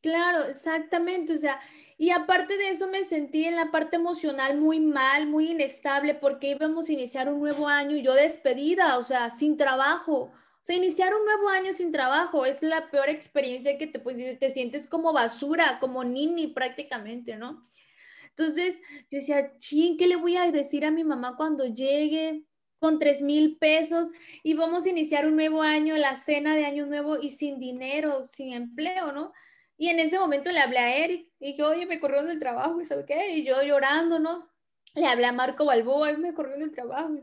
Claro, 0.02 0.44
exactamente, 0.44 1.34
o 1.34 1.36
sea, 1.36 1.60
y 1.98 2.08
aparte 2.08 2.56
de 2.56 2.70
eso 2.70 2.88
me 2.88 3.04
sentí 3.04 3.44
en 3.44 3.54
la 3.54 3.70
parte 3.70 3.96
emocional 3.96 4.56
muy 4.58 4.80
mal, 4.80 5.26
muy 5.26 5.50
inestable, 5.50 6.14
porque 6.14 6.52
íbamos 6.52 6.88
a 6.88 6.92
iniciar 6.94 7.28
un 7.30 7.38
nuevo 7.40 7.68
año 7.68 7.94
y 7.96 8.02
yo 8.02 8.14
despedida, 8.14 8.96
o 8.96 9.02
sea, 9.02 9.28
sin 9.28 9.58
trabajo, 9.58 10.32
o 10.32 10.62
sea, 10.62 10.74
iniciar 10.74 11.12
un 11.14 11.26
nuevo 11.26 11.50
año 11.50 11.74
sin 11.74 11.90
trabajo 11.92 12.46
es 12.46 12.62
la 12.62 12.90
peor 12.90 13.10
experiencia 13.10 13.76
que 13.76 13.86
te 13.86 13.98
puedes 13.98 14.38
te 14.38 14.48
sientes 14.48 14.86
como 14.88 15.12
basura, 15.12 15.78
como 15.80 16.02
nini 16.02 16.46
prácticamente, 16.46 17.36
¿no? 17.36 17.62
Entonces, 18.30 18.80
yo 19.10 19.18
decía, 19.18 19.56
ching, 19.58 19.96
¿qué 19.98 20.06
le 20.06 20.16
voy 20.16 20.36
a 20.36 20.50
decir 20.50 20.84
a 20.86 20.90
mi 20.90 21.04
mamá 21.04 21.36
cuando 21.36 21.66
llegue 21.66 22.44
con 22.78 22.98
tres 22.98 23.22
mil 23.22 23.58
pesos 23.58 24.08
y 24.42 24.54
vamos 24.54 24.86
a 24.86 24.90
iniciar 24.90 25.26
un 25.26 25.36
nuevo 25.36 25.62
año, 25.62 25.96
la 25.98 26.14
cena 26.16 26.54
de 26.56 26.64
año 26.64 26.86
nuevo 26.86 27.18
y 27.20 27.30
sin 27.30 27.58
dinero, 27.58 28.24
sin 28.24 28.52
empleo, 28.52 29.12
¿no? 29.12 29.32
Y 29.80 29.88
en 29.88 29.98
ese 29.98 30.18
momento 30.18 30.52
le 30.52 30.60
hablé 30.60 30.78
a 30.78 30.94
Eric 30.94 31.26
y 31.40 31.52
dije, 31.52 31.62
oye, 31.62 31.86
me 31.86 32.00
corrió 32.00 32.22
del 32.22 32.38
trabajo 32.38 32.78
y 32.82 32.84
¿sabe 32.84 33.06
qué? 33.06 33.30
Y 33.30 33.44
yo 33.44 33.62
llorando, 33.62 34.18
¿no? 34.18 34.46
Le 34.94 35.06
hablé 35.06 35.24
a 35.24 35.32
Marco 35.32 35.64
Balboa 35.64 36.10
y 36.10 36.18
me 36.18 36.34
corrió 36.34 36.58
del 36.58 36.70
trabajo. 36.70 37.14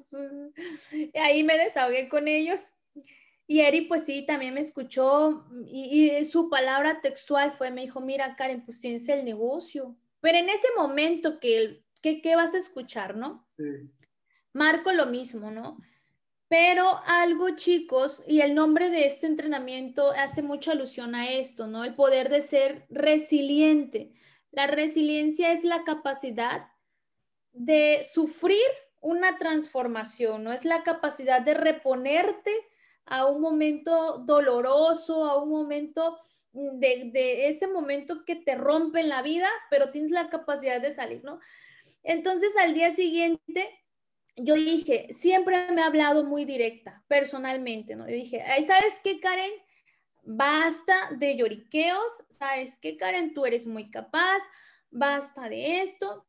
Y 0.91 1.15
ahí 1.19 1.43
me 1.43 1.55
desahogué 1.55 2.09
con 2.09 2.27
ellos 2.27 2.71
y 3.45 3.59
Eri, 3.59 3.81
pues 3.81 4.05
sí, 4.05 4.25
también 4.25 4.55
me 4.55 4.61
escuchó 4.61 5.45
y, 5.67 6.25
su 6.25 6.49
palabra 6.49 6.99
textual 6.99 7.53
fue, 7.53 7.69
me 7.69 7.81
dijo, 7.81 8.01
mira, 8.01 8.35
Karen, 8.35 8.65
pues 8.65 8.81
tienes 8.81 9.07
el 9.07 9.23
negocio. 9.23 9.95
Pero 10.19 10.39
en 10.39 10.49
ese 10.49 10.67
momento 10.75 11.39
que, 11.39 11.83
que 12.01 12.23
¿qué 12.23 12.35
vas 12.35 12.55
a 12.55 12.57
escuchar, 12.57 13.15
no? 13.15 13.45
Sí. 13.49 13.63
Marco 14.51 14.91
lo 14.93 15.05
mismo, 15.05 15.51
¿no? 15.51 15.77
Pero 16.49 17.01
algo, 17.05 17.51
chicos, 17.55 18.23
y 18.25 18.41
el 18.41 18.55
nombre 18.55 18.89
de 18.89 19.05
este 19.05 19.27
entrenamiento 19.27 20.11
hace 20.11 20.41
mucha 20.41 20.71
alusión 20.71 21.13
a 21.13 21.31
esto, 21.31 21.67
¿no? 21.67 21.83
El 21.83 21.95
poder 21.95 22.29
de 22.29 22.41
ser 22.41 22.85
resiliente. 22.89 24.13
La 24.51 24.67
resiliencia 24.67 25.51
es 25.51 25.65
la 25.65 25.83
capacidad 25.83 26.67
de 27.51 28.05
sufrir 28.09 28.63
una 29.01 29.37
transformación, 29.37 30.43
¿no? 30.43 30.53
Es 30.53 30.63
la 30.63 30.83
capacidad 30.83 31.41
de 31.41 31.53
reponerte 31.53 32.53
a 33.05 33.25
un 33.25 33.41
momento 33.41 34.19
doloroso, 34.19 35.25
a 35.25 35.41
un 35.41 35.49
momento 35.49 36.17
de, 36.53 37.47
ese 37.47 37.67
momento 37.67 38.25
que 38.25 38.35
te 38.35 38.55
rompe 38.55 39.01
en 39.01 39.09
la 39.09 39.21
vida, 39.21 39.47
pero 39.69 39.91
tienes 39.91 40.11
la 40.11 40.29
capacidad 40.29 40.81
de 40.81 40.91
salir, 40.91 41.23
¿no? 41.23 41.39
Entonces 42.03 42.55
al 42.57 42.73
día 42.73 42.91
siguiente, 42.91 43.69
yo 44.37 44.53
dije, 44.53 45.07
siempre 45.11 45.71
me 45.71 45.81
ha 45.81 45.87
hablado 45.87 46.23
muy 46.23 46.45
directa, 46.45 47.03
personalmente, 47.07 47.95
¿no? 47.95 48.07
Yo 48.07 48.13
dije, 48.13 48.43
¿sabes 48.65 48.99
qué, 49.03 49.19
Karen? 49.19 49.51
Basta 50.23 51.09
de 51.17 51.35
lloriqueos, 51.35 52.23
¿sabes 52.29 52.77
qué, 52.79 52.97
Karen? 52.97 53.33
Tú 53.33 53.45
eres 53.45 53.65
muy 53.65 53.89
capaz, 53.89 54.39
basta 54.91 55.49
de 55.49 55.81
esto. 55.81 56.27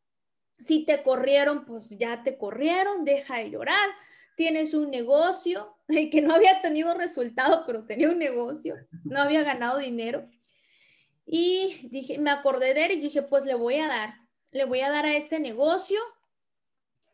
Si 0.58 0.86
te 0.86 1.02
corrieron, 1.02 1.66
pues 1.66 1.90
ya 1.90 2.22
te 2.22 2.38
corrieron, 2.38 3.04
deja 3.04 3.36
de 3.36 3.50
llorar, 3.50 3.90
tienes 4.36 4.72
un 4.72 4.90
negocio, 4.90 5.76
que 6.10 6.22
no 6.22 6.34
había 6.34 6.62
tenido 6.62 6.94
resultado, 6.94 7.64
pero 7.66 7.84
tenía 7.84 8.08
un 8.08 8.18
negocio, 8.18 8.76
no 9.04 9.20
había 9.20 9.42
ganado 9.42 9.78
dinero. 9.78 10.28
Y 11.26 11.88
dije, 11.90 12.18
me 12.18 12.30
acordé 12.30 12.72
de 12.72 12.86
él 12.86 12.92
y 12.92 13.00
dije, 13.00 13.20
pues 13.22 13.44
le 13.44 13.54
voy 13.54 13.76
a 13.76 13.86
dar, 13.86 14.14
le 14.50 14.64
voy 14.64 14.80
a 14.80 14.90
dar 14.90 15.04
a 15.04 15.14
ese 15.14 15.38
negocio, 15.38 16.00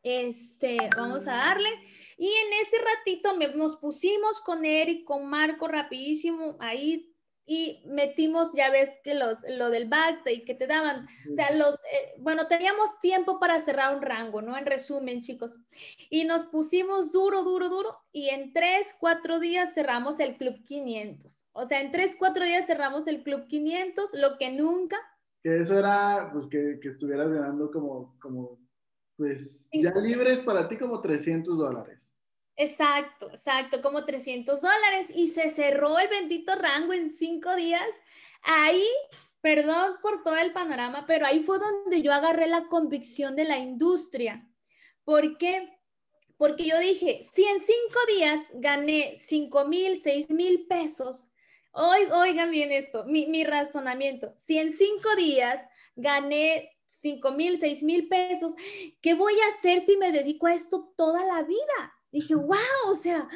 este, 0.04 0.78
vamos 0.96 1.26
a 1.26 1.34
darle. 1.34 1.70
Y 2.16 2.28
en 2.28 2.52
ese 2.62 2.76
ratito 2.78 3.36
nos 3.56 3.76
pusimos 3.76 4.40
con 4.40 4.64
Eric, 4.64 5.04
con 5.04 5.26
Marco 5.26 5.66
rapidísimo, 5.66 6.56
ahí 6.60 7.10
y 7.46 7.82
metimos, 7.86 8.52
ya 8.54 8.70
ves 8.70 8.88
que 9.02 9.14
los, 9.14 9.40
lo 9.48 9.68
del 9.68 9.90
y 10.26 10.44
que 10.44 10.54
te 10.54 10.66
daban, 10.66 11.06
o 11.30 11.34
sea, 11.34 11.54
los, 11.54 11.74
eh, 11.74 12.14
bueno, 12.18 12.48
teníamos 12.48 12.98
tiempo 13.00 13.38
para 13.38 13.60
cerrar 13.60 13.94
un 13.94 14.02
rango, 14.02 14.40
¿no? 14.40 14.56
En 14.56 14.64
resumen, 14.64 15.20
chicos. 15.20 15.58
Y 16.08 16.24
nos 16.24 16.46
pusimos 16.46 17.12
duro, 17.12 17.44
duro, 17.44 17.68
duro, 17.68 17.98
y 18.12 18.30
en 18.30 18.52
tres, 18.52 18.96
cuatro 18.98 19.40
días 19.40 19.74
cerramos 19.74 20.20
el 20.20 20.36
Club 20.36 20.62
500. 20.64 21.50
O 21.52 21.64
sea, 21.64 21.82
en 21.82 21.90
tres, 21.90 22.16
cuatro 22.18 22.44
días 22.44 22.66
cerramos 22.66 23.06
el 23.08 23.22
Club 23.22 23.46
500, 23.46 24.14
lo 24.14 24.38
que 24.38 24.50
nunca. 24.50 24.96
Que 25.42 25.58
eso 25.58 25.78
era, 25.78 26.30
pues, 26.32 26.46
que, 26.46 26.78
que 26.80 26.88
estuvieras 26.88 27.30
ganando 27.30 27.70
como, 27.70 28.16
como, 28.20 28.58
pues, 29.16 29.68
ya 29.72 29.94
libres 29.94 30.40
para 30.40 30.68
ti 30.68 30.76
como 30.76 31.00
300 31.00 31.58
dólares. 31.58 32.12
Exacto, 32.56 33.30
exacto, 33.30 33.82
como 33.82 34.04
300 34.04 34.62
dólares 34.62 35.08
y 35.12 35.28
se 35.28 35.48
cerró 35.48 35.98
el 35.98 36.08
bendito 36.08 36.54
rango 36.54 36.92
en 36.92 37.12
cinco 37.12 37.54
días. 37.56 37.88
Ahí, 38.42 38.86
perdón 39.40 39.94
por 40.00 40.22
todo 40.22 40.36
el 40.36 40.52
panorama, 40.52 41.04
pero 41.06 41.26
ahí 41.26 41.40
fue 41.40 41.58
donde 41.58 42.02
yo 42.02 42.12
agarré 42.12 42.46
la 42.46 42.68
convicción 42.68 43.34
de 43.34 43.44
la 43.44 43.58
industria. 43.58 44.48
¿Por 45.04 45.36
qué? 45.36 45.68
Porque 46.36 46.66
yo 46.66 46.78
dije, 46.78 47.22
si 47.32 47.44
en 47.44 47.58
cinco 47.60 47.98
días 48.08 48.40
gané 48.54 49.14
cinco 49.16 49.64
mil, 49.64 50.00
seis 50.00 50.30
mil 50.30 50.66
pesos, 50.66 51.26
oigan 51.72 52.50
bien 52.50 52.70
esto, 52.70 53.04
mi, 53.04 53.26
mi 53.26 53.44
razonamiento. 53.44 54.32
Si 54.36 54.58
en 54.58 54.72
cinco 54.72 55.16
días 55.16 55.60
gané 55.96 56.73
cinco 57.00 57.32
mil, 57.32 57.58
seis 57.58 57.82
mil 57.82 58.08
pesos, 58.08 58.52
¿qué 59.00 59.14
voy 59.14 59.34
a 59.40 59.48
hacer 59.54 59.80
si 59.80 59.96
me 59.96 60.12
dedico 60.12 60.46
a 60.46 60.54
esto 60.54 60.92
toda 60.96 61.24
la 61.24 61.42
vida? 61.42 61.94
Dije, 62.10 62.34
wow, 62.34 62.88
o 62.88 62.94
sea, 62.94 63.28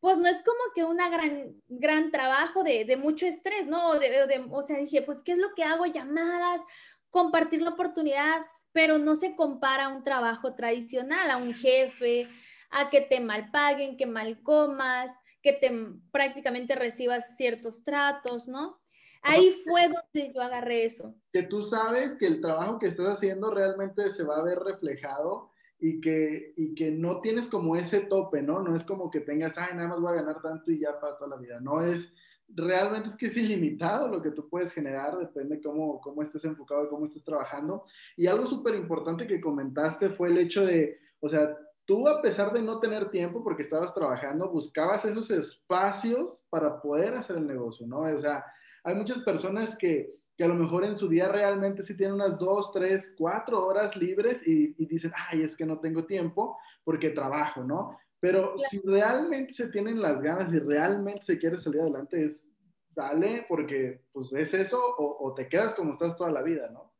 pues 0.00 0.18
no 0.18 0.26
es 0.28 0.42
como 0.42 0.58
que 0.74 0.84
un 0.84 0.96
gran, 0.96 1.54
gran 1.68 2.10
trabajo 2.10 2.64
de, 2.64 2.84
de 2.84 2.96
mucho 2.96 3.26
estrés, 3.26 3.66
¿no? 3.66 3.98
De, 3.98 4.44
o 4.50 4.62
sea, 4.62 4.78
dije, 4.78 5.02
pues, 5.02 5.22
¿qué 5.22 5.32
es 5.32 5.38
lo 5.38 5.54
que 5.54 5.62
hago? 5.62 5.86
Llamadas, 5.86 6.60
compartir 7.08 7.62
la 7.62 7.70
oportunidad, 7.70 8.44
pero 8.72 8.98
no 8.98 9.14
se 9.14 9.36
compara 9.36 9.84
a 9.84 9.88
un 9.90 10.02
trabajo 10.02 10.54
tradicional, 10.54 11.30
a 11.30 11.36
un 11.36 11.54
jefe, 11.54 12.28
a 12.70 12.90
que 12.90 13.00
te 13.00 13.20
mal 13.20 13.50
paguen, 13.52 13.96
que 13.96 14.06
mal 14.06 14.42
comas, 14.42 15.12
que 15.42 15.52
te 15.52 15.70
prácticamente 16.10 16.74
recibas 16.74 17.36
ciertos 17.36 17.84
tratos, 17.84 18.48
¿no? 18.48 18.81
Ahí 19.22 19.52
fue 19.64 19.82
donde 19.82 20.32
yo 20.34 20.40
agarré 20.40 20.84
eso. 20.84 21.14
Que 21.32 21.44
tú 21.44 21.62
sabes 21.62 22.16
que 22.16 22.26
el 22.26 22.40
trabajo 22.40 22.78
que 22.78 22.86
estás 22.86 23.06
haciendo 23.06 23.50
realmente 23.50 24.10
se 24.10 24.24
va 24.24 24.38
a 24.38 24.42
ver 24.42 24.58
reflejado 24.58 25.50
y 25.78 26.00
que, 26.00 26.54
y 26.56 26.74
que 26.74 26.90
no 26.90 27.20
tienes 27.20 27.46
como 27.46 27.76
ese 27.76 28.00
tope, 28.00 28.42
¿no? 28.42 28.60
No 28.60 28.74
es 28.76 28.84
como 28.84 29.10
que 29.10 29.20
tengas, 29.20 29.56
ay, 29.58 29.74
nada 29.74 29.88
más 29.88 30.00
voy 30.00 30.12
a 30.12 30.22
ganar 30.22 30.42
tanto 30.42 30.70
y 30.70 30.78
ya 30.78 31.00
para 31.00 31.16
toda 31.16 31.30
la 31.30 31.36
vida. 31.36 31.60
No 31.60 31.82
es, 31.82 32.12
realmente 32.48 33.08
es 33.08 33.16
que 33.16 33.26
es 33.26 33.36
ilimitado 33.36 34.08
lo 34.08 34.20
que 34.20 34.30
tú 34.30 34.48
puedes 34.48 34.72
generar, 34.72 35.16
depende 35.18 35.60
cómo, 35.60 36.00
cómo 36.00 36.22
estés 36.22 36.44
enfocado 36.44 36.84
y 36.84 36.88
cómo 36.88 37.04
estés 37.04 37.24
trabajando. 37.24 37.84
Y 38.16 38.26
algo 38.26 38.46
súper 38.46 38.74
importante 38.74 39.26
que 39.26 39.40
comentaste 39.40 40.10
fue 40.10 40.28
el 40.28 40.38
hecho 40.38 40.64
de, 40.66 40.98
o 41.20 41.28
sea, 41.28 41.56
tú 41.84 42.06
a 42.08 42.22
pesar 42.22 42.52
de 42.52 42.62
no 42.62 42.78
tener 42.78 43.10
tiempo 43.10 43.42
porque 43.42 43.62
estabas 43.62 43.94
trabajando, 43.94 44.50
buscabas 44.50 45.04
esos 45.04 45.30
espacios 45.30 46.42
para 46.48 46.80
poder 46.80 47.14
hacer 47.14 47.36
el 47.36 47.46
negocio, 47.46 47.86
¿no? 47.86 48.00
O 48.00 48.20
sea, 48.20 48.44
hay 48.84 48.94
muchas 48.94 49.18
personas 49.22 49.76
que, 49.76 50.12
que 50.36 50.44
a 50.44 50.48
lo 50.48 50.54
mejor 50.54 50.84
en 50.84 50.96
su 50.96 51.08
día 51.08 51.28
realmente 51.28 51.82
sí 51.82 51.96
tienen 51.96 52.14
unas 52.14 52.38
dos, 52.38 52.72
tres, 52.72 53.12
cuatro 53.16 53.66
horas 53.66 53.96
libres 53.96 54.46
y, 54.46 54.74
y 54.76 54.86
dicen, 54.86 55.12
ay, 55.28 55.42
es 55.42 55.56
que 55.56 55.66
no 55.66 55.78
tengo 55.78 56.04
tiempo 56.04 56.58
porque 56.84 57.10
trabajo, 57.10 57.62
¿no? 57.62 57.98
Pero 58.20 58.54
si 58.70 58.80
realmente 58.84 59.52
se 59.52 59.68
tienen 59.68 60.00
las 60.00 60.22
ganas 60.22 60.52
y 60.52 60.58
realmente 60.58 61.24
se 61.24 61.38
quiere 61.38 61.56
salir 61.56 61.80
adelante, 61.80 62.24
es 62.24 62.46
dale, 62.94 63.44
porque 63.48 64.04
pues 64.12 64.32
es 64.32 64.54
eso 64.54 64.78
o, 64.96 65.26
o, 65.26 65.34
te 65.34 65.48
quedas 65.48 65.74
como 65.74 65.92
estás 65.92 66.16
toda 66.16 66.30
la 66.30 66.42
vida, 66.42 66.68
¿no? 66.70 66.92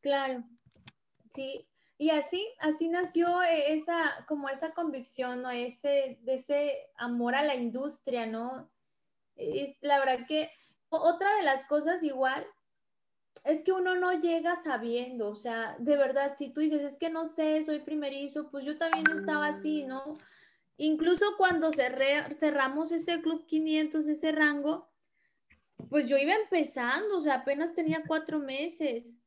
Claro, 0.00 0.42
sí, 1.30 1.68
y 1.98 2.10
así, 2.10 2.46
así 2.60 2.88
nació 2.88 3.42
esa, 3.42 4.24
como 4.28 4.48
esa 4.48 4.72
convicción, 4.72 5.42
¿no? 5.42 5.50
Ese, 5.50 6.18
de 6.22 6.34
ese 6.34 6.90
amor 6.96 7.34
a 7.34 7.42
la 7.42 7.54
industria, 7.54 8.26
¿no? 8.26 8.70
Es 9.34 9.76
la 9.80 9.98
verdad 9.98 10.26
que 10.26 10.50
otra 10.88 11.34
de 11.36 11.42
las 11.42 11.64
cosas 11.66 12.02
igual 12.02 12.46
es 13.44 13.62
que 13.62 13.72
uno 13.72 13.94
no 13.94 14.12
llega 14.12 14.56
sabiendo, 14.56 15.28
o 15.28 15.36
sea, 15.36 15.76
de 15.78 15.96
verdad, 15.96 16.34
si 16.36 16.50
tú 16.50 16.60
dices, 16.60 16.82
es 16.82 16.98
que 16.98 17.10
no 17.10 17.26
sé, 17.26 17.62
soy 17.62 17.78
primerizo, 17.80 18.50
pues 18.50 18.64
yo 18.64 18.76
también 18.76 19.04
estaba 19.16 19.46
así, 19.46 19.84
¿no? 19.84 20.18
Incluso 20.78 21.36
cuando 21.38 21.70
cerramos 21.70 22.92
ese 22.92 23.20
Club 23.22 23.46
500, 23.46 24.08
ese 24.08 24.32
rango, 24.32 24.88
pues 25.88 26.08
yo 26.08 26.16
iba 26.16 26.34
empezando, 26.34 27.16
o 27.16 27.20
sea, 27.20 27.34
apenas 27.36 27.72
tenía 27.72 28.02
cuatro 28.06 28.40
meses. 28.40 29.18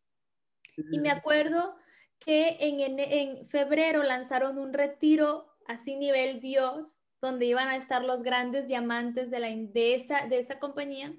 Y 0.91 0.99
me 0.99 1.10
acuerdo 1.10 1.76
que 2.20 2.57
en, 2.60 2.99
en, 2.99 3.47
febrero 3.47 4.03
lanzaron 4.03 4.60
un 4.60 4.74
retiro 4.74 5.47
así 5.66 5.95
nivel 5.95 6.39
Dios, 6.39 7.03
donde 7.22 7.45
iban 7.45 7.68
a 7.68 7.76
estar 7.76 8.03
los 8.03 8.24
grandes 8.24 8.68
diamantes 8.68 9.30
de, 9.30 9.39
la, 9.39 9.47
de, 9.47 9.95
esa, 9.95 10.28
de 10.28 10.39
esa 10.39 10.60
compañía. 10.60 11.14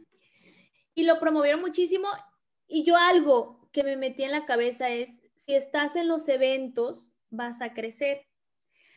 Y 1.00 1.04
lo 1.04 1.18
promovieron 1.18 1.62
muchísimo. 1.62 2.08
Y 2.68 2.84
yo 2.84 2.94
algo 2.94 3.66
que 3.72 3.82
me 3.82 3.96
metí 3.96 4.22
en 4.22 4.32
la 4.32 4.44
cabeza 4.44 4.90
es, 4.90 5.22
si 5.34 5.54
estás 5.54 5.96
en 5.96 6.08
los 6.08 6.28
eventos, 6.28 7.14
vas 7.30 7.62
a 7.62 7.72
crecer. 7.72 8.26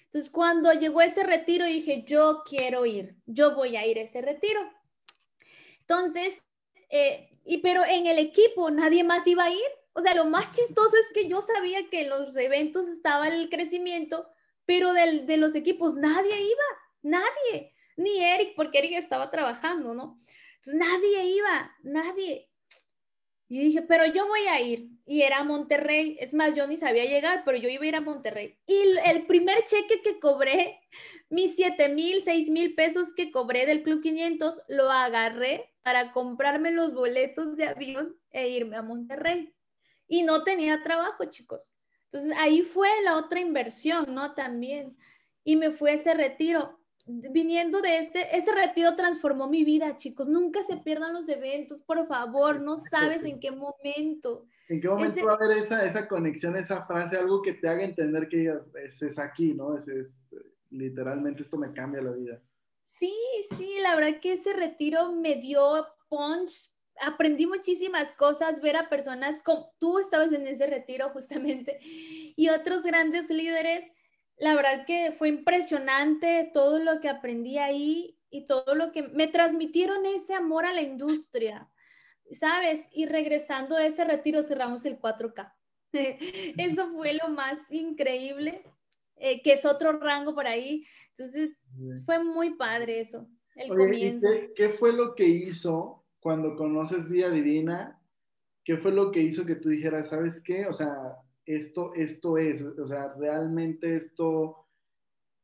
Entonces, 0.04 0.30
cuando 0.30 0.74
llegó 0.74 1.00
ese 1.02 1.24
retiro, 1.24 1.66
dije, 1.66 2.04
yo 2.06 2.44
quiero 2.46 2.86
ir, 2.86 3.16
yo 3.26 3.56
voy 3.56 3.78
a 3.78 3.88
ir 3.88 4.00
a 4.00 4.02
ese 4.02 4.22
retiro. 4.22 4.60
Entonces, 5.80 6.44
eh, 6.90 7.30
y 7.46 7.60
pero 7.60 7.86
en 7.86 8.06
el 8.06 8.20
equipo 8.20 8.70
nadie 8.70 9.06
más 9.06 9.26
iba 9.26 9.46
a 9.46 9.50
ir. 9.50 9.72
O 9.94 10.02
sea, 10.02 10.14
lo 10.14 10.26
más 10.26 10.52
chistoso 10.52 10.98
es 10.98 11.06
que 11.14 11.30
yo 11.30 11.40
sabía 11.42 11.90
que 11.90 12.02
en 12.02 12.10
los 12.10 12.36
eventos 12.36 12.88
estaba 12.88 13.30
el 13.30 13.48
crecimiento, 13.48 14.28
pero 14.66 14.92
de 14.92 15.38
los 15.38 15.56
equipos 15.56 15.96
nadie 15.96 16.36
iba, 16.36 16.64
nadie, 17.02 17.74
ni 17.96 18.20
Eric, 18.20 18.56
porque 18.58 18.80
Eric 18.80 18.94
estaba 18.94 19.32
trabajando, 19.32 19.94
¿no? 19.94 20.18
Entonces 20.66 20.76
nadie 20.76 21.26
iba, 21.26 21.76
nadie. 21.84 22.50
Y 23.50 23.60
dije, 23.60 23.82
pero 23.82 24.06
yo 24.06 24.28
voy 24.28 24.48
a 24.48 24.62
ir. 24.62 24.90
Y 25.06 25.22
era 25.22 25.40
a 25.40 25.44
Monterrey. 25.44 26.18
Es 26.20 26.34
más, 26.34 26.56
yo 26.56 26.66
ni 26.66 26.78
sabía 26.78 27.06
llegar, 27.06 27.44
pero 27.46 27.58
yo 27.58 27.70
iba 27.70 27.84
a 27.84 27.88
ir 27.88 27.96
a 27.96 28.02
Monterrey. 28.02 28.58
Y 28.66 28.82
el 29.06 29.26
primer 29.28 29.64
cheque 29.66 30.02
que 30.02 30.20
cobré, 30.20 30.80
mis 31.30 31.56
7 31.56 31.90
mil, 31.90 32.24
6 32.24 32.50
mil 32.50 32.74
pesos 32.76 33.14
que 33.14 33.32
cobré 33.32 33.66
del 33.66 33.84
Club 33.84 34.02
500, 34.02 34.64
lo 34.70 34.90
agarré 34.90 35.74
para 35.84 36.14
comprarme 36.14 36.72
los 36.72 36.94
boletos 36.94 37.58
de 37.58 37.68
avión 37.68 38.18
e 38.32 38.48
irme 38.48 38.78
a 38.78 38.82
Monterrey 38.82 39.54
y 40.08 40.24
no 40.24 40.44
tenía 40.44 40.82
trabajo, 40.82 41.26
chicos. 41.26 41.76
Entonces 42.06 42.38
ahí 42.38 42.62
fue 42.62 42.90
la 43.04 43.18
otra 43.18 43.40
inversión, 43.40 44.14
¿no? 44.14 44.34
También. 44.34 44.96
Y 45.44 45.56
me 45.56 45.72
fue 45.72 45.94
ese 45.94 46.14
retiro. 46.14 46.80
Viniendo 47.06 47.82
de 47.82 48.00
ese, 48.00 48.28
ese 48.32 48.54
retiro 48.54 48.96
transformó 48.96 49.48
mi 49.48 49.64
vida, 49.64 49.98
chicos. 49.98 50.30
Nunca 50.30 50.64
se 50.64 50.78
pierdan 50.78 51.14
los 51.14 51.28
eventos, 51.28 51.82
por 51.82 52.08
favor. 52.08 52.62
No 52.62 52.78
sabes 52.78 53.26
en 53.26 53.40
qué 53.40 53.52
momento. 53.52 54.46
¿En 54.70 54.80
qué 54.80 54.88
momento 54.88 55.26
va 55.26 55.34
a 55.34 55.36
haber 55.36 55.58
esa, 55.58 55.86
esa 55.86 56.08
conexión, 56.08 56.56
esa 56.56 56.86
frase, 56.86 57.18
algo 57.18 57.42
que 57.42 57.54
te 57.54 57.68
haga 57.68 57.84
entender 57.84 58.30
que 58.30 58.54
es, 58.84 59.02
es 59.02 59.20
aquí, 59.20 59.54
¿no? 59.54 59.76
Es, 59.76 59.88
es, 59.90 60.26
literalmente 60.70 61.42
esto 61.42 61.58
me 61.58 61.74
cambia 61.74 62.02
la 62.02 62.12
vida. 62.12 62.42
Sí, 62.98 63.14
sí, 63.58 63.76
la 63.82 63.96
verdad 63.96 64.20
que 64.22 64.34
ese 64.34 64.54
retiro 64.54 65.12
me 65.12 65.36
dio 65.36 65.86
punch 66.08 66.74
aprendí 67.02 67.46
muchísimas 67.46 68.14
cosas, 68.16 68.62
ver 68.62 68.78
a 68.78 68.90
personas 68.90 69.44
como 69.44 69.74
tú 69.80 70.00
estabas 70.00 70.32
en 70.32 70.48
ese 70.48 70.68
retiro 70.68 71.10
justamente 71.14 71.80
y 71.82 72.50
otros 72.50 72.84
grandes 72.84 73.30
líderes. 73.30 73.86
La 74.44 74.56
verdad 74.56 74.86
que 74.86 75.14
fue 75.14 75.30
impresionante 75.30 76.52
todo 76.54 76.78
lo 76.78 77.00
que 77.00 77.08
aprendí 77.08 77.60
ahí 77.60 78.20
y 78.30 78.46
todo 78.46 78.76
lo 78.76 78.92
que 78.92 79.04
me 79.04 79.30
transmitieron 79.30 80.06
ese 80.06 80.34
amor 80.34 80.66
a 80.66 80.74
la 80.74 80.82
industria, 80.82 81.70
¿sabes? 82.30 82.90
Y 82.92 83.06
regresando 83.06 83.78
a 83.78 83.86
ese 83.86 84.04
retiro 84.04 84.44
cerramos 84.44 84.84
el 84.84 85.00
4K. 85.00 85.54
Eso 86.58 86.92
fue 86.92 87.14
lo 87.14 87.30
más 87.30 87.58
increíble, 87.72 88.66
eh, 89.16 89.42
que 89.42 89.54
es 89.54 89.66
otro 89.66 89.94
rango 89.94 90.36
por 90.36 90.46
ahí. 90.46 90.86
Entonces, 91.12 91.58
fue 92.06 92.22
muy 92.22 92.56
padre 92.56 93.00
eso, 93.00 93.30
el 93.56 93.70
comienzo. 93.70 94.28
¿Qué 94.58 94.68
fue 94.68 94.92
lo 94.92 95.16
que 95.16 95.26
hizo 95.26 96.04
cuando 96.20 96.58
conoces 96.58 97.08
Vía 97.08 97.30
Divina, 97.30 97.98
¿qué 98.66 98.76
fue 98.76 98.92
lo 98.92 99.10
que 99.10 99.22
hizo 99.22 99.46
que 99.46 99.56
tú 99.56 99.70
dijeras, 99.70 100.10
sabes 100.10 100.42
qué? 100.42 100.66
O 100.66 100.74
sea, 100.74 101.16
esto, 101.46 101.94
esto 101.94 102.38
es, 102.38 102.62
o 102.62 102.88
sea, 102.88 103.14
realmente 103.18 103.96
esto 103.96 104.68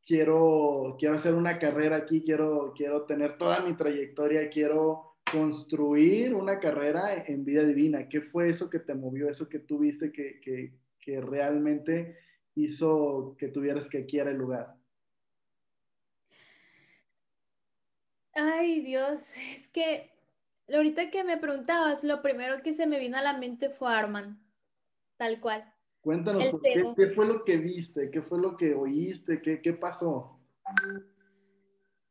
quiero, 0.05 0.95
quiero 0.97 1.15
hacer 1.15 1.35
una 1.35 1.59
carrera 1.59 1.97
aquí, 1.97 2.23
quiero, 2.23 2.73
quiero 2.75 3.03
tener 3.03 3.37
toda 3.37 3.61
mi 3.61 3.75
trayectoria, 3.75 4.49
quiero 4.49 5.17
construir 5.31 6.33
una 6.33 6.59
carrera 6.59 7.23
en 7.27 7.45
vida 7.45 7.63
divina. 7.63 8.09
¿Qué 8.09 8.21
fue 8.21 8.49
eso 8.49 8.69
que 8.69 8.79
te 8.79 8.95
movió, 8.95 9.29
eso 9.29 9.47
que 9.47 9.59
tú 9.59 9.79
viste 9.79 10.11
que, 10.11 10.39
que, 10.41 10.73
que 10.99 11.21
realmente 11.21 12.17
hizo 12.55 13.35
que 13.37 13.49
tuvieras 13.49 13.89
que 13.89 13.99
aquí 13.99 14.17
era 14.17 14.31
el 14.31 14.37
lugar? 14.37 14.75
Ay, 18.33 18.81
Dios, 18.81 19.35
es 19.53 19.69
que 19.69 20.11
ahorita 20.73 21.11
que 21.11 21.23
me 21.23 21.37
preguntabas, 21.37 22.03
lo 22.03 22.21
primero 22.21 22.63
que 22.63 22.73
se 22.73 22.87
me 22.87 22.99
vino 22.99 23.17
a 23.17 23.21
la 23.21 23.37
mente 23.37 23.69
fue 23.69 23.93
Arman, 23.93 24.41
tal 25.17 25.39
cual. 25.39 25.71
Cuéntanos, 26.01 26.45
¿qué, 26.95 27.07
fue 27.07 27.25
lo 27.25 27.43
que 27.43 27.57
viste? 27.57 28.09
¿Qué 28.09 28.21
fue 28.21 28.39
lo 28.39 28.55
que 28.55 28.73
oíste? 28.73 29.41
¿Qué, 29.41 29.61
qué 29.61 29.73
pasó? 29.73 30.39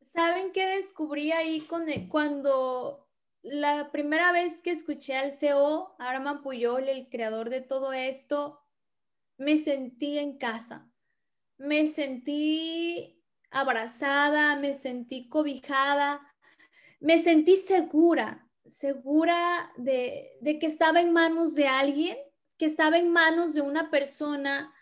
¿Saben 0.02 0.52
qué 0.52 0.66
descubrí 0.76 1.32
ahí 1.32 1.60
con 1.62 1.86
cuando 2.08 3.08
la 3.42 3.90
primera 3.90 4.32
vez 4.32 4.60
que 4.60 4.70
escuché 4.70 5.14
al 5.14 5.32
CEO, 5.32 5.94
Arman 5.98 6.42
Puyol, 6.42 6.88
el 6.88 7.08
creador 7.08 7.50
de 7.50 7.60
todo 7.60 7.92
esto, 7.92 8.60
me 9.38 9.56
sentí 9.56 10.18
en 10.18 10.36
casa. 10.36 10.90
Me 11.56 11.86
sentí 11.86 13.22
abrazada, 13.50 14.56
me 14.56 14.74
sentí 14.74 15.28
cobijada, 15.28 16.20
me 17.00 17.18
sentí 17.18 17.56
segura 17.56 18.48
segura 18.68 19.72
de, 19.76 20.36
que 20.42 20.66
estaba 20.66 21.00
en 21.00 21.12
manos 21.12 21.54
de 21.54 21.66
alguien, 21.66 22.16
que 22.58 22.66
estaba 22.66 22.98
en 22.98 23.10
manos 23.10 23.54
de 23.54 23.62
una 23.62 23.90
persona 23.90 24.74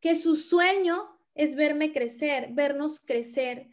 que 0.00 0.14
su 0.14 0.36
sueño 0.36 1.18
es 1.34 1.54
verme 1.54 1.92
crecer, 1.92 2.48
vernos 2.50 3.00
crecer, 3.00 3.68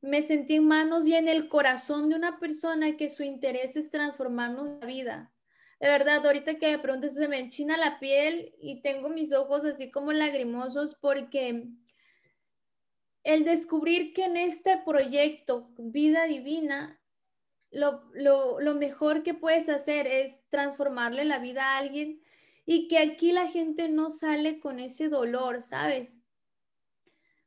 me 0.00 0.22
sentí 0.22 0.56
en 0.56 0.68
manos 0.68 1.06
y 1.06 1.14
en 1.14 1.28
el 1.28 1.48
corazón 1.48 2.08
de 2.08 2.14
una 2.14 2.38
persona 2.38 2.96
que 2.96 3.08
su 3.08 3.22
interés 3.22 3.74
es 3.76 3.90
transformarnos 3.90 4.78
la 4.80 4.86
vida. 4.86 5.32
De 5.80 5.88
verdad, 5.88 6.24
ahorita 6.24 6.58
que 6.58 6.70
me 6.70 6.78
preguntas, 6.78 7.14
se 7.14 7.26
me 7.26 7.38
enchina 7.38 7.76
la 7.76 7.98
piel 7.98 8.54
y 8.60 8.80
tengo 8.82 9.08
mis 9.08 9.32
ojos 9.32 9.64
así 9.64 9.90
como 9.90 10.12
lagrimosos 10.12 10.94
porque 10.94 11.66
el 13.24 13.44
descubrir 13.44 14.12
que 14.12 14.26
en 14.26 14.36
este 14.36 14.78
proyecto 14.84 15.70
Vida 15.78 16.24
Divina, 16.24 17.00
lo, 17.70 18.04
lo, 18.14 18.74
mejor 18.74 19.22
que 19.22 19.34
puedes 19.34 19.68
hacer 19.68 20.06
es 20.06 20.36
transformarle 20.48 21.24
la 21.24 21.38
vida 21.38 21.64
a 21.64 21.78
alguien 21.78 22.22
y 22.66 22.88
que 22.88 22.98
aquí 22.98 23.32
la 23.32 23.46
gente 23.46 23.88
no 23.88 24.10
sale 24.10 24.60
con 24.60 24.80
ese 24.80 25.08
dolor, 25.08 25.62
¿sabes? 25.62 26.18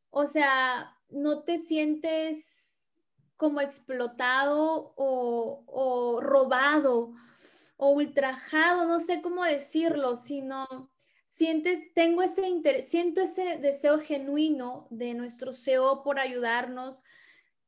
O 0.09 0.25
sea, 0.25 0.95
no 1.09 1.43
te 1.43 1.57
sientes 1.57 2.95
como 3.35 3.61
explotado 3.61 4.93
o, 4.95 5.63
o 5.67 6.21
robado 6.21 7.13
o 7.77 7.91
ultrajado, 7.91 8.85
no 8.85 8.99
sé 8.99 9.21
cómo 9.21 9.43
decirlo, 9.43 10.15
sino 10.15 10.65
sientes, 11.29 11.93
tengo 11.93 12.23
ese 12.23 12.47
interés, 12.47 12.89
siento 12.89 13.21
ese 13.21 13.59
deseo 13.59 13.99
genuino 13.99 14.87
de 14.89 15.13
nuestro 15.13 15.53
CEO 15.53 16.01
por 16.03 16.19
ayudarnos, 16.19 17.03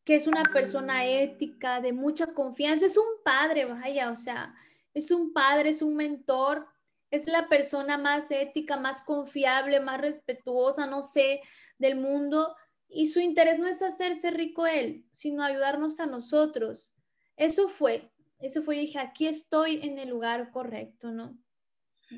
que 0.04 0.16
es 0.16 0.26
una 0.26 0.44
persona 0.52 1.06
ética, 1.06 1.80
de 1.80 1.94
mucha 1.94 2.34
confianza, 2.34 2.88
es 2.88 2.98
un 2.98 3.06
padre, 3.24 3.66
vaya, 3.66 4.10
o 4.10 4.16
sea, 4.16 4.56
es 4.96 5.12
un 5.12 5.34
padre, 5.34 5.70
es 5.70 5.84
un 5.84 5.96
mentor, 5.96 6.68
es 7.12 7.28
la 7.28 7.48
persona 7.50 7.98
más 7.98 8.30
ética, 8.32 8.78
más 8.78 9.04
confiable, 9.04 9.80
más 9.80 10.00
respetuosa, 10.00 10.86
no 10.88 11.02
sé, 11.02 11.42
del 11.78 11.96
mundo. 11.96 12.56
Y 12.88 13.08
su 13.08 13.20
interés 13.20 13.60
no 13.60 13.68
es 13.68 13.82
hacerse 13.82 14.32
rico 14.32 14.66
él, 14.66 15.06
sino 15.12 15.44
ayudarnos 15.44 16.00
a 16.00 16.06
nosotros. 16.06 16.96
Eso 17.36 17.68
fue, 17.68 18.12
eso 18.40 18.62
fue, 18.62 18.78
dije, 18.78 19.00
aquí 19.00 19.28
estoy 19.28 19.82
en 19.82 19.98
el 19.98 20.10
lugar 20.10 20.52
correcto, 20.52 21.12
¿no? 21.12 21.38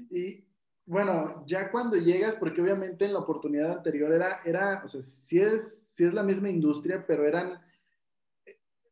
Y 0.09 0.45
bueno, 0.85 1.43
ya 1.45 1.71
cuando 1.71 1.97
llegas, 1.97 2.35
porque 2.35 2.61
obviamente 2.61 3.05
en 3.05 3.13
la 3.13 3.19
oportunidad 3.19 3.77
anterior 3.77 4.11
era, 4.13 4.39
era 4.45 4.81
o 4.83 4.87
sea, 4.87 5.01
sí 5.01 5.39
es, 5.39 5.87
sí 5.93 6.03
es 6.03 6.13
la 6.13 6.23
misma 6.23 6.49
industria, 6.49 7.05
pero 7.05 7.27
eran 7.27 7.61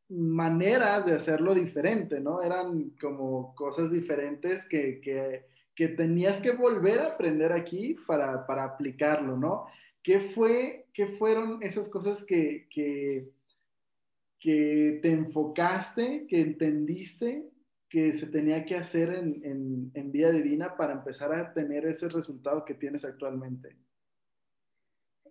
maneras 0.10 1.06
de 1.06 1.14
hacerlo 1.14 1.54
diferente, 1.54 2.20
¿no? 2.20 2.42
Eran 2.42 2.92
como 3.02 3.54
cosas 3.54 3.92
diferentes 3.92 4.66
que, 4.66 5.00
que, 5.02 5.49
que 5.80 5.88
tenías 5.88 6.42
que 6.42 6.52
volver 6.52 7.00
a 7.00 7.14
aprender 7.14 7.54
aquí 7.54 7.96
para, 8.06 8.46
para 8.46 8.66
aplicarlo, 8.66 9.38
¿no? 9.38 9.68
¿Qué, 10.04 10.20
fue, 10.36 10.88
¿Qué 10.94 11.08
fueron 11.08 11.64
esas 11.64 11.88
cosas 11.88 12.26
que, 12.26 12.68
que, 12.70 13.30
que 14.42 15.00
te 15.02 15.10
enfocaste, 15.10 16.28
que 16.28 16.42
entendiste 16.42 17.50
que 17.88 18.14
se 18.14 18.28
tenía 18.28 18.66
que 18.66 18.76
hacer 18.76 19.14
en, 19.14 19.42
en, 19.46 19.92
en 19.94 20.12
Vía 20.12 20.32
Divina 20.32 20.76
para 20.76 20.92
empezar 20.92 21.34
a 21.34 21.54
tener 21.54 21.86
ese 21.86 22.10
resultado 22.10 22.66
que 22.66 22.74
tienes 22.74 23.06
actualmente? 23.06 23.78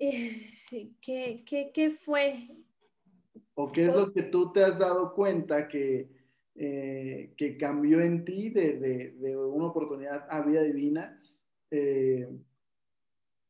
Eh, 0.01 0.51
¿Qué, 0.71 1.45
qué, 1.45 1.71
qué 1.75 1.91
fue? 1.91 2.49
¿O 3.53 3.71
qué 3.71 3.85
es 3.85 3.95
lo 3.95 4.11
que 4.15 4.23
tú 4.23 4.51
te 4.51 4.65
has 4.65 4.79
dado 4.79 5.13
cuenta 5.13 5.69
que, 5.69 6.09
eh, 6.61 7.35
que 7.37 7.57
cambió 7.57 8.01
en 8.01 8.25
ti 8.25 8.51
de, 8.51 9.15
una 9.37 9.67
oportunidad 9.67 10.27
a 10.29 10.41
vida 10.41 10.61
divina 10.63 11.23
eh, 11.71 12.29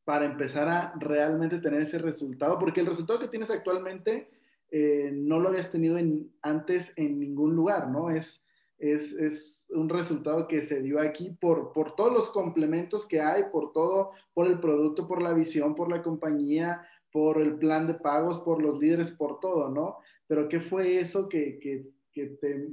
para 0.03 0.25
empezar 0.25 0.67
a 0.69 0.93
realmente 0.99 1.57
tener 1.57 1.81
ese 1.81 1.97
resultado? 1.97 2.59
Porque 2.59 2.81
el 2.81 2.85
resultado 2.85 3.19
que 3.19 3.27
tienes 3.27 3.49
actualmente 3.49 4.29
eh, 4.69 5.09
no 5.11 5.39
lo 5.39 5.49
habías 5.49 5.71
tenido 5.71 5.97
en, 5.97 6.31
antes 6.43 6.93
en 6.97 7.19
ningún 7.19 7.55
lugar, 7.55 7.89
¿no? 7.89 8.11
Es, 8.11 8.43
es, 8.77 9.13
es, 9.13 9.65
un 9.69 9.89
resultado 9.89 10.47
que 10.47 10.61
se 10.61 10.81
dio 10.81 10.99
aquí 10.99 11.31
por, 11.31 11.73
por 11.73 11.95
todos 11.95 12.13
los 12.13 12.29
complementos 12.29 13.07
que 13.07 13.21
hay, 13.21 13.45
por 13.51 13.71
todo, 13.71 14.11
por 14.33 14.47
el 14.47 14.59
producto, 14.59 15.07
por 15.07 15.21
la 15.21 15.33
visión, 15.33 15.75
por 15.75 15.89
la 15.89 16.03
compañía, 16.03 16.87
por 17.11 17.41
el 17.41 17.57
plan 17.57 17.87
de 17.87 17.95
pagos, 17.95 18.39
por 18.39 18.61
los 18.61 18.79
líderes, 18.79 19.09
por 19.09 19.39
todo, 19.39 19.69
¿no? 19.69 19.97
Pero 20.27 20.47
¿qué 20.47 20.59
fue 20.59 20.99
eso 20.99 21.27
que, 21.27 21.59
que, 21.59 21.87
que 22.11 22.27
te, 22.39 22.69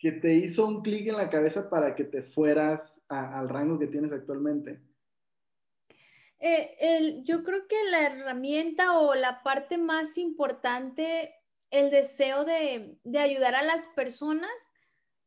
que 0.00 0.12
te 0.12 0.32
hizo 0.32 0.66
un 0.66 0.82
clic 0.82 1.08
en 1.08 1.18
la 1.18 1.28
cabeza 1.28 1.68
para 1.68 1.94
que 1.94 2.04
te 2.04 2.22
fueras 2.22 3.00
a, 3.08 3.38
al 3.38 3.50
rango 3.50 3.78
que 3.78 3.86
tienes 3.86 4.12
actualmente? 4.12 4.80
Eh, 6.38 6.74
el, 6.80 7.24
yo 7.24 7.44
creo 7.44 7.68
que 7.68 7.76
la 7.90 8.06
herramienta 8.06 8.98
o 8.98 9.14
la 9.14 9.42
parte 9.42 9.76
más 9.76 10.16
importante, 10.16 11.34
el 11.70 11.90
deseo 11.90 12.46
de, 12.46 12.96
de 13.04 13.18
ayudar 13.18 13.54
a 13.54 13.62
las 13.62 13.88
personas, 13.88 14.50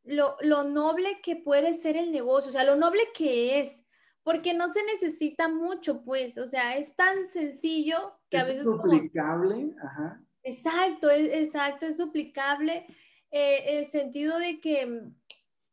lo, 0.04 0.36
lo, 0.42 0.64
noble 0.64 1.22
que 1.22 1.36
puede 1.36 1.76
ser 1.76 1.96
el 1.96 2.12
negocio, 2.12 2.50
o 2.50 2.52
sea, 2.52 2.64
lo 2.64 2.76
noble 2.76 3.02
que 3.14 3.60
es, 3.60 3.86
porque 4.24 4.56
no 4.56 4.74
se 4.74 4.84
necesita 4.86 5.50
mucho, 5.50 6.04
pues, 6.04 6.40
o 6.40 6.48
sea, 6.48 6.78
es 6.78 6.96
tan 6.96 7.30
sencillo 7.30 8.20
que 8.32 8.40
a 8.40 8.44
veces... 8.44 8.66
Es 8.66 8.72
duplicable, 8.72 9.76
ajá. 9.84 10.20
Exacto, 10.42 11.12
es, 11.12 11.32
exacto, 11.32 11.86
es 11.86 11.98
duplicable. 11.98 12.88
Eh, 13.36 13.80
el 13.80 13.86
sentido 13.86 14.38
de 14.38 14.60
que 14.60 14.86
mm, 14.86 15.16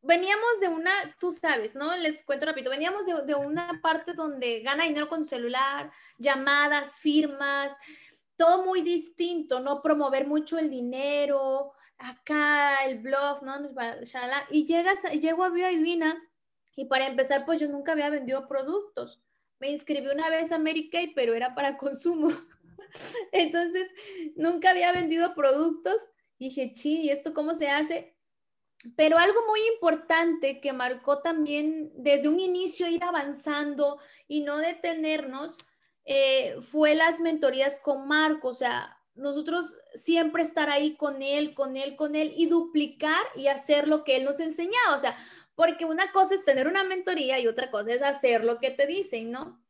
veníamos 0.00 0.60
de 0.60 0.68
una, 0.68 0.92
tú 1.20 1.30
sabes, 1.30 1.74
¿no? 1.74 1.94
Les 1.94 2.24
cuento 2.24 2.46
rápido, 2.46 2.70
veníamos 2.70 3.04
de, 3.04 3.22
de 3.26 3.34
una 3.34 3.80
parte 3.82 4.14
donde 4.14 4.60
gana 4.60 4.84
dinero 4.84 5.10
con 5.10 5.26
celular, 5.26 5.92
llamadas, 6.16 7.00
firmas, 7.00 7.76
todo 8.34 8.64
muy 8.64 8.80
distinto, 8.80 9.60
¿no? 9.60 9.82
Promover 9.82 10.26
mucho 10.26 10.58
el 10.58 10.70
dinero, 10.70 11.74
acá 11.98 12.86
el 12.86 13.00
blog, 13.00 13.42
¿no? 13.42 13.52
Y 14.50 14.64
llegas, 14.64 15.02
llego 15.12 15.44
a 15.44 15.50
Vida 15.50 15.68
Divina 15.68 16.16
y 16.76 16.86
para 16.86 17.08
empezar, 17.08 17.44
pues 17.44 17.60
yo 17.60 17.68
nunca 17.68 17.92
había 17.92 18.08
vendido 18.08 18.48
productos. 18.48 19.20
Me 19.58 19.70
inscribí 19.70 20.06
una 20.08 20.30
vez 20.30 20.50
a 20.52 20.58
Kay, 20.90 21.12
pero 21.14 21.34
era 21.34 21.54
para 21.54 21.76
consumo. 21.76 22.30
Entonces, 23.32 23.90
nunca 24.34 24.70
había 24.70 24.92
vendido 24.92 25.34
productos. 25.34 26.00
Dije, 26.40 26.72
chi, 26.72 27.02
¿y 27.02 27.10
esto 27.10 27.34
cómo 27.34 27.52
se 27.52 27.68
hace? 27.68 28.16
Pero 28.96 29.18
algo 29.18 29.46
muy 29.46 29.60
importante 29.74 30.58
que 30.58 30.72
marcó 30.72 31.20
también 31.20 31.92
desde 31.94 32.28
un 32.28 32.40
inicio 32.40 32.88
ir 32.88 33.04
avanzando 33.04 33.98
y 34.26 34.40
no 34.40 34.56
detenernos 34.56 35.58
eh, 36.06 36.56
fue 36.62 36.94
las 36.94 37.20
mentorías 37.20 37.78
con 37.78 38.08
Marco. 38.08 38.48
O 38.48 38.54
sea, 38.54 38.96
nosotros 39.14 39.76
siempre 39.92 40.42
estar 40.42 40.70
ahí 40.70 40.96
con 40.96 41.20
él, 41.20 41.52
con 41.54 41.76
él, 41.76 41.94
con 41.94 42.16
él 42.16 42.32
y 42.34 42.46
duplicar 42.46 43.22
y 43.36 43.48
hacer 43.48 43.86
lo 43.86 44.02
que 44.02 44.16
él 44.16 44.24
nos 44.24 44.40
enseñaba. 44.40 44.94
O 44.94 44.98
sea, 44.98 45.14
porque 45.54 45.84
una 45.84 46.10
cosa 46.10 46.34
es 46.34 46.44
tener 46.46 46.66
una 46.66 46.84
mentoría 46.84 47.38
y 47.38 47.48
otra 47.48 47.70
cosa 47.70 47.92
es 47.92 48.02
hacer 48.02 48.44
lo 48.44 48.60
que 48.60 48.70
te 48.70 48.86
dicen, 48.86 49.30
¿no? 49.30 49.60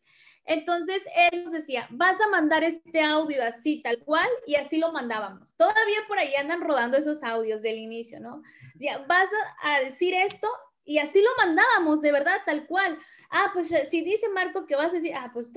Entonces 0.45 1.03
él 1.30 1.45
nos 1.45 1.53
decía, 1.53 1.86
vas 1.91 2.20
a 2.20 2.28
mandar 2.28 2.64
este 2.64 3.03
audio 3.03 3.45
así, 3.45 3.82
tal 3.82 3.99
cual, 4.01 4.28
y 4.47 4.57
así 4.57 4.78
lo 4.78 4.93
mandábamos. 4.93 5.55
Todavía 5.57 6.01
por 6.09 6.18
ahí 6.18 6.34
andan 6.34 6.61
rodando 6.61 6.97
esos 6.97 7.22
audios 7.22 7.62
del 7.62 7.78
inicio, 7.78 8.20
¿no? 8.20 8.43
Decía, 8.74 9.05
vas 9.07 9.28
a 9.62 9.80
decir 9.80 10.14
esto 10.14 10.49
y 10.84 10.99
así 10.99 11.22
lo 11.22 11.30
mandábamos, 11.36 12.01
de 12.01 12.11
verdad, 12.11 12.38
tal 12.45 12.66
cual. 12.66 12.99
Ah, 13.30 13.51
pues 13.53 13.70
eh, 13.70 13.86
si 13.88 14.03
dice 14.03 14.28
Marco 14.28 14.66
que 14.66 14.74
vas 14.74 14.91
a 14.91 14.97
decir, 14.97 15.14
ah, 15.14 15.30
pues 15.32 15.53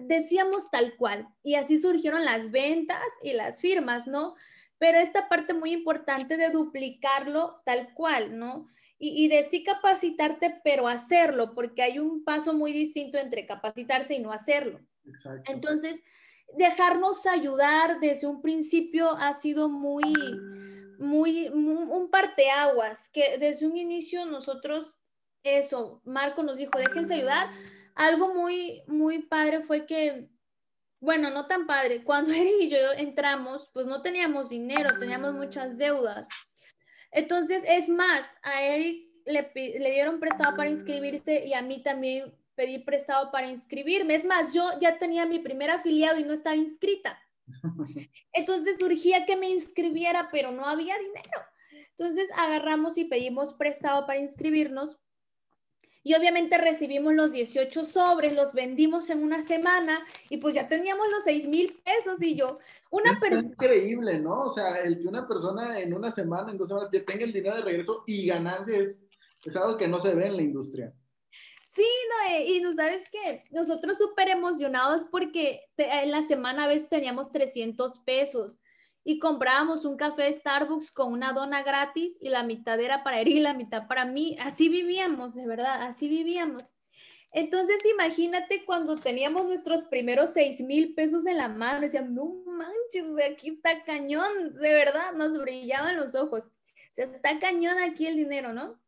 decíamos 0.00 0.70
tal 0.70 0.96
cual. 0.96 1.26
Y 1.42 1.54
así 1.54 1.78
surgieron 1.78 2.24
las 2.24 2.50
ventas 2.50 3.02
y 3.22 3.32
las 3.32 3.62
firmas, 3.62 4.06
¿no? 4.06 4.34
Pero 4.76 4.98
esta 4.98 5.28
parte 5.28 5.54
muy 5.54 5.72
importante 5.72 6.36
de 6.36 6.50
duplicarlo 6.50 7.62
tal 7.64 7.94
cual, 7.94 8.38
¿no? 8.38 8.66
Y, 9.04 9.24
y 9.24 9.28
de 9.28 9.42
sí 9.42 9.64
capacitarte, 9.64 10.60
pero 10.62 10.86
hacerlo, 10.86 11.54
porque 11.54 11.82
hay 11.82 11.98
un 11.98 12.22
paso 12.22 12.54
muy 12.54 12.72
distinto 12.72 13.18
entre 13.18 13.46
capacitarse 13.46 14.14
y 14.14 14.20
no 14.20 14.32
hacerlo. 14.32 14.78
Exacto. 15.04 15.50
Entonces, 15.50 16.00
dejarnos 16.56 17.26
ayudar 17.26 17.98
desde 17.98 18.28
un 18.28 18.42
principio 18.42 19.10
ha 19.16 19.34
sido 19.34 19.68
muy 19.68 20.12
muy, 21.02 21.48
un 21.48 22.08
parteaguas, 22.10 23.10
que 23.10 23.36
desde 23.38 23.66
un 23.66 23.76
inicio 23.76 24.24
nosotros, 24.24 25.00
eso, 25.42 26.00
Marco 26.04 26.42
nos 26.42 26.58
dijo, 26.58 26.78
déjense 26.78 27.14
ayudar. 27.14 27.50
Algo 27.94 28.32
muy, 28.34 28.82
muy 28.86 29.18
padre 29.20 29.62
fue 29.62 29.84
que, 29.84 30.30
bueno, 31.00 31.30
no 31.30 31.46
tan 31.46 31.66
padre, 31.66 32.04
cuando 32.04 32.32
Eric 32.32 32.54
y 32.60 32.68
yo 32.70 32.78
entramos, 32.96 33.68
pues 33.74 33.86
no 33.86 34.00
teníamos 34.00 34.48
dinero, 34.48 34.96
teníamos 34.98 35.34
muchas 35.34 35.76
deudas. 35.76 36.28
Entonces, 37.12 37.62
es 37.66 37.88
más, 37.88 38.26
a 38.42 38.62
Eric 38.62 39.08
le, 39.24 39.50
le 39.54 39.90
dieron 39.92 40.18
prestado 40.18 40.56
para 40.56 40.70
inscribirse 40.70 41.44
y 41.46 41.52
a 41.54 41.62
mí 41.62 41.82
también 41.82 42.34
pedí 42.54 42.78
prestado 42.78 43.30
para 43.30 43.48
inscribirme. 43.48 44.14
Es 44.14 44.24
más, 44.24 44.52
yo 44.52 44.70
ya 44.80 44.98
tenía 44.98 45.26
mi 45.26 45.38
primer 45.38 45.70
afiliado 45.70 46.18
y 46.18 46.24
no 46.24 46.32
estaba 46.32 46.56
inscrita. 46.56 47.18
Entonces 48.32 48.78
surgía 48.78 49.24
que 49.26 49.36
me 49.36 49.48
inscribiera, 49.48 50.28
pero 50.30 50.50
no 50.52 50.66
había 50.66 50.96
dinero. 50.98 51.40
Entonces 51.90 52.30
agarramos 52.36 52.98
y 52.98 53.04
pedimos 53.04 53.52
prestado 53.52 54.06
para 54.06 54.18
inscribirnos. 54.18 55.00
Y 56.04 56.14
obviamente 56.14 56.58
recibimos 56.58 57.14
los 57.14 57.32
18 57.32 57.84
sobres, 57.84 58.34
los 58.34 58.54
vendimos 58.54 59.08
en 59.08 59.22
una 59.22 59.40
semana 59.40 60.04
y 60.28 60.38
pues 60.38 60.54
ya 60.54 60.66
teníamos 60.66 61.06
los 61.12 61.22
6 61.22 61.46
mil 61.46 61.80
pesos 61.84 62.20
y 62.22 62.34
yo, 62.34 62.58
una 62.92 63.18
persona... 63.18 63.48
increíble, 63.48 64.20
¿no? 64.20 64.42
O 64.42 64.50
sea, 64.52 64.82
el 64.82 65.00
que 65.00 65.08
una 65.08 65.26
persona 65.26 65.80
en 65.80 65.94
una 65.94 66.10
semana, 66.10 66.52
en 66.52 66.58
dos 66.58 66.68
semanas, 66.68 66.90
tenga 66.90 67.24
el 67.24 67.32
dinero 67.32 67.56
de 67.56 67.62
regreso 67.62 68.04
y 68.06 68.26
ganancias 68.26 69.02
es, 69.44 69.56
algo 69.56 69.78
que 69.78 69.88
no 69.88 69.98
se 69.98 70.14
ve 70.14 70.26
en 70.26 70.36
la 70.36 70.42
industria. 70.42 70.94
Sí, 71.74 71.86
Noé, 72.10 72.44
y 72.50 72.60
no 72.60 72.74
sabes 72.74 73.08
qué, 73.10 73.44
nosotros 73.50 73.96
súper 73.96 74.28
emocionados 74.28 75.06
porque 75.10 75.62
en 75.78 76.10
la 76.10 76.20
semana 76.20 76.64
a 76.64 76.68
veces 76.68 76.90
teníamos 76.90 77.32
300 77.32 78.00
pesos 78.00 78.58
y 79.04 79.18
comprábamos 79.18 79.86
un 79.86 79.96
café 79.96 80.30
Starbucks 80.30 80.92
con 80.92 81.14
una 81.14 81.32
dona 81.32 81.62
gratis 81.62 82.18
y 82.20 82.28
la 82.28 82.42
mitad 82.42 82.78
era 82.78 83.02
para 83.02 83.20
él 83.20 83.28
y 83.28 83.40
la 83.40 83.54
mitad 83.54 83.88
para 83.88 84.04
mí. 84.04 84.36
Así 84.38 84.68
vivíamos, 84.68 85.34
de 85.34 85.46
verdad, 85.46 85.82
así 85.82 86.08
vivíamos. 86.08 86.74
Entonces, 87.32 87.80
imagínate 87.86 88.64
cuando 88.64 88.96
teníamos 88.98 89.46
nuestros 89.46 89.86
primeros 89.86 90.30
seis 90.30 90.60
mil 90.60 90.94
pesos 90.94 91.24
en 91.26 91.38
la 91.38 91.48
mano, 91.48 91.80
decían, 91.80 92.14
no 92.14 92.42
manches, 92.44 93.04
aquí 93.30 93.50
está 93.50 93.82
cañón, 93.84 94.54
de 94.54 94.72
verdad, 94.72 95.12
nos 95.14 95.38
brillaban 95.38 95.96
los 95.96 96.14
ojos. 96.14 96.44
O 96.44 96.94
sea, 96.94 97.06
está 97.06 97.38
cañón 97.38 97.78
aquí 97.78 98.06
el 98.06 98.16
dinero, 98.16 98.52
¿no? 98.52 98.78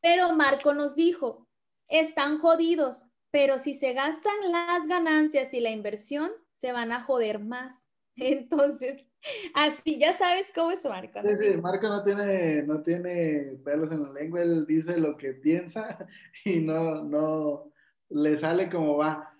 Pero 0.00 0.32
Marco 0.32 0.72
nos 0.72 0.94
dijo, 0.94 1.46
están 1.88 2.38
jodidos, 2.38 3.04
pero 3.30 3.58
si 3.58 3.74
se 3.74 3.92
gastan 3.92 4.50
las 4.50 4.86
ganancias 4.86 5.52
y 5.52 5.60
la 5.60 5.70
inversión, 5.70 6.30
se 6.52 6.72
van 6.72 6.92
a 6.92 7.02
joder 7.02 7.38
más. 7.38 7.86
Entonces, 8.16 9.04
Así, 9.54 9.98
ya 9.98 10.12
sabes 10.12 10.52
cómo 10.54 10.70
es 10.70 10.84
Marco. 10.84 11.20
Sí, 11.22 11.36
sí, 11.36 11.56
Marco 11.60 11.88
no 11.88 12.02
tiene, 12.04 12.62
no 12.62 12.82
tiene 12.82 13.58
pelos 13.64 13.90
en 13.92 14.02
la 14.04 14.12
lengua, 14.12 14.42
él 14.42 14.66
dice 14.66 14.98
lo 14.98 15.16
que 15.16 15.32
piensa 15.32 16.06
y 16.44 16.60
no, 16.60 17.02
no 17.02 17.72
le 18.08 18.36
sale 18.36 18.68
como 18.70 18.96
va. 18.96 19.34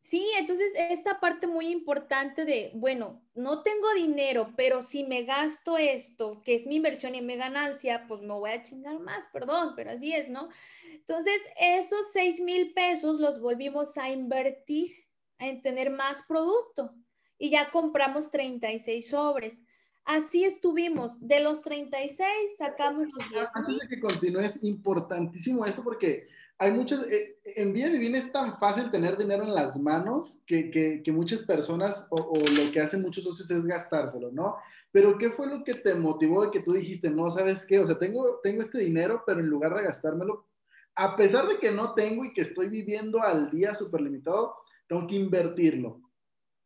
Sí, 0.00 0.30
entonces 0.38 0.72
esta 0.76 1.20
parte 1.20 1.46
muy 1.46 1.68
importante 1.68 2.44
de, 2.44 2.70
bueno, 2.74 3.22
no 3.34 3.62
tengo 3.62 3.94
dinero, 3.94 4.52
pero 4.58 4.82
si 4.82 5.04
me 5.04 5.22
gasto 5.22 5.78
esto, 5.78 6.42
que 6.44 6.54
es 6.54 6.66
mi 6.66 6.76
inversión 6.76 7.14
y 7.14 7.22
mi 7.22 7.36
ganancia, 7.36 8.04
pues 8.06 8.20
me 8.20 8.34
voy 8.34 8.50
a 8.50 8.62
chingar 8.62 8.98
más, 8.98 9.26
perdón, 9.28 9.72
pero 9.74 9.90
así 9.90 10.12
es, 10.12 10.28
¿no? 10.28 10.50
Entonces, 10.92 11.40
esos 11.58 12.12
seis 12.12 12.42
mil 12.42 12.74
pesos 12.74 13.20
los 13.20 13.40
volvimos 13.40 13.96
a 13.96 14.10
invertir 14.10 14.92
en 15.38 15.62
tener 15.62 15.90
más 15.90 16.22
producto 16.24 16.94
y 17.42 17.50
ya 17.50 17.72
compramos 17.72 18.30
36 18.30 19.08
sobres. 19.08 19.62
Así 20.04 20.44
estuvimos. 20.44 21.18
De 21.26 21.40
los 21.40 21.60
36 21.62 22.28
sacamos 22.56 23.08
los 23.12 23.30
10. 23.30 23.48
Antes 23.52 23.78
de 23.80 23.88
que 23.88 24.00
continúes, 24.00 24.62
importantísimo 24.62 25.64
esto 25.64 25.82
porque 25.82 26.28
hay 26.56 26.70
muchos, 26.70 27.04
eh, 27.10 27.40
en 27.44 27.72
Vida 27.72 27.88
Divina 27.88 28.18
es 28.18 28.30
tan 28.30 28.56
fácil 28.60 28.92
tener 28.92 29.18
dinero 29.18 29.42
en 29.42 29.54
las 29.54 29.76
manos 29.76 30.38
que, 30.46 30.70
que, 30.70 31.12
muchas 31.12 31.42
personas 31.42 32.06
o, 32.10 32.14
o, 32.14 32.38
lo 32.38 32.70
que 32.70 32.78
hacen 32.78 33.02
muchos 33.02 33.24
socios 33.24 33.50
es 33.50 33.66
gastárselo, 33.66 34.30
¿no? 34.30 34.54
Pero 34.92 35.18
¿qué 35.18 35.30
fue 35.30 35.48
lo 35.48 35.64
que 35.64 35.74
te 35.74 35.96
motivó 35.96 36.44
de 36.44 36.52
que 36.52 36.60
tú 36.60 36.74
dijiste, 36.74 37.10
no, 37.10 37.28
sabes 37.28 37.66
qué? 37.66 37.80
O 37.80 37.86
sea, 37.88 37.98
tengo, 37.98 38.38
tengo 38.44 38.62
este 38.62 38.78
dinero, 38.78 39.24
pero 39.26 39.40
en 39.40 39.46
lugar 39.46 39.74
de 39.74 39.82
gastármelo, 39.82 40.46
a 40.94 41.16
pesar 41.16 41.48
de 41.48 41.58
que 41.58 41.72
no 41.72 41.94
tengo 41.94 42.24
y 42.24 42.32
que 42.32 42.42
estoy 42.42 42.68
viviendo 42.68 43.20
al 43.20 43.50
día 43.50 43.74
súper 43.74 44.00
limitado, 44.00 44.54
tengo 44.86 45.08
que 45.08 45.16
invertirlo. 45.16 46.11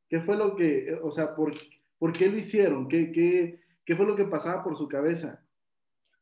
¿Qué 0.08 0.20
fue 0.20 0.36
lo 0.36 0.54
que, 0.54 0.98
o 1.02 1.10
sea, 1.10 1.34
por, 1.34 1.54
por 1.98 2.12
qué 2.12 2.28
lo 2.28 2.36
hicieron? 2.36 2.88
¿Qué, 2.88 3.10
qué, 3.12 3.60
qué 3.84 3.96
fue 3.96 4.06
lo 4.06 4.16
que 4.16 4.24
pasaba 4.24 4.62
por 4.62 4.76
su 4.76 4.88
cabeza? 4.88 5.44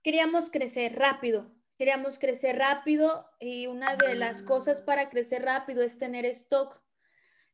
Queríamos 0.02 0.50
crecer 0.50 0.96
rápido, 0.96 1.50
queríamos 1.78 2.18
crecer 2.18 2.56
rápido 2.56 3.26
y 3.40 3.66
una 3.66 3.96
de 3.96 4.14
las 4.14 4.42
cosas 4.42 4.82
para 4.82 5.08
crecer 5.08 5.42
rápido 5.42 5.82
es 5.82 5.98
tener 5.98 6.24
stock. 6.26 6.80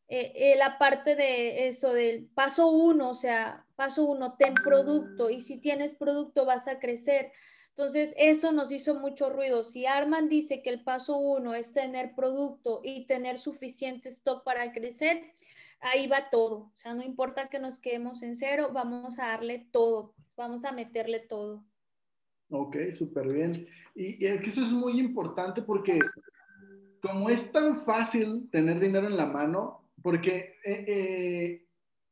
Eh, 0.09 0.33
eh, 0.35 0.57
la 0.57 0.77
parte 0.77 1.15
de 1.15 1.69
eso 1.69 1.93
del 1.93 2.27
paso 2.27 2.69
uno, 2.69 3.11
o 3.11 3.15
sea, 3.15 3.65
paso 3.77 4.05
uno, 4.05 4.37
ten 4.37 4.55
producto 4.55 5.31
y 5.31 5.39
si 5.39 5.61
tienes 5.61 5.95
producto 5.95 6.45
vas 6.45 6.67
a 6.67 6.81
crecer. 6.81 7.33
Entonces, 7.71 8.15
eso 8.19 8.53
nos 8.53 8.73
hizo 8.73 8.95
mucho 8.95 9.31
ruido. 9.31 9.65
Si 9.65 9.87
Arman 9.87 10.29
dice 10.29 10.63
que 10.63 10.71
el 10.71 10.83
paso 10.83 11.17
uno 11.17 11.55
es 11.55 11.73
tener 11.73 12.15
producto 12.15 12.81
y 12.85 13.07
tener 13.07 13.39
suficiente 13.39 14.09
stock 14.09 14.45
para 14.45 14.73
crecer, 14.73 15.23
ahí 15.81 16.07
va 16.07 16.31
todo. 16.31 16.57
O 16.57 16.73
sea, 16.75 16.95
no 16.95 17.03
importa 17.03 17.49
que 17.49 17.59
nos 17.59 17.79
quedemos 17.79 18.23
en 18.23 18.37
cero, 18.37 18.71
vamos 18.73 19.19
a 19.19 19.29
darle 19.29 19.67
todo, 19.71 20.13
pues 20.17 20.35
vamos 20.37 20.65
a 20.65 20.73
meterle 20.73 21.21
todo. 21.21 21.65
Ok, 22.51 22.77
súper 22.93 23.29
bien. 23.29 23.67
Y, 23.95 24.25
es 24.25 24.41
que 24.41 24.51
eso 24.51 24.63
es 24.63 24.73
muy 24.73 24.99
importante 24.99 25.63
porque 25.63 25.99
como 27.01 27.31
es 27.31 27.51
tan 27.53 27.81
fácil 27.81 28.49
tener 28.51 28.79
dinero 28.81 29.07
en 29.07 29.17
la 29.17 29.27
mano, 29.27 29.89
porque 30.03 30.57
eh, 30.65 30.85
eh, 30.87 31.67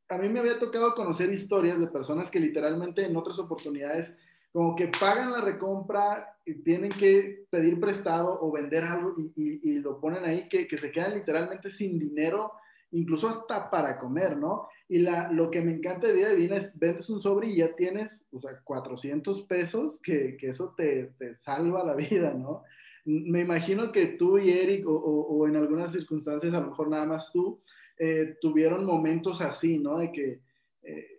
a 0.08 0.16
mí 0.18 0.28
me 0.28 0.40
había 0.40 0.58
tocado 0.58 0.94
conocer 0.94 1.30
historias 1.32 1.78
de 1.78 1.88
personas 1.88 2.30
que 2.30 2.40
literalmente 2.40 3.04
en 3.04 3.16
otras 3.16 3.38
oportunidades 3.38 4.16
como 4.52 4.74
que 4.76 4.88
pagan 4.88 5.32
la 5.32 5.40
recompra, 5.40 6.34
y 6.48 6.62
tienen 6.62 6.90
que 6.90 7.44
pedir 7.50 7.78
prestado 7.78 8.38
o 8.40 8.50
vender 8.50 8.82
algo 8.82 9.14
y, 9.18 9.78
lo 9.80 10.00
ponen 10.00 10.24
ahí, 10.24 10.48
que, 10.48 10.66
que, 10.66 10.78
se 10.78 10.90
quedan 10.90 11.14
literalmente 11.14 11.68
sin 11.68 11.98
dinero 11.98 12.52
incluso 12.90 13.28
hasta 13.28 13.70
para 13.70 13.98
comer, 13.98 14.38
¿no? 14.38 14.66
Y 14.88 15.00
la, 15.00 15.30
lo 15.30 15.50
que 15.50 15.60
me 15.60 15.72
encanta 15.72 16.08
de 16.08 16.14
Vida 16.14 16.30
Divina 16.30 16.56
es, 16.56 16.78
vendes 16.78 17.10
un 17.10 17.20
sobre 17.20 17.48
y 17.48 17.56
ya 17.56 17.74
tienes, 17.76 18.24
o 18.32 18.40
sea, 18.40 18.58
400 18.64 19.42
pesos, 19.42 20.00
que, 20.02 20.38
que 20.38 20.48
eso 20.48 20.72
te, 20.74 21.12
te, 21.18 21.36
salva 21.36 21.84
la 21.84 21.94
vida, 21.94 22.32
¿no? 22.32 22.62
Me 23.04 23.40
imagino 23.40 23.92
que 23.92 24.06
tú 24.06 24.38
y 24.38 24.50
Eric, 24.50 24.86
o, 24.86 24.92
o, 24.92 25.46
en 25.46 25.56
algunas 25.56 25.92
circunstancias, 25.92 26.52
a 26.54 26.60
lo 26.60 26.68
mejor 26.68 26.88
nada 26.88 27.04
más 27.04 27.30
tú, 27.30 27.58
eh, 27.98 28.36
tuvieron 28.40 28.84
momentos 28.86 29.40
así, 29.40 29.78
¿no? 29.78 29.98
De 29.98 30.12
que... 30.12 30.40
Eh, 30.82 31.17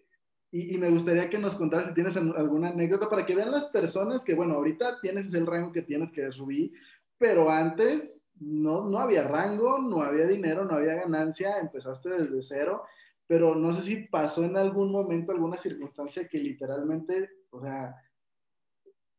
y, 0.52 0.76
y, 0.76 0.78
me 0.78 0.90
gustaría 0.90 1.30
que 1.30 1.38
nos 1.38 1.56
contaras 1.56 1.88
si 1.88 1.94
tienes 1.94 2.18
alguna 2.18 2.70
anécdota 2.70 3.10
para 3.10 3.26
que 3.26 3.36
vean 3.36 3.52
las 3.52 3.66
personas 3.68 4.24
que, 4.24 4.34
bueno, 4.34 4.56
ahorita 4.56 5.00
tienes 5.02 5.34
el 5.34 5.46
rango 5.46 5.72
que 5.72 5.84
tienes, 5.84 6.12
que 6.12 6.26
es 6.26 6.38
Rubí, 6.38 6.74
pero 7.18 7.50
antes 7.52 8.24
no, 8.40 8.90
no 8.90 9.00
había 9.00 9.28
rango, 9.28 9.78
no 9.80 10.02
había 10.02 10.26
dinero, 10.26 10.66
no 10.66 10.76
había 10.76 10.96
ganancia, 10.96 11.60
empezaste 11.60 12.10
desde 12.10 12.42
cero, 12.42 12.84
pero 13.28 13.54
no 13.54 13.72
sé 13.72 13.84
si 13.84 13.96
pasó 14.08 14.44
en 14.44 14.58
algún 14.58 14.92
momento 14.92 15.32
alguna 15.32 15.58
circunstancia 15.58 16.28
que 16.28 16.40
literalmente, 16.40 17.30
o 17.52 17.62
sea, 17.62 17.96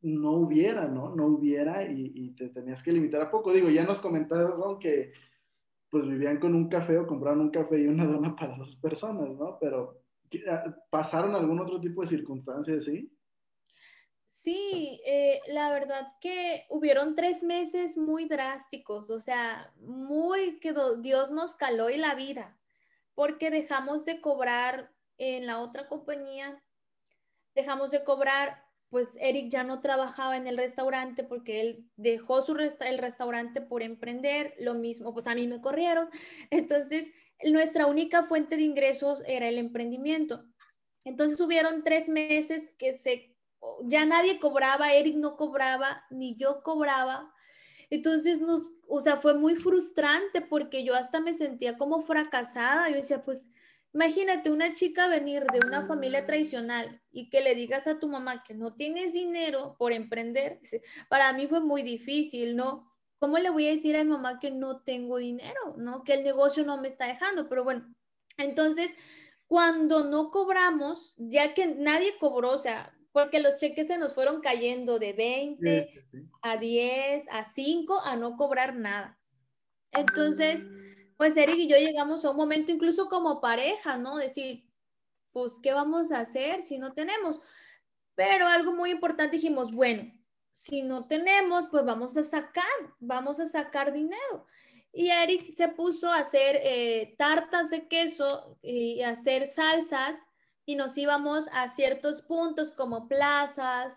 no 0.03 0.33
hubiera, 0.33 0.87
¿no? 0.87 1.15
No 1.15 1.27
hubiera 1.27 1.85
y, 1.85 2.31
te 2.31 2.49
tenías 2.49 2.83
que 2.83 2.93
limitar 2.93 3.21
a 3.21 3.31
poco. 3.31 3.53
Digo, 3.53 3.69
ya 3.69 3.85
nos 3.85 4.01
comentaron 4.01 4.79
que 4.79 5.13
pues 5.91 6.09
vivían 6.09 6.39
con 6.39 6.55
un 6.55 6.69
café 6.69 6.99
o 6.99 7.07
compraron 7.07 7.41
un 7.41 7.51
café 7.51 7.81
y 7.81 7.87
una 7.87 8.07
dona 8.07 8.35
para 8.35 8.57
dos 8.57 8.77
personas, 8.77 9.29
¿no? 9.37 9.59
Pero 9.61 10.00
¿pasaron 10.91 11.35
algún 11.35 11.61
otro 11.61 11.81
tipo 11.81 12.03
de 12.03 12.09
circunstancias, 12.09 12.85
sí? 12.85 13.11
Sí, 14.41 15.03
eh, 15.05 15.43
la 15.49 15.71
verdad 15.71 16.15
que 16.19 16.65
hubieron 16.71 17.15
tres 17.15 17.43
meses 17.43 17.99
muy 17.99 18.25
drásticos, 18.25 19.11
o 19.11 19.21
sea, 19.21 19.71
muy 19.81 20.59
que 20.61 20.75
Dios 21.01 21.31
nos 21.31 21.57
caló 21.57 21.91
y 21.91 21.99
la 21.99 22.15
vida, 22.15 22.59
porque 23.15 23.51
dejamos 23.51 24.07
de 24.07 24.23
cobrar 24.23 24.95
en 25.19 25.45
la 25.45 25.59
otra 25.59 25.89
compañía, 25.89 26.63
dejamos 27.55 27.91
de 27.91 28.03
cobrar, 28.03 28.65
pues 28.89 29.19
Eric 29.21 29.51
ya 29.51 29.63
no 29.63 29.81
trabajaba 29.81 30.39
en 30.39 30.47
el 30.47 30.57
restaurante 30.57 31.23
porque 31.23 31.61
él 31.61 31.91
dejó 31.97 32.41
su 32.41 32.55
el 32.57 32.99
restaurante 32.99 33.61
por 33.61 33.83
emprender, 33.83 34.55
lo 34.59 34.73
mismo, 34.73 35.13
pues 35.13 35.27
a 35.27 35.35
mí 35.35 35.47
me 35.47 35.61
corrieron, 35.61 36.09
entonces 36.51 37.13
nuestra 37.45 37.87
única 37.87 38.23
fuente 38.23 38.57
de 38.57 38.63
ingresos 38.63 39.23
era 39.27 39.49
el 39.49 39.59
emprendimiento. 39.59 40.45
Entonces 41.05 41.41
hubieron 41.41 41.83
tres 41.83 42.09
meses 42.09 42.75
que 42.75 42.93
se 42.93 43.31
ya 43.85 44.05
nadie 44.05 44.39
cobraba, 44.39 44.93
Eric 44.95 45.17
no 45.17 45.37
cobraba, 45.37 46.05
ni 46.11 46.37
yo 46.37 46.63
cobraba. 46.63 47.33
Entonces 47.91 48.41
nos, 48.41 48.73
o 48.89 49.01
sea, 49.01 49.17
fue 49.17 49.35
muy 49.35 49.57
frustrante 49.57 50.41
porque 50.41 50.85
yo 50.85 50.95
hasta 50.95 51.21
me 51.21 51.33
sentía 51.33 51.77
como 51.77 52.03
fracasada. 52.03 52.89
Yo 52.89 52.97
decía, 52.97 53.25
pues, 53.25 53.49
imagínate 53.93 54.51
una 54.51 54.75
chica 54.75 55.09
venir 55.09 55.45
de 55.53 55.61
una 55.67 55.87
familia 55.87 56.25
tradicional 56.25 57.03
y 57.11 57.29
que 57.29 57.41
le 57.41 57.55
digas 57.55 57.87
a 57.87 57.99
tu 57.99 58.09
mamá 58.09 58.45
que 58.45 58.55
no 58.55 58.75
tienes 58.75 59.13
dinero 59.13 59.75
por 59.79 59.93
emprender. 59.93 60.61
Para 61.09 61.33
mí 61.33 61.49
fue 61.49 61.61
muy 61.61 61.83
difícil, 61.83 62.57
¿no? 62.57 62.91
¿Cómo 63.21 63.39
le 63.39 63.51
voy 63.51 63.67
a 63.69 63.71
decir 63.71 63.97
a 63.97 64.03
mi 64.03 64.11
mamá 64.11 64.41
que 64.41 64.51
no 64.51 64.81
tengo 64.81 65.19
dinero, 65.19 65.75
¿no? 65.77 66.05
Que 66.05 66.15
el 66.15 66.25
negocio 66.25 66.65
no 66.65 66.81
me 66.81 66.89
está 66.89 67.07
dejando. 67.07 67.51
Pero 67.51 67.65
bueno, 67.65 67.95
entonces, 68.39 68.95
cuando 69.47 70.05
no 70.05 70.31
cobramos, 70.31 71.15
ya 71.19 71.53
que 71.53 71.67
nadie 71.67 72.17
cobró, 72.19 72.53
o 72.53 72.59
sea, 72.59 72.97
porque 73.13 73.41
los 73.41 73.57
cheques 73.57 73.89
se 73.89 73.99
nos 73.99 74.15
fueron 74.15 74.41
cayendo 74.41 74.99
de 74.99 75.13
20 75.13 75.93
a 76.41 76.57
10, 76.57 77.27
a 77.31 77.45
5, 77.45 78.01
a 78.01 78.17
no 78.17 78.39
cobrar 78.39 78.75
nada. 78.75 79.19
Entonces, 79.93 80.67
pues 81.19 81.37
Eric 81.37 81.57
y 81.57 81.69
yo 81.69 81.77
llegamos 81.77 82.25
a 82.25 82.31
un 82.31 82.39
momento 82.39 82.73
incluso 82.73 83.11
como 83.11 83.43
pareja, 83.43 83.99
¿no? 83.99 84.17
Decir, 84.17 84.65
pues, 85.33 85.59
¿qué 85.63 85.75
vamos 85.75 86.11
a 86.11 86.21
hacer 86.21 86.63
si 86.63 86.79
no 86.79 86.95
tenemos? 86.95 87.43
Pero 88.15 88.47
algo 88.47 88.73
muy 88.73 88.91
importante 88.93 89.37
dijimos, 89.37 89.73
bueno, 89.73 90.11
si 90.53 90.83
no 90.83 91.07
tenemos, 91.07 91.67
pues 91.71 91.85
vamos 91.85 92.17
a 92.17 92.23
sacar, 92.23 92.65
vamos 92.99 93.41
a 93.41 93.47
sacar 93.47 93.93
dinero. 93.93 94.47
Y 94.93 95.11
Eric 95.11 95.47
se 95.47 95.69
puso 95.69 96.11
a 96.11 96.19
hacer 96.19 96.59
eh, 96.63 97.15
tartas 97.17 97.71
de 97.71 97.87
queso 97.87 98.59
y 98.63 99.03
hacer 99.03 99.47
salsas 99.47 100.27
y 100.67 100.75
nos 100.75 100.99
íbamos 100.99 101.49
a 101.53 101.69
ciertos 101.69 102.23
puntos 102.23 102.73
como 102.73 103.09
plazas 103.09 103.97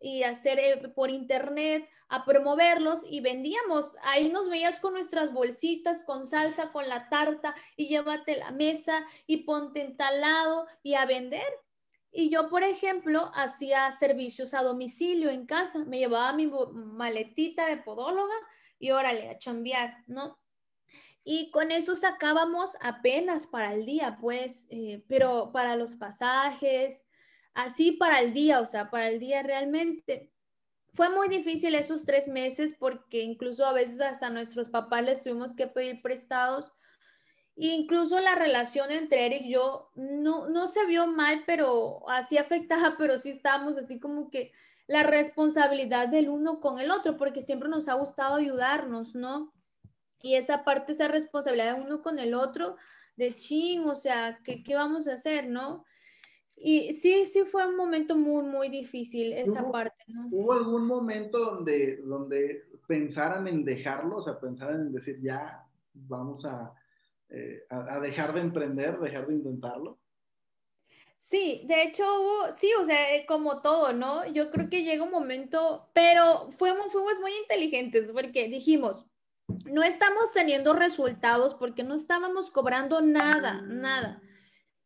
y 0.00 0.24
hacer 0.24 0.58
eh, 0.58 0.88
por 0.88 1.10
internet 1.10 1.88
a 2.08 2.24
promoverlos 2.24 3.04
y 3.08 3.20
vendíamos. 3.20 3.96
Ahí 4.02 4.30
nos 4.30 4.48
veías 4.48 4.80
con 4.80 4.94
nuestras 4.94 5.32
bolsitas, 5.32 6.02
con 6.02 6.26
salsa, 6.26 6.72
con 6.72 6.88
la 6.88 7.08
tarta 7.08 7.54
y 7.76 7.86
llévate 7.86 8.36
la 8.36 8.50
mesa 8.50 9.06
y 9.26 9.38
ponte 9.38 9.82
en 9.82 9.96
tal 9.96 10.20
lado 10.20 10.66
y 10.82 10.94
a 10.94 11.06
vender. 11.06 11.46
Y 12.14 12.28
yo, 12.28 12.50
por 12.50 12.62
ejemplo, 12.62 13.32
hacía 13.34 13.90
servicios 13.90 14.52
a 14.52 14.62
domicilio 14.62 15.30
en 15.30 15.46
casa. 15.46 15.84
Me 15.86 15.98
llevaba 15.98 16.34
mi 16.34 16.46
maletita 16.46 17.66
de 17.66 17.78
podóloga 17.78 18.34
y 18.78 18.90
órale, 18.90 19.30
a 19.30 19.38
chambear, 19.38 20.04
¿no? 20.06 20.38
Y 21.24 21.50
con 21.50 21.70
eso 21.70 21.96
sacábamos 21.96 22.76
apenas 22.82 23.46
para 23.46 23.72
el 23.72 23.86
día, 23.86 24.18
pues, 24.20 24.66
eh, 24.70 25.02
pero 25.08 25.52
para 25.52 25.76
los 25.76 25.94
pasajes, 25.94 27.04
así 27.54 27.92
para 27.92 28.20
el 28.20 28.34
día, 28.34 28.60
o 28.60 28.66
sea, 28.66 28.90
para 28.90 29.08
el 29.08 29.18
día 29.18 29.42
realmente. 29.42 30.30
Fue 30.94 31.08
muy 31.08 31.28
difícil 31.28 31.74
esos 31.74 32.04
tres 32.04 32.28
meses 32.28 32.74
porque 32.78 33.22
incluso 33.22 33.64
a 33.64 33.72
veces 33.72 34.00
hasta 34.02 34.28
nuestros 34.28 34.68
papás 34.68 35.04
les 35.04 35.22
tuvimos 35.22 35.54
que 35.54 35.66
pedir 35.66 36.02
prestados 36.02 36.72
incluso 37.56 38.18
la 38.20 38.34
relación 38.34 38.90
entre 38.90 39.26
Eric 39.26 39.42
y 39.44 39.52
yo 39.52 39.90
no, 39.94 40.48
no 40.48 40.66
se 40.68 40.86
vio 40.86 41.06
mal, 41.06 41.42
pero 41.46 42.08
así 42.08 42.38
afectada, 42.38 42.94
pero 42.98 43.18
sí 43.18 43.30
estábamos 43.30 43.78
así 43.78 43.98
como 43.98 44.30
que 44.30 44.52
la 44.86 45.02
responsabilidad 45.02 46.08
del 46.08 46.28
uno 46.28 46.60
con 46.60 46.78
el 46.78 46.90
otro, 46.90 47.16
porque 47.16 47.42
siempre 47.42 47.68
nos 47.68 47.88
ha 47.88 47.94
gustado 47.94 48.36
ayudarnos, 48.36 49.14
¿no? 49.14 49.52
Y 50.20 50.34
esa 50.34 50.64
parte, 50.64 50.92
esa 50.92 51.08
responsabilidad 51.08 51.76
de 51.76 51.82
uno 51.82 52.02
con 52.02 52.18
el 52.18 52.34
otro, 52.34 52.76
de 53.16 53.34
ching, 53.34 53.86
o 53.86 53.94
sea, 53.94 54.40
¿qué, 54.44 54.62
qué 54.62 54.74
vamos 54.74 55.08
a 55.08 55.14
hacer, 55.14 55.48
no? 55.48 55.84
Y 56.56 56.92
sí, 56.92 57.24
sí 57.24 57.44
fue 57.44 57.66
un 57.66 57.76
momento 57.76 58.16
muy, 58.16 58.44
muy 58.44 58.68
difícil 58.68 59.32
esa 59.32 59.70
parte, 59.70 60.04
¿no? 60.08 60.28
¿Hubo 60.30 60.52
algún 60.52 60.86
momento 60.86 61.38
donde, 61.38 61.96
donde 62.04 62.68
pensaran 62.86 63.48
en 63.48 63.64
dejarlo, 63.64 64.18
o 64.18 64.22
sea, 64.22 64.38
pensaran 64.38 64.82
en 64.82 64.92
decir, 64.92 65.20
ya, 65.20 65.66
vamos 65.92 66.44
a, 66.44 66.72
eh, 67.34 67.64
a, 67.70 67.98
dejar 67.98 68.34
de 68.34 68.42
emprender, 68.42 68.98
dejar 68.98 69.26
de 69.26 69.34
intentarlo? 69.34 69.98
Sí, 71.18 71.62
de 71.66 71.84
hecho 71.84 72.04
hubo, 72.04 72.52
sí, 72.52 72.70
o 72.78 72.84
sea, 72.84 73.14
eh, 73.14 73.24
como 73.24 73.62
todo, 73.62 73.94
¿no? 73.94 74.26
Yo 74.26 74.50
creo 74.50 74.68
que 74.68 74.84
llega 74.84 75.02
un 75.02 75.10
momento, 75.10 75.88
pero 75.94 76.50
fuimos, 76.50 76.92
fuimos 76.92 77.18
muy 77.20 77.32
inteligentes 77.38 78.12
porque 78.12 78.48
dijimos, 78.48 79.06
no 79.64 79.82
estamos 79.82 80.30
teniendo 80.34 80.74
resultados 80.74 81.54
porque 81.54 81.84
no 81.84 81.94
estábamos 81.94 82.50
cobrando 82.50 83.00
nada, 83.00 83.62
nada. 83.62 84.20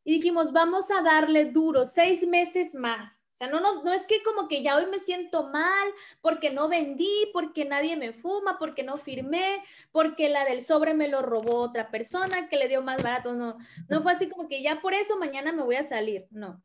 Y 0.05 0.15
dijimos, 0.15 0.53
vamos 0.53 0.89
a 0.93 1.03
darle 1.03 1.47
duro, 1.47 1.85
seis 1.85 2.25
meses 2.29 2.77
más. 2.77 3.26
O 3.37 3.39
sea, 3.39 3.49
no, 3.49 3.61
no, 3.61 3.83
no 3.83 3.93
es 3.93 4.07
que 4.07 4.23
como 4.23 4.49
que 4.49 4.63
ya 4.63 4.77
hoy 4.77 4.87
me 4.87 4.99
siento 4.99 5.43
mal 5.51 5.91
porque 6.23 6.51
no 6.51 6.71
vendí, 6.71 7.29
porque 7.35 7.67
nadie 7.67 7.95
me 7.95 8.15
fuma, 8.15 8.59
porque 8.59 8.83
no 8.83 8.97
firmé, 8.97 9.63
porque 9.93 10.31
la 10.31 10.47
del 10.47 10.63
sobre 10.63 10.95
me 10.95 11.07
lo 11.07 11.21
robó 11.21 11.57
otra 11.57 11.91
persona 11.91 12.49
que 12.49 12.57
le 12.57 12.67
dio 12.67 12.81
más 12.81 13.03
barato. 13.03 13.35
No, 13.35 13.59
no 13.91 14.03
fue 14.03 14.13
así 14.13 14.31
como 14.31 14.49
que 14.49 14.63
ya 14.63 14.81
por 14.81 14.95
eso 14.95 15.19
mañana 15.19 15.53
me 15.53 15.63
voy 15.63 15.77
a 15.77 15.83
salir. 15.83 16.27
No, 16.31 16.63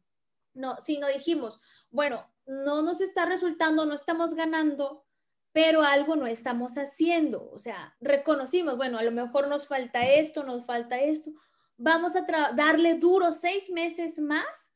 no, 0.54 0.78
sino 0.80 1.10
dijimos, 1.10 1.60
bueno, 1.90 2.32
no 2.46 2.82
nos 2.84 3.02
está 3.02 3.26
resultando, 3.26 3.86
no 3.86 3.94
estamos 3.94 4.34
ganando, 4.34 5.04
pero 5.52 5.82
algo 5.82 6.16
no 6.16 6.26
estamos 6.26 6.78
haciendo. 6.78 7.52
O 7.52 7.60
sea, 7.60 7.98
reconocimos, 8.00 8.78
bueno, 8.78 8.98
a 8.98 9.04
lo 9.04 9.12
mejor 9.12 9.50
nos 9.50 9.68
falta 9.68 10.08
esto, 10.08 10.44
nos 10.44 10.66
falta 10.66 11.02
esto. 11.02 11.32
Vamos 11.76 12.16
a 12.16 12.26
darle 12.56 12.94
duro 12.94 13.34
seis 13.34 13.70
meses 13.70 14.20
más 14.20 14.71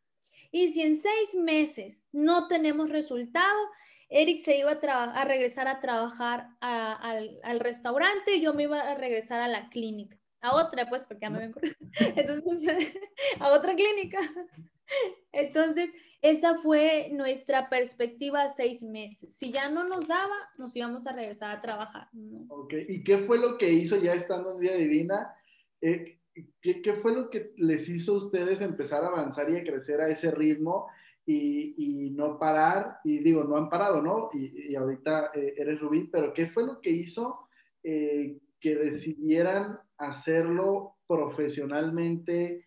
y 0.56 0.72
si 0.72 0.84
en 0.84 0.96
seis 0.96 1.36
meses 1.36 2.08
no 2.14 2.48
tenemos 2.48 2.90
resultado, 2.90 3.60
Eric 4.08 4.40
se 4.40 4.58
iba 4.58 4.72
a, 4.72 5.04
a 5.04 5.26
regresar 5.26 5.68
a 5.68 5.82
trabajar 5.82 6.48
al, 6.62 7.42
al, 7.44 7.60
restaurante 7.60 8.38
y 8.38 8.42
yo 8.42 8.54
me 8.54 8.64
iba 8.64 8.80
a 8.80 8.96
regresar 8.96 9.42
a 9.42 9.50
la 9.50 9.70
clínica. 9.70 10.18
A 10.40 10.56
otra, 10.56 10.88
pues, 10.88 11.04
porque 11.04 11.24
ya 11.24 11.30
me 11.30 11.40
ven. 11.40 11.56
Entonces, 12.16 12.94
a 13.42 13.52
otra 13.52 13.76
clínica. 13.76 14.20
Entonces, 15.34 15.90
esa 16.22 16.56
fue 16.56 17.10
nuestra 17.12 17.70
perspectiva 17.70 18.44
a 18.44 18.48
seis 18.48 18.82
meses. 18.82 19.36
Si 19.36 19.52
ya 19.52 19.70
no 19.70 19.84
nos 19.84 20.08
daba, 20.08 20.38
nos 20.58 20.74
íbamos 20.78 21.06
a 21.06 21.12
regresar 21.12 21.52
a 21.52 21.60
trabajar. 21.60 22.08
Ok, 22.48 22.76
¿y 22.88 23.04
qué 23.04 23.18
fue 23.18 23.40
lo 23.40 23.58
que 23.58 23.70
hizo 23.70 23.98
ya 23.98 24.14
estando 24.14 24.52
en 24.54 24.60
Vida 24.60 24.76
Divina? 24.76 25.36
Eh, 25.82 26.18
¿qué, 26.62 26.82
¿qué, 26.82 26.94
fue 26.94 27.14
lo 27.14 27.30
que 27.30 27.54
les 27.58 27.88
hizo 27.90 28.14
a 28.14 28.18
ustedes 28.18 28.62
empezar 28.62 29.04
a 29.04 29.08
avanzar 29.08 29.50
y 29.50 29.58
a 29.58 29.64
crecer 29.64 30.02
a 30.02 30.10
ese 30.10 30.32
ritmo 30.32 30.88
y, 31.26 31.76
y 31.78 32.10
no 32.12 32.38
parar? 32.38 32.98
Y 33.04 33.20
digo, 33.20 33.44
no 33.44 33.58
han 33.58 33.70
parado, 33.70 34.02
¿no? 34.02 34.30
Y, 34.34 34.72
y 34.72 34.76
ahorita 34.76 35.32
eh, 35.34 35.56
eres 35.58 35.80
Rubí, 35.80 36.08
pero 36.12 36.34
¿qué 36.34 36.48
fue 36.48 36.66
lo 36.66 36.82
que 36.82 36.92
hizo 36.92 37.48
eh, 37.84 38.38
que 38.60 38.76
decidieran 38.76 39.80
hacerlo 39.98 40.98
profesionalmente? 41.08 42.66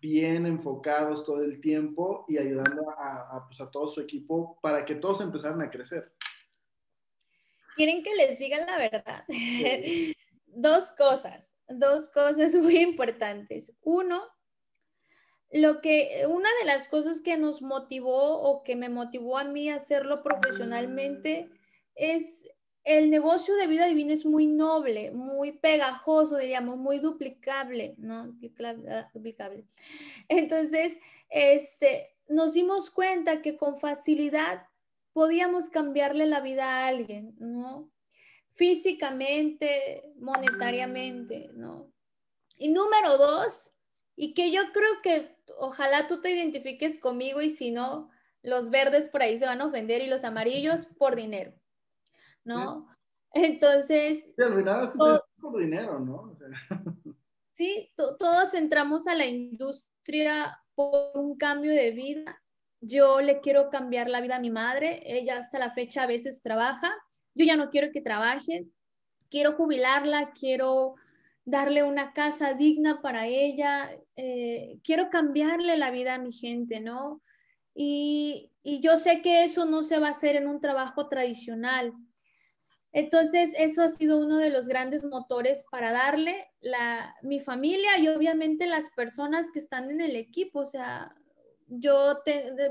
bien 0.00 0.46
enfocados 0.46 1.24
todo 1.24 1.42
el 1.42 1.60
tiempo 1.60 2.24
y 2.28 2.38
ayudando 2.38 2.88
a, 2.90 3.36
a, 3.36 3.46
pues 3.48 3.60
a 3.60 3.68
todo 3.68 3.88
su 3.88 4.00
equipo 4.00 4.56
para 4.62 4.84
que 4.84 4.94
todos 4.94 5.20
empezaran 5.20 5.60
a 5.60 5.70
crecer. 5.70 6.12
¿Quieren 7.74 8.02
que 8.02 8.14
les 8.14 8.38
diga 8.38 8.64
la 8.64 8.78
verdad? 8.78 9.24
Sí. 9.28 10.14
dos 10.54 10.90
cosas, 10.92 11.56
dos 11.78 12.08
cosas 12.08 12.54
muy 12.56 12.78
importantes. 12.78 13.76
Uno, 13.82 14.22
lo 15.50 15.80
que 15.80 16.24
una 16.28 16.48
de 16.60 16.66
las 16.66 16.88
cosas 16.88 17.20
que 17.20 17.36
nos 17.36 17.62
motivó 17.62 18.40
o 18.40 18.62
que 18.62 18.76
me 18.76 18.88
motivó 18.88 19.38
a 19.38 19.44
mí 19.44 19.68
a 19.68 19.76
hacerlo 19.76 20.22
profesionalmente 20.22 21.50
es 21.94 22.46
el 22.84 23.10
negocio 23.10 23.54
de 23.54 23.66
vida 23.66 23.86
divina 23.86 24.12
es 24.12 24.26
muy 24.26 24.46
noble, 24.46 25.12
muy 25.12 25.52
pegajoso, 25.52 26.36
diríamos, 26.36 26.78
muy 26.78 26.98
duplicable, 26.98 27.94
¿no? 27.98 28.32
Duplicable. 29.12 29.64
Entonces, 30.28 30.98
este, 31.28 32.16
nos 32.28 32.54
dimos 32.54 32.90
cuenta 32.90 33.40
que 33.40 33.56
con 33.56 33.78
facilidad 33.78 34.66
podíamos 35.12 35.68
cambiarle 35.68 36.26
la 36.26 36.40
vida 36.40 36.64
a 36.64 36.86
alguien, 36.88 37.36
¿no? 37.38 37.91
Físicamente, 38.54 40.12
monetariamente, 40.16 41.50
¿no? 41.54 41.90
Y 42.58 42.68
número 42.68 43.16
dos, 43.16 43.72
y 44.16 44.34
que 44.34 44.50
yo 44.52 44.60
creo 44.72 45.02
que 45.02 45.36
ojalá 45.58 46.06
tú 46.06 46.20
te 46.20 46.30
identifiques 46.30 46.98
conmigo 46.98 47.40
y 47.40 47.48
si 47.48 47.70
no, 47.70 48.10
los 48.42 48.70
verdes 48.70 49.08
por 49.08 49.22
ahí 49.22 49.38
se 49.38 49.46
van 49.46 49.60
a 49.60 49.66
ofender 49.66 50.02
y 50.02 50.08
los 50.08 50.24
amarillos 50.24 50.86
por 50.86 51.16
dinero, 51.16 51.52
¿no? 52.44 52.88
Entonces... 53.32 54.32
Sí, 54.36 54.42
al 54.42 54.56
final 54.56 54.84
es 54.84 54.92
por 55.40 55.58
dinero, 55.58 55.98
¿no? 55.98 56.32
O 56.32 56.36
sea. 56.36 56.48
Sí, 57.54 57.92
todos 57.96 58.54
entramos 58.54 59.06
a 59.06 59.14
la 59.14 59.26
industria 59.26 60.58
por 60.74 61.12
un 61.14 61.36
cambio 61.36 61.70
de 61.70 61.90
vida. 61.90 62.42
Yo 62.80 63.20
le 63.20 63.40
quiero 63.40 63.68
cambiar 63.68 64.08
la 64.08 64.22
vida 64.22 64.36
a 64.36 64.40
mi 64.40 64.50
madre. 64.50 65.02
Ella 65.04 65.36
hasta 65.36 65.58
la 65.58 65.70
fecha 65.70 66.04
a 66.04 66.06
veces 66.06 66.40
trabaja 66.40 66.94
yo 67.34 67.44
ya 67.44 67.56
no 67.56 67.70
quiero 67.70 67.90
que 67.92 68.00
trabaje, 68.00 68.66
quiero 69.30 69.54
jubilarla, 69.54 70.32
quiero 70.32 70.94
darle 71.44 71.82
una 71.82 72.12
casa 72.12 72.54
digna 72.54 73.00
para 73.02 73.26
ella, 73.26 73.90
eh, 74.16 74.78
quiero 74.84 75.10
cambiarle 75.10 75.76
la 75.76 75.90
vida 75.90 76.14
a 76.14 76.18
mi 76.18 76.32
gente, 76.32 76.80
¿no? 76.80 77.20
Y, 77.74 78.52
y, 78.62 78.80
yo 78.80 78.96
sé 78.96 79.22
que 79.22 79.44
eso 79.44 79.64
no 79.64 79.82
se 79.82 79.98
va 79.98 80.08
a 80.08 80.10
hacer 80.10 80.36
en 80.36 80.46
un 80.46 80.60
trabajo 80.60 81.08
tradicional. 81.08 81.94
Entonces, 82.92 83.50
eso 83.56 83.82
ha 83.82 83.88
sido 83.88 84.18
uno 84.18 84.36
de 84.36 84.50
los 84.50 84.68
grandes 84.68 85.06
motores 85.06 85.64
para 85.70 85.92
darle 85.92 86.50
la, 86.60 87.16
mi 87.22 87.40
familia 87.40 87.98
y 87.98 88.08
obviamente 88.08 88.66
las 88.66 88.90
personas 88.90 89.50
que 89.50 89.58
están 89.58 89.90
en 89.90 90.02
el 90.02 90.14
equipo. 90.16 90.60
O 90.60 90.66
sea, 90.66 91.14
yo 91.66 92.18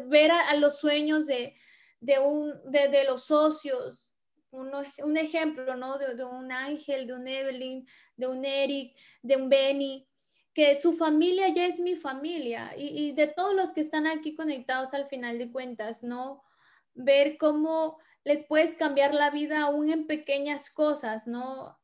ver 0.06 0.32
a, 0.32 0.56
los 0.58 0.78
sueños 0.78 1.26
de, 1.26 1.56
de, 2.00 2.20
un, 2.20 2.54
de 2.70 3.04
los 3.06 3.26
socios, 3.26 4.11
un 4.52 5.18
ejemplo, 5.18 5.76
¿no? 5.76 5.98
De, 5.98 6.24
un 6.24 6.52
Ángel, 6.52 7.08
de 7.08 7.14
un 7.14 7.28
Evelyn, 7.28 7.88
de 8.16 8.28
un 8.28 8.46
Eric, 8.46 8.98
de 9.22 9.36
un 9.38 9.50
Benny, 9.50 10.08
que 10.54 10.76
su 10.76 10.94
familia 10.94 11.48
ya 11.50 11.66
es 11.66 11.80
mi 11.80 11.96
familia 11.96 12.74
y, 12.76 13.14
de 13.14 13.28
todos 13.28 13.56
los 13.56 13.74
que 13.74 13.82
están 13.82 14.06
aquí 14.06 14.36
conectados 14.36 14.94
al 14.94 15.08
final 15.08 15.38
de 15.38 15.52
cuentas, 15.52 16.04
¿no? 16.04 16.44
Ver 16.94 17.38
cómo 17.38 17.98
les 18.24 18.44
puedes 18.44 18.76
cambiar 18.76 19.14
la 19.14 19.30
vida 19.30 19.62
aún 19.62 19.90
en 19.90 20.08
pequeñas 20.08 20.70
cosas, 20.70 21.28
¿no? 21.28 21.78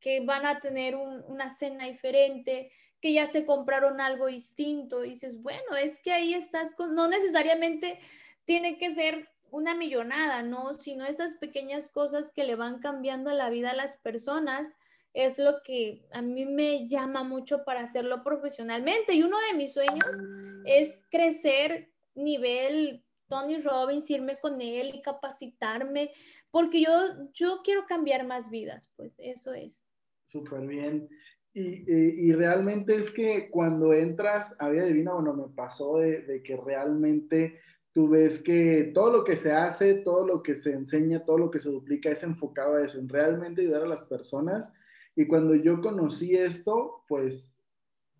que 0.00 0.20
van 0.20 0.46
a 0.46 0.60
tener 0.60 0.96
un, 0.96 1.22
una 1.26 1.50
cena 1.50 1.84
diferente, 1.84 2.72
que 3.02 3.12
ya 3.12 3.26
se 3.26 3.44
compraron 3.44 4.00
algo 4.00 4.26
distinto. 4.26 5.04
Y 5.04 5.10
dices, 5.10 5.42
bueno, 5.42 5.76
es 5.76 6.00
que 6.00 6.12
ahí 6.12 6.32
estás, 6.32 6.74
con, 6.74 6.94
no 6.94 7.06
necesariamente 7.06 7.98
tiene 8.44 8.78
que 8.78 8.94
ser 8.94 9.28
una 9.50 9.74
millonada, 9.74 10.42
¿no? 10.42 10.74
Sino 10.74 11.04
esas 11.04 11.36
pequeñas 11.36 11.90
cosas 11.90 12.32
que 12.32 12.44
le 12.44 12.56
van 12.56 12.78
cambiando 12.78 13.30
la 13.32 13.50
vida 13.50 13.70
a 13.70 13.76
las 13.76 13.96
personas 13.96 14.74
es 15.14 15.38
lo 15.38 15.62
que 15.64 16.06
a 16.12 16.22
mí 16.22 16.44
me 16.44 16.86
llama 16.86 17.24
mucho 17.24 17.64
para 17.64 17.80
hacerlo 17.80 18.22
profesionalmente. 18.22 19.14
Y 19.14 19.22
uno 19.22 19.36
de 19.50 19.56
mis 19.56 19.72
sueños 19.72 20.20
es 20.64 21.04
crecer 21.10 21.90
nivel 22.14 23.02
Tony 23.28 23.60
Robbins, 23.60 24.10
irme 24.10 24.38
con 24.40 24.60
él 24.60 24.94
y 24.94 25.02
capacitarme, 25.02 26.10
porque 26.50 26.82
yo, 26.82 26.90
yo 27.32 27.60
quiero 27.62 27.84
cambiar 27.86 28.26
más 28.26 28.50
vidas, 28.50 28.92
pues 28.96 29.16
eso 29.18 29.52
es. 29.52 29.86
Súper 30.24 30.66
bien. 30.66 31.08
Y, 31.54 32.28
y, 32.28 32.32
realmente 32.32 32.94
es 32.94 33.10
que 33.10 33.50
cuando 33.50 33.92
entras 33.92 34.54
a 34.58 34.68
Vida 34.68 34.84
Divina, 34.84 35.14
bueno, 35.14 35.34
me 35.34 35.48
pasó 35.54 35.98
de, 35.98 36.42
que 36.44 36.56
realmente 36.56 37.58
tú 37.92 38.08
ves 38.08 38.40
que 38.40 38.90
todo 38.94 39.12
lo 39.12 39.24
que 39.24 39.36
se 39.36 39.52
hace, 39.52 39.94
todo 39.94 40.26
lo 40.26 40.42
que 40.42 40.54
se 40.54 40.72
enseña, 40.72 41.24
todo 41.24 41.38
lo 41.38 41.50
que 41.50 41.60
se 41.60 41.68
duplica 41.68 42.10
es 42.10 42.22
enfocado 42.22 42.76
a 42.76 42.84
eso, 42.84 42.98
en 42.98 43.08
realmente 43.08 43.62
ayudar 43.62 43.82
a 43.82 43.88
las 43.88 44.02
personas. 44.02 44.72
Y 45.16 45.26
cuando 45.26 45.54
yo 45.54 45.80
conocí 45.80 46.36
esto, 46.36 47.04
pues 47.08 47.54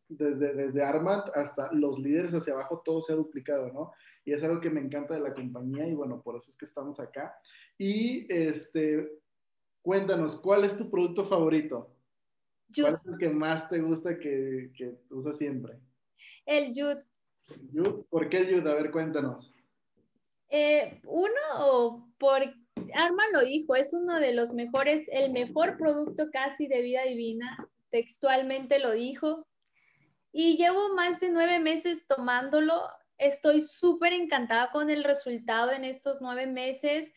desde, 0.08 0.54
desde 0.54 0.82
Armand 0.82 1.24
hasta 1.34 1.72
los 1.72 1.98
líderes 1.98 2.32
hacia 2.32 2.54
abajo, 2.54 2.82
todo 2.84 3.02
se 3.02 3.12
ha 3.12 3.16
duplicado, 3.16 3.72
¿no? 3.72 3.92
Y 4.24 4.32
es 4.32 4.42
algo 4.42 4.60
que 4.60 4.70
me 4.70 4.80
encanta 4.80 5.14
de 5.14 5.20
la 5.20 5.34
compañía 5.34 5.86
y 5.86 5.94
bueno, 5.94 6.20
por 6.22 6.36
eso 6.36 6.50
es 6.50 6.56
que 6.56 6.64
estamos 6.64 6.98
acá. 7.00 7.38
Y 7.76 8.26
este, 8.32 9.20
cuéntanos, 9.82 10.40
¿cuál 10.40 10.64
es 10.64 10.76
tu 10.76 10.90
producto 10.90 11.24
favorito? 11.24 11.94
¿Cuál 12.74 12.94
es 12.94 13.12
el 13.12 13.18
que 13.18 13.30
más 13.30 13.68
te 13.68 13.80
gusta 13.80 14.18
que, 14.18 14.70
que 14.76 14.98
usas 15.10 15.38
siempre? 15.38 15.78
El 16.44 16.72
Jude. 16.74 17.00
¿Por 18.10 18.28
qué 18.28 18.38
el? 18.38 18.70
A 18.70 18.74
ver, 18.74 18.90
cuéntanos. 18.90 19.54
Eh, 20.50 21.00
uno, 21.04 22.12
por 22.18 22.42
Armand 22.94 23.32
lo 23.32 23.44
dijo, 23.44 23.76
es 23.76 23.92
uno 23.92 24.18
de 24.18 24.32
los 24.32 24.52
mejores, 24.52 25.08
el 25.12 25.32
mejor 25.32 25.76
producto 25.76 26.30
casi 26.32 26.66
de 26.66 26.82
vida 26.82 27.02
divina, 27.02 27.68
textualmente 27.90 28.78
lo 28.78 28.92
dijo. 28.92 29.46
Y 30.32 30.56
llevo 30.56 30.94
más 30.94 31.20
de 31.20 31.30
nueve 31.30 31.58
meses 31.58 32.06
tomándolo. 32.06 32.88
Estoy 33.16 33.60
súper 33.60 34.12
encantada 34.12 34.70
con 34.70 34.90
el 34.90 35.04
resultado 35.04 35.72
en 35.72 35.84
estos 35.84 36.20
nueve 36.20 36.46
meses. 36.46 37.12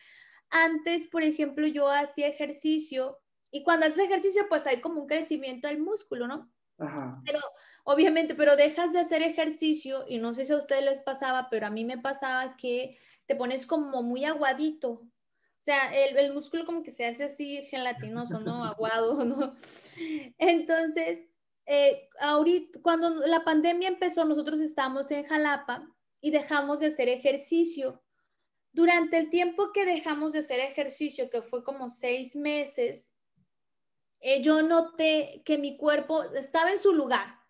Antes, 0.50 1.08
por 1.08 1.24
ejemplo, 1.24 1.68
yo 1.68 1.90
hacía 1.90 2.28
ejercicio 2.28 3.20
y 3.52 3.64
cuando 3.64 3.86
haces 3.86 4.06
ejercicio, 4.06 4.46
pues 4.48 4.66
hay 4.66 4.80
como 4.80 5.02
un 5.02 5.08
crecimiento 5.08 5.68
del 5.68 5.80
músculo, 5.80 6.26
¿no? 6.26 6.50
Ajá. 6.80 7.22
Pero 7.26 7.40
obviamente, 7.84 8.36
pero 8.36 8.56
dejas 8.56 8.94
de 8.94 9.00
hacer 9.00 9.22
ejercicio 9.22 10.06
y 10.08 10.18
no 10.18 10.34
sé 10.34 10.46
si 10.46 10.54
a 10.54 10.58
ustedes 10.58 10.84
les 10.84 11.02
pasaba, 11.02 11.48
pero 11.50 11.68
a 11.68 11.72
mí 11.72 11.86
me 11.86 11.98
pasaba 11.98 12.56
que 12.58 12.98
te 13.26 13.36
pones 13.36 13.66
como 13.66 14.04
muy 14.04 14.26
aguadito. 14.26 14.90
O 14.92 15.64
sea, 15.64 15.94
el, 15.94 16.18
el 16.18 16.34
músculo 16.34 16.66
como 16.66 16.84
que 16.84 16.92
se 16.92 17.06
hace 17.06 17.26
así 17.26 17.64
gelatinoso, 17.70 18.40
¿no? 18.40 18.64
Aguado, 18.66 19.24
¿no? 19.26 19.56
Entonces, 20.38 21.26
eh, 21.66 22.10
ahorita, 22.20 22.80
cuando 22.82 23.10
la 23.28 23.44
pandemia 23.44 23.88
empezó, 23.88 24.26
nosotros 24.26 24.60
estábamos 24.60 25.12
en 25.12 25.26
Jalapa 25.26 25.88
y 26.20 26.32
dejamos 26.32 26.80
de 26.80 26.88
hacer 26.88 27.10
ejercicio. 27.10 28.02
Durante 28.74 29.18
el 29.18 29.30
tiempo 29.30 29.72
que 29.74 29.86
dejamos 29.86 30.34
de 30.34 30.40
hacer 30.40 30.60
ejercicio, 30.60 31.30
que 31.30 31.42
fue 31.42 31.64
como 31.64 31.90
seis 31.90 32.36
meses, 32.36 33.14
eh, 34.20 34.42
yo 34.42 34.62
noté 34.62 35.42
que 35.46 35.58
mi 35.58 35.78
cuerpo 35.78 36.24
estaba 36.24 36.72
en 36.72 36.78
su 36.78 36.94
lugar 36.94 37.41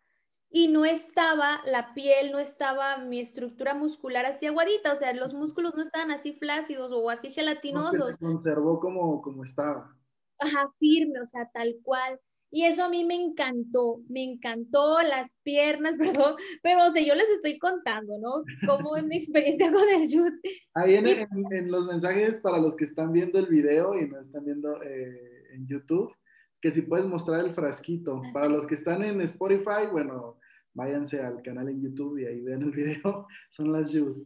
y 0.51 0.67
no 0.67 0.83
estaba 0.83 1.61
la 1.65 1.93
piel, 1.93 2.31
no 2.31 2.39
estaba 2.39 2.97
mi 2.97 3.19
estructura 3.19 3.73
muscular 3.73 4.25
así 4.25 4.45
aguadita, 4.45 4.91
o 4.91 4.95
sea, 4.95 5.13
los 5.13 5.33
músculos 5.33 5.75
no 5.75 5.81
estaban 5.81 6.11
así 6.11 6.33
flácidos 6.33 6.91
o 6.91 7.09
así 7.09 7.29
gelatinosos. 7.29 8.11
se 8.11 8.17
conservó 8.17 8.79
como, 8.79 9.21
como 9.21 9.45
estaba. 9.45 9.95
Ajá, 10.39 10.69
firme, 10.77 11.21
o 11.21 11.25
sea, 11.25 11.49
tal 11.53 11.75
cual. 11.83 12.19
Y 12.53 12.65
eso 12.65 12.83
a 12.83 12.89
mí 12.89 13.05
me 13.05 13.15
encantó, 13.15 14.01
me 14.09 14.25
encantó 14.25 15.01
las 15.01 15.37
piernas, 15.43 15.95
perdón, 16.33 16.35
pero 16.61 16.85
o 16.85 16.89
sea, 16.89 17.01
yo 17.01 17.15
les 17.15 17.29
estoy 17.29 17.57
contando, 17.57 18.19
¿no? 18.19 18.43
Cómo 18.67 18.97
es 18.97 19.05
mi 19.05 19.15
experiencia 19.17 19.71
con 19.71 19.87
el 19.87 20.01
Jude. 20.01 20.37
Ahí 20.73 20.95
en, 20.95 21.07
en, 21.07 21.71
los 21.71 21.85
mensajes 21.85 22.39
para 22.41 22.57
los 22.57 22.75
que 22.75 22.83
están 22.83 23.13
viendo 23.13 23.39
el 23.39 23.47
video 23.47 23.97
y 23.97 24.09
no 24.09 24.19
están 24.19 24.43
viendo 24.43 24.83
eh, 24.83 25.53
en 25.53 25.65
YouTube, 25.65 26.13
que 26.61 26.71
si 26.71 26.83
puedes 26.83 27.07
mostrar 27.07 27.39
el 27.43 27.53
frasquito. 27.53 28.21
Para 28.33 28.47
los 28.47 28.67
que 28.67 28.75
están 28.75 29.03
en 29.03 29.19
Spotify, 29.21 29.87
bueno, 29.91 30.37
váyanse 30.73 31.21
al 31.21 31.41
canal 31.41 31.69
en 31.69 31.81
YouTube 31.81 32.19
y 32.19 32.25
ahí 32.25 32.41
vean 32.41 32.61
el 32.61 32.71
video. 32.71 33.27
Son 33.49 33.71
las 33.71 33.91
Jude. 33.91 34.25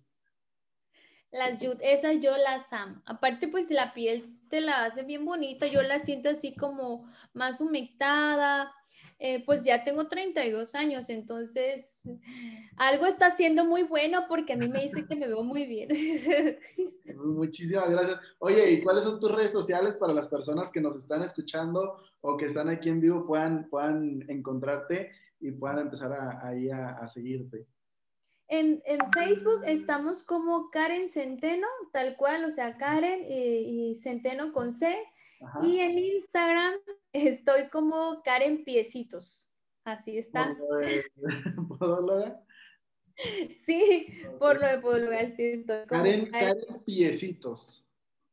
Las 1.31 1.59
Jude, 1.59 1.79
esas 1.81 2.19
yo 2.21 2.35
las 2.37 2.71
amo. 2.71 3.01
Aparte, 3.05 3.47
pues 3.47 3.69
la 3.71 3.93
piel 3.93 4.23
te 4.49 4.61
la 4.61 4.85
hace 4.85 5.03
bien 5.03 5.25
bonita, 5.25 5.67
yo 5.67 5.81
la 5.81 5.99
siento 5.99 6.29
así 6.29 6.55
como 6.55 7.09
más 7.33 7.59
humectada. 7.59 8.73
Eh, 9.17 9.43
pues 9.45 9.63
ya 9.63 9.83
tengo 9.83 10.07
32 10.07 10.75
años, 10.75 11.09
entonces 11.09 12.01
algo 12.75 13.05
está 13.05 13.31
siendo 13.31 13.63
muy 13.63 13.83
bueno 13.83 14.25
porque 14.27 14.53
a 14.53 14.57
mí 14.57 14.67
me 14.67 14.81
dice 14.81 15.05
que 15.07 15.15
me 15.15 15.27
veo 15.27 15.41
muy 15.41 15.65
bien. 15.65 15.89
Muchísimas 17.15 17.89
gracias. 17.89 18.19
Oye, 18.39 18.71
¿y 18.71 18.81
cuáles 18.81 19.05
son 19.05 19.19
tus 19.19 19.31
redes 19.31 19.53
sociales 19.53 19.95
para 19.95 20.13
las 20.13 20.27
personas 20.27 20.69
que 20.69 20.81
nos 20.81 20.97
están 20.97 21.23
escuchando 21.23 21.97
o 22.19 22.35
que 22.35 22.45
están 22.45 22.67
aquí 22.67 22.89
en 22.89 22.99
vivo 22.99 23.25
puedan, 23.25 23.69
puedan 23.69 24.25
encontrarte 24.29 25.11
y 25.39 25.51
puedan 25.51 25.79
empezar 25.79 26.11
ahí 26.43 26.69
a 26.69 27.07
seguirte? 27.07 27.65
En, 28.47 28.81
Facebook 29.11 29.63
estamos 29.65 30.23
como 30.23 30.69
Karen 30.69 31.07
Centeno, 31.07 31.67
tal 31.91 32.15
cual, 32.15 32.45
o 32.45 32.51
sea, 32.51 32.77
Karen 32.77 33.25
y, 33.27 33.95
Centeno 33.95 34.53
con 34.53 34.71
C. 34.71 34.95
Y 35.63 35.79
en 35.79 35.97
Instagram 35.97 36.73
estoy 37.13 37.69
como 37.69 38.21
Karen 38.23 38.63
Piecitos. 38.63 39.51
Así 39.83 40.17
está. 40.17 40.57
¿Podóloga? 41.79 42.41
Sí, 43.65 44.07
por 44.39 44.59
lo 44.59 44.67
de 44.67 44.79
podóloga, 44.79 45.35
sí 45.35 45.43
estoy. 45.43 45.85
Karen, 45.87 46.31
Karen 46.31 46.81
Piecitos. 46.85 47.87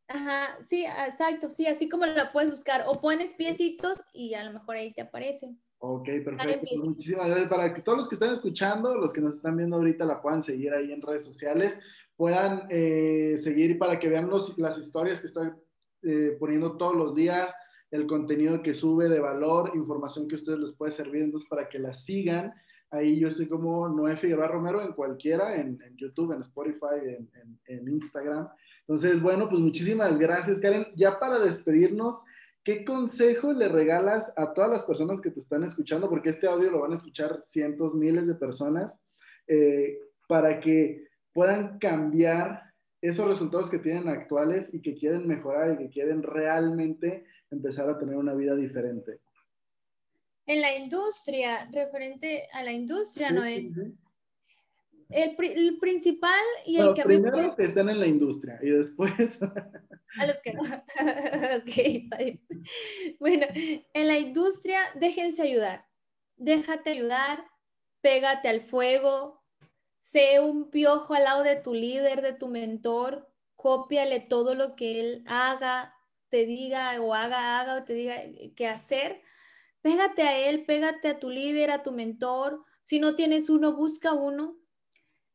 Ajá, 0.09 0.59
sí, 0.61 0.85
exacto, 0.85 1.49
sí, 1.49 1.67
así 1.67 1.89
como 1.89 2.05
la 2.05 2.33
puedes 2.33 2.51
buscar. 2.51 2.85
O 2.87 3.01
pones 3.01 3.33
piecitos 3.33 3.99
y 4.13 4.35
a 4.35 4.45
lo 4.45 4.53
mejor 4.53 4.77
ahí 4.77 4.93
te 4.93 5.01
aparece. 5.01 5.55
Ok, 5.79 6.05
perfecto. 6.25 6.67
Pues 6.69 6.83
muchísimas 6.83 7.29
gracias. 7.29 7.49
Para 7.49 7.73
que 7.73 7.83
todos 7.83 7.99
los 7.99 8.09
que 8.09 8.17
están 8.17 8.33
escuchando, 8.33 8.95
los 8.95 9.13
que 9.13 9.21
nos 9.21 9.35
están 9.35 9.57
viendo 9.57 9.77
ahorita, 9.77 10.05
la 10.05 10.21
puedan 10.21 10.43
seguir 10.43 10.75
ahí 10.75 10.93
en 10.93 11.01
redes 11.01 11.25
sociales, 11.25 11.79
puedan 12.17 12.67
eh, 12.71 13.37
seguir 13.39 13.79
para 13.79 13.99
que 13.99 14.09
vean 14.09 14.29
los, 14.29 14.59
las 14.59 14.77
historias 14.79 15.21
que 15.21 15.29
están 15.29 15.62
eh, 16.03 16.37
poniendo 16.39 16.77
todos 16.77 16.97
los 16.97 17.15
días, 17.15 17.55
el 17.91 18.07
contenido 18.07 18.63
que 18.63 18.75
sube 18.75 19.09
de 19.09 19.21
valor, 19.21 19.73
información 19.75 20.27
que 20.27 20.37
a 20.37 20.39
ustedes 20.39 20.59
les 20.59 20.73
puede 20.73 20.93
servir, 20.93 21.23
entonces 21.23 21.49
para 21.49 21.69
que 21.69 21.79
la 21.79 21.95
sigan. 21.95 22.53
Ahí 22.91 23.19
yo 23.19 23.29
estoy 23.29 23.49
como 23.49 23.89
Noé 23.89 24.17
Figueroa 24.17 24.49
Romero 24.49 24.83
en 24.83 24.93
cualquiera, 24.93 25.57
en, 25.57 25.79
YouTube, 25.97 26.33
en 26.33 26.41
Spotify, 26.41 27.01
en, 27.05 27.59
en 27.67 27.89
Instagram. 27.89 28.49
Entonces, 28.81 29.23
bueno, 29.23 29.49
pues 29.49 29.61
muchísimas 29.61 30.19
gracias, 30.19 30.59
Karen. 30.59 30.87
Ya 30.97 31.19
para 31.19 31.39
despedirnos, 31.39 32.21
¿qué 32.65 32.85
consejo 32.85 33.53
le 33.53 33.69
regalas 33.69 34.33
a 34.37 34.53
todas 34.53 34.71
las 34.71 34.85
personas 34.85 35.21
que 35.21 35.31
te 35.31 35.41
están 35.41 35.63
escuchando? 35.63 36.09
Porque 36.09 36.31
este 36.31 36.47
audio 36.47 36.71
lo 36.71 36.81
van 36.81 36.93
a 36.93 36.97
escuchar 36.97 37.43
cientos, 37.47 37.95
miles 37.95 38.27
de 38.27 38.35
personas, 38.35 39.01
eh, 39.47 39.99
para 40.29 40.61
que 40.61 41.07
puedan 41.33 41.79
cambiar 41.79 42.72
esos 43.03 43.27
resultados 43.27 43.69
que 43.69 43.79
tienen 43.79 44.09
actuales 44.09 44.73
y 44.73 44.81
que 44.81 44.95
quieren 44.95 45.27
mejorar 45.27 45.73
y 45.73 45.77
que 45.77 45.91
quieren 45.91 46.23
realmente 46.23 47.27
empezar 47.51 47.91
a 47.91 47.99
tener 47.99 48.17
una 48.17 48.33
vida 48.33 48.55
diferente. 48.55 49.21
En 50.47 50.61
la 50.61 50.77
industria, 50.77 51.69
referente 51.71 52.49
a 52.53 52.63
la 52.63 52.73
industria, 52.73 53.31
¿no? 53.31 53.45
es 53.45 53.65
el, 55.11 55.79
principal 55.79 56.41
y 56.65 56.79
el 56.79 56.95
que... 56.95 57.03
Primero 57.03 57.55
que 57.57 57.65
están 57.65 57.89
en 57.89 58.01
la 58.01 58.07
industria 58.07 58.59
y 58.63 58.71
después... 58.71 59.39
A 60.19 60.27
los 60.27 60.43
que 60.43 60.53
no. 60.53 60.63
ok, 61.59 63.17
Bueno, 63.19 63.47
en 63.95 64.07
la 64.07 64.19
industria 64.19 64.81
déjense 64.95 65.43
ayudar. 65.43 65.87
Déjate 66.37 66.91
ayudar, 66.91 67.45
pégate 68.03 68.49
al 68.49 68.61
fuego, 68.61 69.42
sé 70.03 70.41
un 70.41 70.71
piojo 70.71 71.15
al 71.15 71.25
lado 71.25 71.43
de 71.43 71.57
tu 71.57 71.75
líder, 71.75 72.23
de 72.23 72.33
tu 72.33 72.49
mentor, 72.49 73.31
cópiale 73.57 74.21
todo 74.21 74.55
lo 74.55 74.77
que 74.77 75.01
él 75.01 75.25
haga, 75.27 75.95
te 76.29 76.47
diga 76.47 77.01
o 77.01 77.15
haga, 77.15 77.61
haga 77.61 77.77
o 77.77 77.85
te 77.85 77.95
diga 77.95 78.17
qué 78.57 78.67
hacer. 78.67 79.23
Pégate 79.81 80.23
a 80.23 80.37
él, 80.37 80.65
pégate 80.65 81.09
a 81.09 81.19
tu 81.19 81.29
líder, 81.31 81.71
a 81.71 81.83
tu 81.83 81.93
mentor. 81.93 82.65
Si 82.81 82.99
no 82.99 83.15
tienes 83.15 83.51
uno, 83.51 83.73
busca 83.73 84.13
uno 84.13 84.57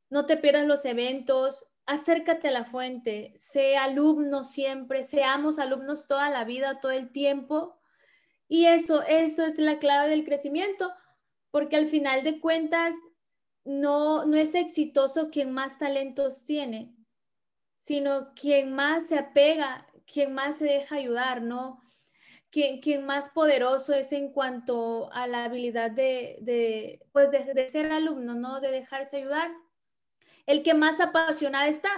no 0.09 0.25
te 0.25 0.37
pierdas 0.37 0.65
los 0.65 0.85
eventos, 0.85 1.65
acércate 1.85 2.47
a 2.47 2.51
la 2.51 2.65
fuente, 2.65 3.33
sé 3.35 3.77
alumno 3.77 4.43
siempre, 4.43 5.03
seamos 5.03 5.59
alumnos 5.59 6.07
toda 6.07 6.29
la 6.29 6.43
vida, 6.45 6.79
todo 6.79 6.91
el 6.91 7.11
tiempo. 7.11 7.77
Y 8.47 8.65
eso, 8.65 9.03
eso 9.03 9.45
es 9.45 9.59
la 9.59 9.79
clave 9.79 10.09
del 10.09 10.23
crecimiento, 10.23 10.91
porque 11.51 11.75
al 11.75 11.87
final 11.87 12.23
de 12.23 12.39
cuentas 12.39 12.95
no, 13.67 14.25
no 14.25 14.37
es 14.37 14.55
exitoso 14.55 15.29
quien 15.29 15.51
más 15.51 15.77
talentos 15.77 16.45
tiene, 16.45 16.95
sino 17.75 18.33
quien 18.33 18.73
más 18.73 19.07
se 19.07 19.17
apega, 19.17 19.87
quien 20.11 20.33
más 20.33 20.57
se 20.57 20.65
deja 20.65 20.95
ayudar, 20.95 21.41
¿no? 21.41 21.81
Quien, 22.49 22.79
quien 22.79 23.05
más 23.05 23.29
poderoso 23.29 23.93
es 23.93 24.13
en 24.13 24.31
cuanto 24.31 25.11
a 25.11 25.27
la 25.27 25.43
habilidad 25.43 25.91
de, 25.91 26.37
de 26.41 27.05
pues 27.11 27.31
de, 27.31 27.53
de 27.53 27.69
ser 27.69 27.91
alumno, 27.91 28.35
¿no? 28.35 28.61
De 28.61 28.71
dejarse 28.71 29.17
ayudar 29.17 29.51
el 30.47 30.63
que 30.63 30.73
más 30.73 30.99
apasionada 31.01 31.67
está. 31.67 31.89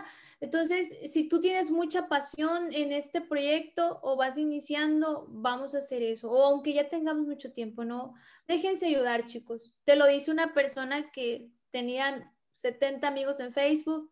Entonces, 0.41 0.97
si 1.05 1.30
tú 1.30 1.39
tienes 1.39 1.70
mucha 1.70 2.07
pasión 2.07 2.74
en 2.74 2.91
este 2.91 3.22
proyecto 3.22 3.99
o 4.01 4.17
vas 4.17 4.38
iniciando, 4.38 5.28
vamos 5.30 5.76
a 5.76 5.78
hacer 5.78 6.01
eso. 6.01 6.32
O 6.32 6.43
aunque 6.43 6.74
ya 6.74 6.89
tengamos 6.89 7.28
mucho 7.28 7.53
tiempo, 7.53 7.86
no, 7.86 8.15
déjense 8.47 8.88
ayudar, 8.88 9.26
chicos. 9.26 9.76
Te 9.84 9.95
lo 9.95 10.07
dice 10.07 10.32
una 10.32 10.53
persona 10.53 11.11
que 11.11 11.51
tenían 11.72 12.32
70 12.53 13.07
amigos 13.07 13.39
en 13.39 13.53
Facebook, 13.53 14.11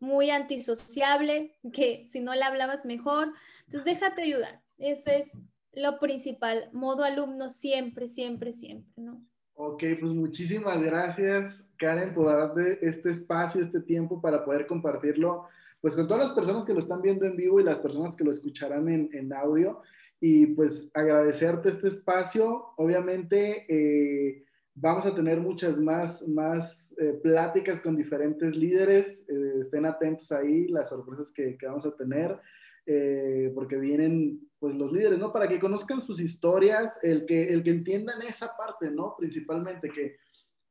muy 0.00 0.30
antisociable, 0.30 1.56
que 1.72 2.06
si 2.08 2.20
no 2.20 2.34
le 2.34 2.42
hablabas 2.42 2.84
mejor. 2.84 3.32
Entonces, 3.66 3.84
déjate 3.84 4.22
ayudar. 4.22 4.62
Eso 4.78 5.10
es 5.10 5.40
lo 5.72 5.98
principal. 5.98 6.68
Modo 6.72 7.04
alumno 7.04 7.48
siempre, 7.48 8.06
siempre, 8.06 8.52
siempre, 8.52 8.92
¿no? 8.96 9.24
Ok, 9.56 9.84
pues 10.00 10.12
muchísimas 10.12 10.82
gracias, 10.82 11.64
Karen, 11.76 12.12
por 12.12 12.26
darte 12.26 12.84
este 12.84 13.10
espacio, 13.10 13.60
este 13.60 13.80
tiempo 13.80 14.20
para 14.20 14.44
poder 14.44 14.66
compartirlo, 14.66 15.46
pues 15.80 15.94
con 15.94 16.08
todas 16.08 16.24
las 16.24 16.32
personas 16.32 16.64
que 16.64 16.74
lo 16.74 16.80
están 16.80 17.00
viendo 17.00 17.24
en 17.24 17.36
vivo 17.36 17.60
y 17.60 17.64
las 17.64 17.78
personas 17.78 18.16
que 18.16 18.24
lo 18.24 18.32
escucharán 18.32 18.88
en, 18.88 19.32
audio. 19.32 19.80
Y 20.18 20.46
pues 20.46 20.88
agradecerte 20.94 21.68
este 21.68 21.88
espacio. 21.88 22.72
Obviamente 22.76 23.66
eh, 23.68 24.44
vamos 24.74 25.06
a 25.06 25.14
tener 25.14 25.40
muchas 25.40 25.78
más, 25.78 26.26
más 26.26 26.94
eh, 26.98 27.18
pláticas 27.22 27.80
con 27.80 27.96
diferentes 27.96 28.56
líderes. 28.56 29.22
Eh, 29.28 29.60
estén 29.60 29.86
atentos 29.86 30.30
ahí, 30.32 30.68
las 30.68 30.88
sorpresas 30.88 31.32
que, 31.32 31.56
que 31.56 31.66
vamos 31.66 31.86
a 31.86 31.96
tener. 31.96 32.38
Eh, 32.86 33.50
porque 33.54 33.76
vienen 33.76 34.46
pues 34.58 34.74
los 34.74 34.92
líderes, 34.92 35.18
¿no? 35.18 35.32
Para 35.32 35.48
que 35.48 35.58
conozcan 35.58 36.02
sus 36.02 36.20
historias, 36.20 36.98
el 37.02 37.24
que, 37.24 37.48
el 37.48 37.62
que 37.62 37.70
entiendan 37.70 38.20
esa 38.22 38.54
parte, 38.56 38.90
¿no? 38.90 39.14
Principalmente 39.18 39.88
que, 39.88 40.16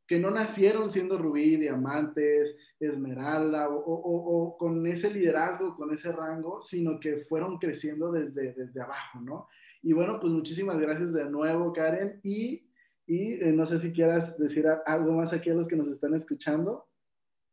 que 0.08 0.20
no 0.20 0.30
nacieron 0.30 0.92
siendo 0.92 1.18
rubí, 1.18 1.56
diamantes, 1.56 2.56
esmeralda 2.80 3.68
o, 3.70 3.78
o, 3.78 4.58
con 4.58 4.86
ese 4.86 5.12
liderazgo, 5.12 5.76
con 5.76 5.92
ese 5.92 6.12
rango, 6.12 6.62
sino 6.62 7.00
que 7.00 7.18
fueron 7.18 7.58
creciendo 7.58 8.12
desde, 8.12 8.54
desde 8.54 8.82
abajo, 8.82 9.20
¿no? 9.20 9.48
Y 9.82 9.94
bueno, 9.94 10.20
pues 10.20 10.32
muchísimas 10.32 10.80
gracias 10.80 11.12
de 11.14 11.26
nuevo, 11.26 11.74
Karen, 11.74 12.20
y, 12.24 12.68
y 13.06 13.34
eh, 13.34 13.52
no 13.52 13.66
sé 13.66 13.80
si 13.80 13.92
quieras 13.92 14.38
decir 14.38 14.66
algo 14.86 15.14
más 15.14 15.34
aquí 15.34 15.50
a 15.50 15.54
los 15.54 15.68
que 15.68 15.76
nos 15.76 15.88
están 15.88 16.14
escuchando. 16.14 16.88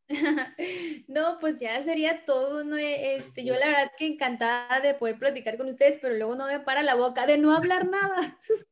No, 1.08 1.38
pues 1.40 1.60
ya 1.60 1.80
sería 1.82 2.24
todo, 2.24 2.64
¿no? 2.64 2.76
Este, 2.76 3.44
yo 3.44 3.54
la 3.54 3.66
verdad 3.66 3.92
que 3.98 4.06
encantada 4.06 4.80
de 4.80 4.94
poder 4.94 5.18
platicar 5.18 5.56
con 5.56 5.68
ustedes, 5.68 5.98
pero 6.00 6.16
luego 6.16 6.36
no 6.36 6.46
me 6.46 6.60
para 6.60 6.82
la 6.82 6.94
boca 6.94 7.26
de 7.26 7.38
no 7.38 7.52
hablar 7.52 7.88
nada. 7.88 8.36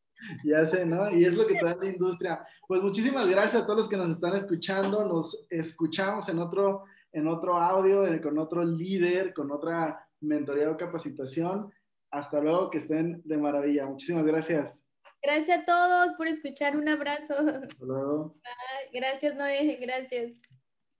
Ya 0.45 0.65
sé, 0.65 0.85
¿no? 0.85 1.17
Y 1.17 1.25
es 1.25 1.37
lo 1.37 1.47
que 1.47 1.55
da 1.63 1.77
la 1.77 1.87
industria. 1.87 2.45
Pues 2.67 2.83
muchísimas 2.83 3.29
gracias 3.29 3.63
a 3.63 3.65
todos 3.65 3.79
los 3.79 3.89
que 3.89 3.97
nos 3.97 4.11
están 4.11 4.35
escuchando. 4.35 5.05
Nos 5.05 5.47
escuchamos 5.49 6.29
en 6.29 6.41
otro, 6.41 6.87
en 7.13 7.29
otro 7.29 7.57
audio, 7.57 8.05
con 8.21 8.37
otro 8.37 8.65
líder, 8.65 9.33
con 9.33 9.53
otra 9.53 10.09
mentoría 10.21 10.73
o 10.73 10.77
capacitación. 10.77 11.73
Hasta 12.11 12.41
luego, 12.41 12.69
que 12.69 12.79
estén 12.79 13.23
de 13.25 13.39
maravilla. 13.39 13.87
Muchísimas 13.87 14.27
gracias. 14.27 14.88
Gracias 15.23 15.61
a 15.61 15.65
todos 15.65 16.13
por 16.15 16.29
escuchar. 16.29 16.77
Un 16.77 16.89
abrazo. 16.89 17.35
Luego. 17.81 18.35
Gracias, 18.93 19.35
Noé. 19.35 19.77
Gracias. 19.81 20.33